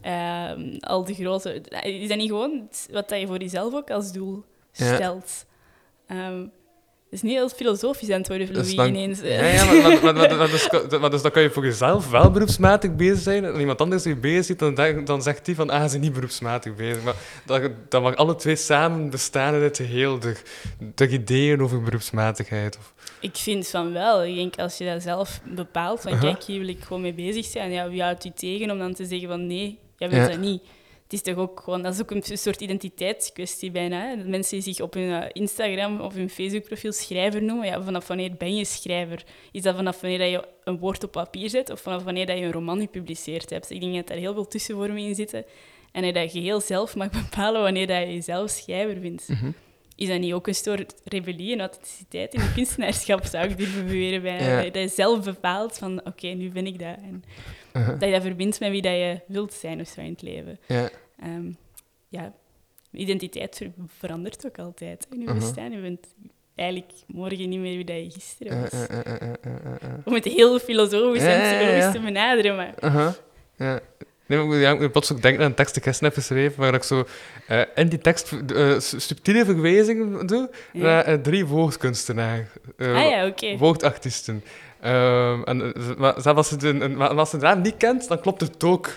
ehm, 0.00 0.76
al 0.80 1.04
de 1.04 1.14
grote... 1.14 1.60
Is 1.82 2.08
dat 2.08 2.18
niet 2.18 2.28
gewoon 2.28 2.68
wat 2.90 3.08
dat 3.08 3.20
je 3.20 3.26
voor 3.26 3.38
jezelf 3.38 3.74
ook 3.74 3.90
als 3.90 4.12
doel 4.12 4.44
stelt? 4.72 5.44
Ehm, 6.06 6.38
het 7.10 7.22
is 7.22 7.28
niet 7.28 7.38
heel 7.38 7.48
filosofisch 7.48 8.10
aan 8.10 8.18
het 8.18 8.28
worden, 8.28 8.52
Louis, 8.52 8.74
dan- 8.74 8.86
ineens. 8.88 9.20
Ja, 9.20 9.44
ja 9.44 9.64
maar, 9.64 10.02
maar, 10.02 10.14
maar, 10.36 10.50
dus, 10.50 10.68
maar 11.00 11.10
dus 11.10 11.22
dan 11.22 11.30
kan 11.30 11.42
je 11.42 11.50
voor 11.50 11.64
jezelf 11.64 12.10
wel 12.10 12.30
beroepsmatig 12.30 12.94
bezig 12.96 13.18
zijn. 13.18 13.44
En 13.44 13.60
iemand 13.60 13.80
anders 13.80 14.02
die 14.02 14.14
je 14.14 14.20
bezig 14.20 14.44
ziet, 14.44 14.58
dan, 14.58 15.04
dan 15.04 15.22
zegt 15.22 15.44
die 15.44 15.54
van, 15.54 15.70
ah, 15.70 15.80
ze 15.88 15.96
is 15.96 16.02
niet 16.02 16.12
beroepsmatig 16.12 16.74
bezig. 16.74 17.02
Maar 17.02 17.14
dat, 17.46 17.70
dat 17.88 18.02
mag 18.02 18.16
alle 18.16 18.34
twee 18.36 18.56
samen 18.56 19.10
bestaan 19.10 19.54
in 19.54 19.62
het 19.62 19.76
geheel. 19.76 20.18
De, 20.18 20.36
de 20.94 21.08
ideeën 21.08 21.62
over 21.62 21.82
beroepsmatigheid. 21.82 22.76
Of, 22.78 22.94
Ik 23.20 23.36
vind 23.36 23.68
van 23.68 23.92
wel. 23.92 24.24
Ik 24.24 24.34
denk 24.34 24.56
als 24.58 24.78
je 24.78 24.84
dat 24.84 25.02
zelf 25.02 25.40
bepaalt, 25.44 26.00
van 26.00 26.18
kijk, 26.18 26.42
hier 26.42 26.58
wil 26.60 26.68
ik 26.68 26.82
gewoon 26.82 27.02
mee 27.02 27.14
bezig 27.14 27.44
zijn. 27.44 27.70
Ja, 27.70 27.88
wie 27.88 28.02
houdt 28.02 28.24
u 28.24 28.30
tegen 28.34 28.70
om 28.70 28.78
dan 28.78 28.94
te 28.94 29.04
zeggen 29.04 29.28
van 29.28 29.46
nee, 29.46 29.78
jij 29.96 30.10
Ja. 30.10 30.28
dat 30.28 30.38
niet. 30.38 30.62
Het 31.04 31.12
is 31.12 31.22
toch 31.22 31.36
ook 31.36 31.60
gewoon, 31.60 31.82
dat 31.82 31.94
is 31.94 32.00
ook 32.00 32.10
een 32.10 32.38
soort 32.38 32.60
identiteitskwestie 32.60 33.70
bijna. 33.70 34.08
Hè? 34.08 34.16
Dat 34.16 34.26
mensen 34.26 34.62
zich 34.62 34.80
op 34.80 34.94
hun 34.94 35.22
eh, 35.22 35.28
Instagram 35.32 36.00
of 36.00 36.14
hun 36.14 36.30
Facebook-profiel 36.30 36.92
schrijver 36.92 37.42
noemen. 37.42 37.66
Ja, 37.66 37.82
vanaf 37.82 38.06
wanneer 38.06 38.34
ben 38.38 38.56
je 38.56 38.64
schrijver? 38.64 39.24
Is 39.52 39.62
dat 39.62 39.76
vanaf 39.76 40.00
wanneer 40.00 40.18
dat 40.18 40.30
je 40.30 40.48
een 40.64 40.78
woord 40.78 41.04
op 41.04 41.12
papier 41.12 41.50
zet 41.50 41.70
of 41.70 41.80
vanaf 41.80 42.02
wanneer 42.02 42.26
dat 42.26 42.38
je 42.38 42.44
een 42.44 42.52
roman 42.52 42.80
gepubliceerd 42.80 43.50
hebt? 43.50 43.70
Ik 43.70 43.80
denk 43.80 43.94
dat 43.94 44.06
daar 44.06 44.16
heel 44.16 44.34
veel 44.34 44.46
tussenvormen 44.46 44.98
in 44.98 45.14
zitten. 45.14 45.44
En 45.92 46.12
dat 46.12 46.32
je 46.32 46.40
heel 46.40 46.60
zelf 46.60 46.96
mag 46.96 47.10
bepalen 47.30 47.62
wanneer 47.62 48.00
je 48.00 48.12
jezelf 48.12 48.50
schrijver 48.50 49.00
vindt. 49.00 49.28
Mhm. 49.28 49.50
Is 49.96 50.08
dat 50.08 50.18
niet 50.20 50.32
ook 50.32 50.46
een 50.46 50.54
soort 50.54 50.94
rebellie 51.04 51.52
en 51.52 51.60
authenticiteit 51.60 52.34
in 52.34 52.40
het 52.40 52.52
kunstenaarschap, 52.54 53.24
zou 53.24 53.48
ik 53.48 53.56
durven 53.56 53.84
beweren? 53.84 54.22
Bijna? 54.22 54.60
Ja. 54.60 54.70
Dat 54.70 54.82
je 54.82 54.88
zelf 54.88 55.24
bepaalt 55.24 55.78
van, 55.78 56.00
oké, 56.06 56.26
nu 56.26 56.50
ben 56.50 56.66
ik 56.66 56.78
dat. 56.78 56.96
En 56.96 57.22
Uh-huh. 57.76 57.98
dat 57.98 58.08
je 58.08 58.14
dat 58.14 58.22
verbindt 58.22 58.60
met 58.60 58.70
wie 58.70 58.82
dat 58.82 58.92
je 58.92 59.20
wilt 59.26 59.52
zijn 59.52 59.80
of 59.80 59.88
zo 59.88 60.00
in 60.00 60.10
het 60.10 60.22
leven. 60.22 60.58
Ja. 60.68 60.90
Ehm, 61.20 61.50
ja, 62.08 62.32
identiteit 62.90 63.56
ver- 63.56 63.72
verandert 63.86 64.46
ook 64.46 64.58
altijd 64.58 65.06
in 65.10 65.20
je 65.20 65.24
Mhm. 65.26 65.34
bestaan. 65.38 65.70
Je 65.72 65.80
bent 65.80 66.14
eigenlijk 66.54 66.92
morgen 67.06 67.48
niet 67.48 67.58
meer 67.60 67.74
wie 67.76 67.84
dat 67.84 67.96
je 67.96 68.10
gisteren 68.10 68.60
was. 68.60 68.72
Uh, 68.72 68.80
uh, 68.90 69.12
uh, 69.20 69.52
uh. 69.82 69.88
Om 70.04 70.14
het 70.14 70.24
heel 70.24 70.58
filosofisch 70.58 71.22
en 71.22 71.40
psychologisch 71.42 71.92
te 71.92 72.00
benaderen, 72.00 72.56
maar... 72.56 72.74
Uh-huh. 72.84 73.12
Ja. 73.56 73.80
Nee, 74.26 74.38
maar 74.44 74.72
ik 74.72 74.80
moet, 74.80 74.92
plots 74.92 75.12
ook 75.12 75.22
denken 75.22 75.40
aan 75.42 75.48
een 75.50 75.54
tekst 75.54 75.74
die 75.74 75.82
ik 75.82 75.88
gisteren 75.88 76.12
heb 76.14 76.22
geschreven, 76.22 76.60
waar 76.60 76.74
ik 76.74 76.82
zo 76.82 77.06
eh, 77.46 77.60
in 77.74 77.88
die 77.88 77.98
tekst 77.98 78.32
eh, 78.54 78.78
subtiele 78.78 79.44
verwijzingen 79.44 80.26
doe 80.26 80.50
Ja. 80.72 80.82
naar 80.82 81.04
eh, 81.04 81.14
drie 81.14 81.46
woordkunstenaars. 81.46 82.48
ah 82.78 82.86
ja, 83.10 83.26
oké. 83.26 83.56
Woordartiesten. 83.56 84.44
Ehm, 84.80 85.42
en, 85.42 85.72
maar 85.98 86.14
als 86.34 86.48
je, 86.50 86.56
de, 86.56 86.68
een- 86.68 86.96
maar 86.96 87.08
als 87.08 87.30
je 87.30 87.36
de 87.36 87.42
naam 87.44 87.60
niet 87.60 87.76
kent, 87.76 88.08
dan 88.08 88.20
klopt 88.20 88.40
het 88.40 88.64
ook. 88.64 88.88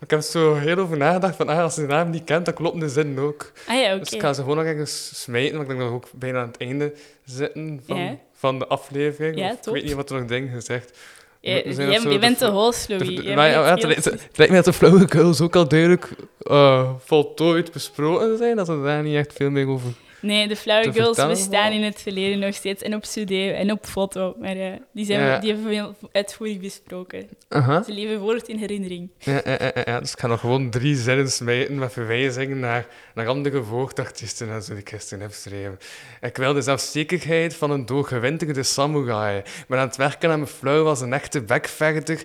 Ik 0.00 0.10
heb 0.10 0.20
zo 0.20 0.54
heel 0.54 0.76
over 0.78 0.96
nagedacht 0.96 1.36
van, 1.36 1.48
ah, 1.48 1.58
als 1.62 1.74
je 1.74 1.80
de 1.80 1.86
naam 1.86 2.10
niet 2.10 2.24
kent, 2.24 2.44
dan 2.44 2.54
klopt 2.54 2.80
de 2.80 2.88
zin 2.88 3.18
ook. 3.18 3.52
Ah 3.66 3.74
ja, 3.80 3.90
oké. 3.90 3.98
Dus 3.98 4.12
ik 4.12 4.20
ga 4.20 4.32
ze 4.32 4.40
gewoon 4.40 4.56
nog 4.56 4.64
ergens 4.66 5.22
smijten, 5.22 5.56
want 5.56 5.62
ik 5.62 5.68
denk 5.68 5.80
dat 5.80 5.88
we 5.88 5.94
ook 5.94 6.08
bijna 6.14 6.40
aan 6.40 6.46
het 6.46 6.56
einde 6.56 6.92
zitten 7.24 7.82
van, 7.86 7.96
Ja. 7.98 8.16
van 8.32 8.58
de 8.58 8.66
aflevering. 8.66 9.38
Ja, 9.38 9.50
Of 9.50 9.66
ik 9.66 9.72
weet 9.72 9.84
niet 9.84 9.92
wat 9.94 10.10
er 10.10 10.18
nog 10.18 10.28
dingen 10.28 10.52
gezegd. 10.52 10.98
Zo 11.42 12.10
je 12.10 12.18
bent 12.20 12.40
host, 12.40 12.86
De- 12.88 12.98
Louis. 12.98 13.16
de- 13.16 13.22
Jij 13.22 13.34
maar 13.34 13.48
ja, 13.48 13.54
bent 13.54 13.66
ja, 13.66 13.72
het, 13.74 13.82
lijkt- 13.84 14.02
precies. 14.02 14.22
het 14.26 14.36
lijkt 14.38 14.52
me 14.52 14.58
dat 14.58 14.64
de 14.64 14.72
flauwekul 14.72 15.34
ook 15.42 15.56
al 15.56 15.68
duidelijk 15.68 16.08
eh, 16.38 16.90
voltooid 17.04 17.72
besproken 17.72 18.36
zijn, 18.36 18.56
dat 18.56 18.68
er 18.68 18.82
daar 18.82 19.02
niet 19.02 19.14
echt 19.16 19.32
veel 19.32 19.50
meer 19.50 19.66
over... 19.68 19.90
Nee, 20.20 20.48
de 20.48 20.56
Flower 20.56 20.92
Girls 20.92 21.06
vertellen 21.06 21.34
bestaan 21.34 21.72
in 21.72 21.82
het 21.82 22.02
verleden 22.02 22.38
nog 22.38 22.54
steeds. 22.54 22.82
En 22.82 22.94
op 22.94 23.02
CD 23.02 23.30
en 23.30 23.70
op 23.72 23.86
foto. 23.86 24.34
Maar 24.40 24.56
eh, 24.56 24.72
die, 24.92 25.04
zijn, 25.04 25.20
Ja. 25.20 25.38
die 25.38 25.50
hebben 25.50 25.68
we 25.68 25.74
heel 25.74 25.94
uitvoerig 26.12 26.58
besproken. 26.58 27.28
Ze 27.50 27.82
leven 27.86 28.18
voort 28.20 28.48
in 28.48 28.56
herinnering. 28.58 29.10
Ja, 29.18 29.40
ja, 29.44 29.72
ja, 29.84 30.00
dus 30.00 30.12
ik 30.12 30.18
ga 30.18 30.26
nog 30.26 30.40
gewoon 30.40 30.70
drie 30.70 30.96
zinnen 30.96 31.30
smijten 31.30 31.78
met 31.78 31.92
verwijzingen 31.92 32.60
naar, 32.60 32.86
naar 33.14 33.26
andere 33.26 33.62
woordartiesten 33.62 34.50
en 34.50 34.62
zo 34.62 34.72
die 34.72 34.80
ik 34.80 34.88
gisteren 34.88 35.20
heb 35.20 35.30
geschreven. 35.30 35.78
Ik 36.20 36.36
wil 36.36 36.52
de 36.52 36.62
zelfzekerheid 36.62 37.54
van 37.54 37.70
een 37.70 37.86
doorgewinterde 37.86 38.62
samurai. 38.62 39.42
Ben 39.68 39.78
aan 39.78 39.86
het 39.86 39.96
werken 39.96 40.30
aan 40.30 40.38
mijn 40.38 40.50
flauw 40.50 40.86
als 40.86 41.00
een 41.00 41.12
echte 41.12 41.42
bekvechter. 41.42 42.18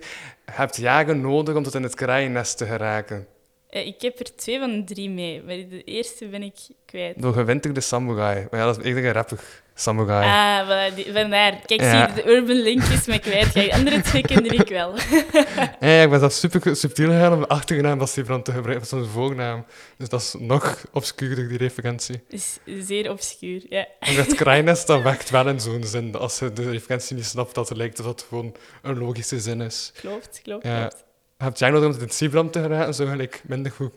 Je 0.46 0.52
hebt 0.52 0.76
jaren 0.76 1.20
nodig 1.20 1.54
om 1.54 1.62
tot 1.62 1.74
in 1.74 1.82
het 1.82 1.94
kraaiennest 1.94 2.58
te 2.58 2.66
geraken. 2.66 3.26
Eh, 3.72 3.86
ik 3.86 4.02
heb 4.02 4.18
er 4.18 4.36
twee 4.36 4.58
van 4.58 4.70
de 4.72 4.84
drie 4.94 5.10
mee. 5.10 5.42
Maar 5.46 5.54
de 5.56 5.84
eerste 5.84 6.26
ben 6.26 6.42
ik 6.42 6.54
kwijt. 6.86 7.22
Doorgewinterde 7.22 7.80
samurai. 7.80 8.46
Maar 8.50 8.60
ja, 8.60 8.66
dat 8.66 8.78
is 8.78 8.84
eerder 8.84 9.04
een 9.04 9.12
rapper 9.12 9.38
samurai. 9.74 10.26
Ah, 10.26 10.68
voilà, 10.68 10.94
die, 10.94 11.12
vandaar. 11.12 11.60
Kijk, 11.66 11.80
Ja. 11.80 11.90
zie 12.08 12.16
je, 12.16 12.22
de 12.22 12.30
urban 12.30 12.56
link 12.62 12.82
is 12.82 13.06
me 13.06 13.18
kwijt. 13.18 13.52
De 13.54 13.72
andere 13.72 14.00
twee 14.00 14.22
kende 14.22 14.48
ik 14.48 14.68
wel. 14.68 14.94
Ja, 15.80 16.02
ik 16.02 16.10
ben 16.10 16.20
dat 16.20 16.32
super 16.34 16.76
subtiel 16.76 17.06
gegaan 17.08 17.32
om 17.32 17.40
de 17.40 17.48
achternaam 17.48 17.98
te 18.04 18.52
gebruiken 18.52 18.86
van 18.86 18.98
zijn 18.98 19.10
voornaam. 19.10 19.64
Dus 19.98 20.08
dat 20.08 20.20
is 20.20 20.34
nog 20.38 20.84
obscuurder, 20.92 21.48
die 21.48 21.58
referentie. 21.58 22.22
is 22.28 22.58
zeer 22.64 23.10
obscuur, 23.10 23.62
ja. 23.68 23.86
En 24.00 24.16
dat 24.16 24.34
kraaiennest, 24.34 24.86
dat 24.86 25.02
werkt 25.12 25.30
wel 25.30 25.48
in 25.48 25.60
zo'n 25.60 25.84
zin. 25.84 26.14
Als 26.14 26.38
je 26.38 26.52
de 26.52 26.70
referentie 26.70 27.16
niet 27.16 27.24
snapt, 27.24 27.54
dat 27.54 27.68
het 27.68 27.78
lijkt 27.78 27.96
dat 27.96 28.06
het 28.06 28.24
gewoon 28.28 28.54
een 28.82 28.98
logische 28.98 29.40
zin 29.40 29.60
is. 29.60 29.92
Klopt, 30.00 30.40
klopt, 30.42 30.64
Ja. 30.66 30.80
klopt. 30.80 31.04
Je 31.42 31.48
hebt 31.48 31.60
jij 31.60 31.70
nodig 31.70 31.84
om 31.84 31.92
het 31.92 32.00
in 32.00 32.06
het 32.06 32.16
Sibram 32.16 32.50
te 32.50 32.60
geraken, 32.60 32.94
zo 32.94 33.06
gelijk 33.06 33.42
minder 33.46 33.72
goed, 33.72 33.92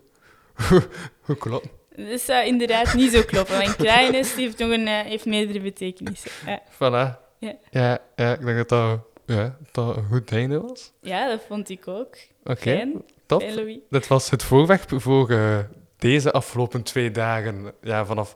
goed, 0.54 0.88
goed 1.26 1.38
kloppen. 1.38 1.70
Dat 1.96 2.22
zou 2.22 2.46
inderdaad 2.46 2.94
niet 2.94 3.12
zo 3.12 3.22
kloppen. 3.22 3.58
Want 3.58 3.76
kraaiennest 3.76 4.36
heeft 4.36 4.58
nog 4.58 4.70
een, 4.70 4.88
eh, 4.88 5.00
heeft 5.00 5.26
meerdere 5.26 5.60
betekenissen. 5.60 6.32
Ja. 6.46 6.62
Voilà. 6.74 7.18
Ja. 7.40 7.56
Ja, 7.70 8.00
ja, 8.16 8.34
ik 8.34 8.46
denk 8.46 8.58
dat 8.58 8.70
dat, 8.70 9.00
ja, 9.26 9.58
dat 9.72 9.98
een 9.98 10.06
goed 10.06 10.32
einde 10.32 10.62
was. 10.62 10.92
ja, 11.02 11.28
dat 11.28 11.42
vond 11.48 11.70
ik 11.70 11.88
ook. 11.88 12.16
Oké, 12.44 12.92
top. 13.26 13.42
fijn. 13.42 13.82
Dit 13.90 14.08
was 14.08 14.30
het 14.30 14.44
voorwerp 14.44 15.02
voor 15.02 15.30
eh, 15.30 15.60
deze 15.98 16.32
afgelopen 16.32 16.84
twee 16.84 17.12
dagen. 17.12 17.74
Ja, 17.82 18.06
vanaf... 18.06 18.34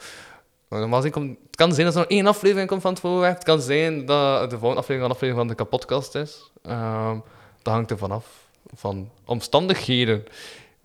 Normaal 0.69 0.97
gezien 0.97 1.11
komt, 1.11 1.37
het 1.45 1.55
kan 1.55 1.73
zijn 1.73 1.85
dat 1.85 1.95
er 1.95 2.01
nog 2.01 2.09
één 2.09 2.27
aflevering 2.27 2.69
komt 2.69 2.81
van 2.81 2.91
het 2.91 2.99
voorwerp. 2.99 3.35
Het 3.35 3.43
kan 3.43 3.61
zijn 3.61 4.05
dat 4.05 4.49
de 4.49 4.57
volgende 4.57 4.81
aflevering 4.81 5.03
een 5.03 5.15
aflevering 5.15 5.37
van 5.37 5.47
de 5.47 5.55
kapotkast 5.55 6.15
is. 6.15 6.51
Ehm, 6.61 7.19
dat 7.61 7.73
hangt 7.73 7.91
er 7.91 7.97
vanaf. 7.97 8.47
Van 8.75 9.09
omstandigheden 9.25 10.23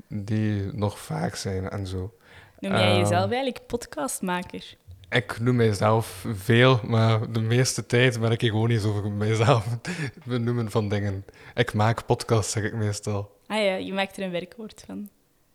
die 0.09 0.63
nog 0.73 0.99
vaak 0.99 1.35
zijn 1.35 1.69
en 1.69 1.87
zo. 1.87 2.15
Noem 2.59 2.73
jij 2.73 2.91
Ehm. 2.91 2.99
jezelf 2.99 3.31
eigenlijk 3.31 3.67
podcastmaker? 3.67 4.77
Ik 5.11 5.41
noem 5.41 5.57
mijzelf 5.57 6.25
veel, 6.35 6.81
maar 6.85 7.33
de 7.33 7.41
meeste 7.41 7.87
tijd 7.87 8.21
ben 8.21 8.31
ik 8.31 8.43
ironisch 8.43 8.85
over 8.85 9.11
mijzelf 9.11 9.67
benoemen 10.25 10.71
van 10.71 10.89
dingen. 10.89 11.25
Ik 11.55 11.73
maak 11.75 12.07
podcasts, 12.07 12.53
zeg 12.53 12.63
ik 12.65 12.75
meestal. 12.75 13.37
Ah 13.47 13.65
ja, 13.65 13.75
je 13.75 13.93
maakt 13.93 14.17
er 14.17 14.23
een 14.23 14.31
werkwoord 14.31 14.83
van. 14.87 15.09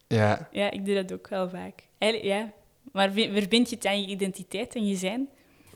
Ja, 0.07 0.47
Ja, 0.51 0.71
ik 0.71 0.85
doe 0.85 0.95
dat 0.95 1.13
ook 1.13 1.27
wel 1.29 1.49
vaak. 1.49 1.83
Eigenlijk, 1.97 2.33
ja. 2.33 2.51
Maar 2.91 3.11
verbind 3.11 3.69
je 3.69 3.75
het 3.75 3.85
aan 3.85 4.01
je 4.01 4.07
identiteit 4.07 4.75
en 4.75 4.87
je 4.87 4.95
zijn? 4.95 5.29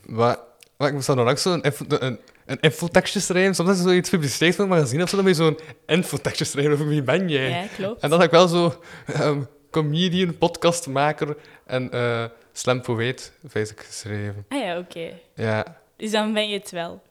Maar 0.06 0.38
ik 0.78 0.92
moest 0.92 1.06
dan 1.06 1.18
ook 1.28 1.38
zo'n 1.38 1.66
een, 1.88 2.18
een 2.46 2.58
infotekstje 2.60 3.20
schrijven. 3.20 3.54
Soms 3.54 3.70
is 3.70 3.76
er 3.76 3.82
zoiets 3.82 4.10
publiciteerd 4.10 4.54
van 4.54 4.64
een 4.64 4.70
magazine 4.70 5.02
of 5.02 5.08
zo, 5.08 5.16
dan 5.16 5.24
moet 5.24 5.36
je 5.36 5.42
zo'n 5.42 5.58
infotekstje 5.86 6.44
schrijven 6.44 6.72
over 6.72 6.88
wie 6.88 7.02
ben 7.02 7.28
jij. 7.28 7.48
Ja, 7.48 7.64
klopt. 7.76 8.02
En 8.02 8.10
dan 8.10 8.20
heb 8.20 8.28
ik 8.28 8.34
wel 8.34 8.48
zo 8.48 8.74
ehm, 9.06 9.40
comedian, 9.70 10.38
podcastmaker 10.38 11.36
en 11.66 11.90
eh 11.90 12.24
slam 12.56 12.80
poëet, 12.80 13.32
ik, 13.52 13.84
geschreven. 13.86 14.44
Ah 14.48 14.58
ja, 14.60 14.78
oké. 14.78 15.10
Ja. 15.34 15.76
Dus 15.96 16.10
dan 16.10 16.32
ben 16.32 16.48
je 16.48 16.58
het 16.58 16.70
wel. 16.70 17.02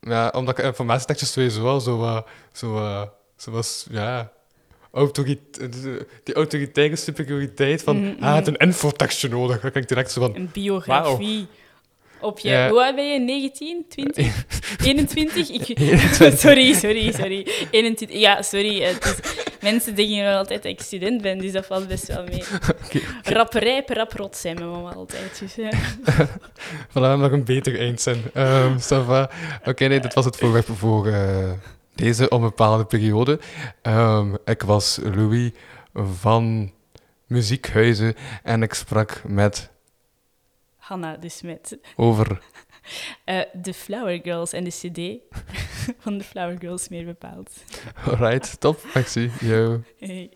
ja, 0.00 0.28
omdat 0.34 0.58
ik 0.58 0.64
informatietekstjes 0.64 1.32
sowieso 1.32 1.62
wel 1.62 1.80
zo, 1.80 2.02
eh, 2.02 2.20
zo, 2.52 2.76
eh, 2.76 3.02
zo 3.36 3.50
was, 3.50 3.86
ja... 3.90 4.30
Autorit 4.92 5.38
die 6.24 6.34
autoritaire 6.34 6.96
superioriteit 6.96 7.82
van, 7.82 8.00
Mhm, 8.00 8.24
ah, 8.24 8.34
het 8.34 8.46
een 8.46 8.56
infotekstje 8.56 9.28
nodig. 9.28 9.58
Krijg 9.58 9.74
ik 9.74 9.88
direct 9.88 10.10
zo 10.10 10.20
van, 10.20 10.34
Een 10.36 10.50
biografie. 10.52 11.46
Op 12.20 12.38
je... 12.38 12.48
Ja. 12.48 12.68
Hoe 12.68 12.84
oud 12.84 12.94
ben 12.94 13.12
je? 13.12 13.20
19? 13.20 13.84
20? 13.88 14.44
21? 14.84 15.50
Ik... 15.50 15.78
21. 15.78 16.38
sorry, 16.38 16.74
sorry, 16.74 17.12
sorry. 17.12 17.46
21. 17.70 18.18
Ja, 18.18 18.42
sorry. 18.42 18.82
Het 18.82 19.04
is... 19.04 19.44
Mensen 19.60 19.94
denken 19.94 20.24
nog 20.24 20.34
altijd 20.34 20.62
dat 20.62 20.72
ik 20.72 20.80
student 20.80 21.22
ben, 21.22 21.38
dus 21.38 21.52
dat 21.52 21.66
valt 21.66 21.88
best 21.88 22.06
wel 22.06 22.24
mee. 22.24 22.44
Rapperij 23.36 23.84
per 23.84 23.96
rap 23.96 24.12
rot 24.12 24.36
zijn 24.36 24.56
we 24.56 24.64
mama 24.64 24.92
altijd. 24.92 25.38
Dus, 25.38 25.54
ja. 25.54 25.70
Voilà, 26.90 27.20
nog 27.20 27.32
een 27.32 27.44
beter 27.44 27.80
eindzin. 27.80 28.22
Um, 28.34 28.78
ça 28.78 29.04
va. 29.06 29.30
Oké, 29.64 29.86
nee, 29.86 30.00
dit 30.00 30.14
was 30.14 30.24
het 30.24 30.36
voorwerp 30.36 30.66
voor 30.72 31.06
eh, 31.06 31.50
deze 31.94 32.28
onbepaalde 32.28 32.84
periode. 32.84 33.40
Ehm, 33.82 34.34
ik 34.44 34.62
was 34.62 34.98
Louis 35.14 35.50
van 35.94 36.72
Muziekhuizen 37.26 38.14
en 38.42 38.62
ik 38.62 38.74
sprak 38.74 39.22
met 39.26 39.70
Hanna 40.86 41.16
dus 41.16 41.42
met 41.42 41.78
over... 41.96 42.38
eh, 43.24 43.40
de 43.52 43.74
Flower 43.74 44.20
Girls 44.22 44.52
en 44.52 44.64
de 44.64 44.70
cd 44.70 45.20
van 46.02 46.18
de 46.18 46.24
Flower 46.24 46.56
Girls 46.58 46.88
meer 46.88 47.04
bepaald. 47.04 47.64
Alright, 48.04 48.60
top. 48.60 48.80
Merci. 48.94 49.30
Yo. 49.40 49.82
Hey. 49.98 50.30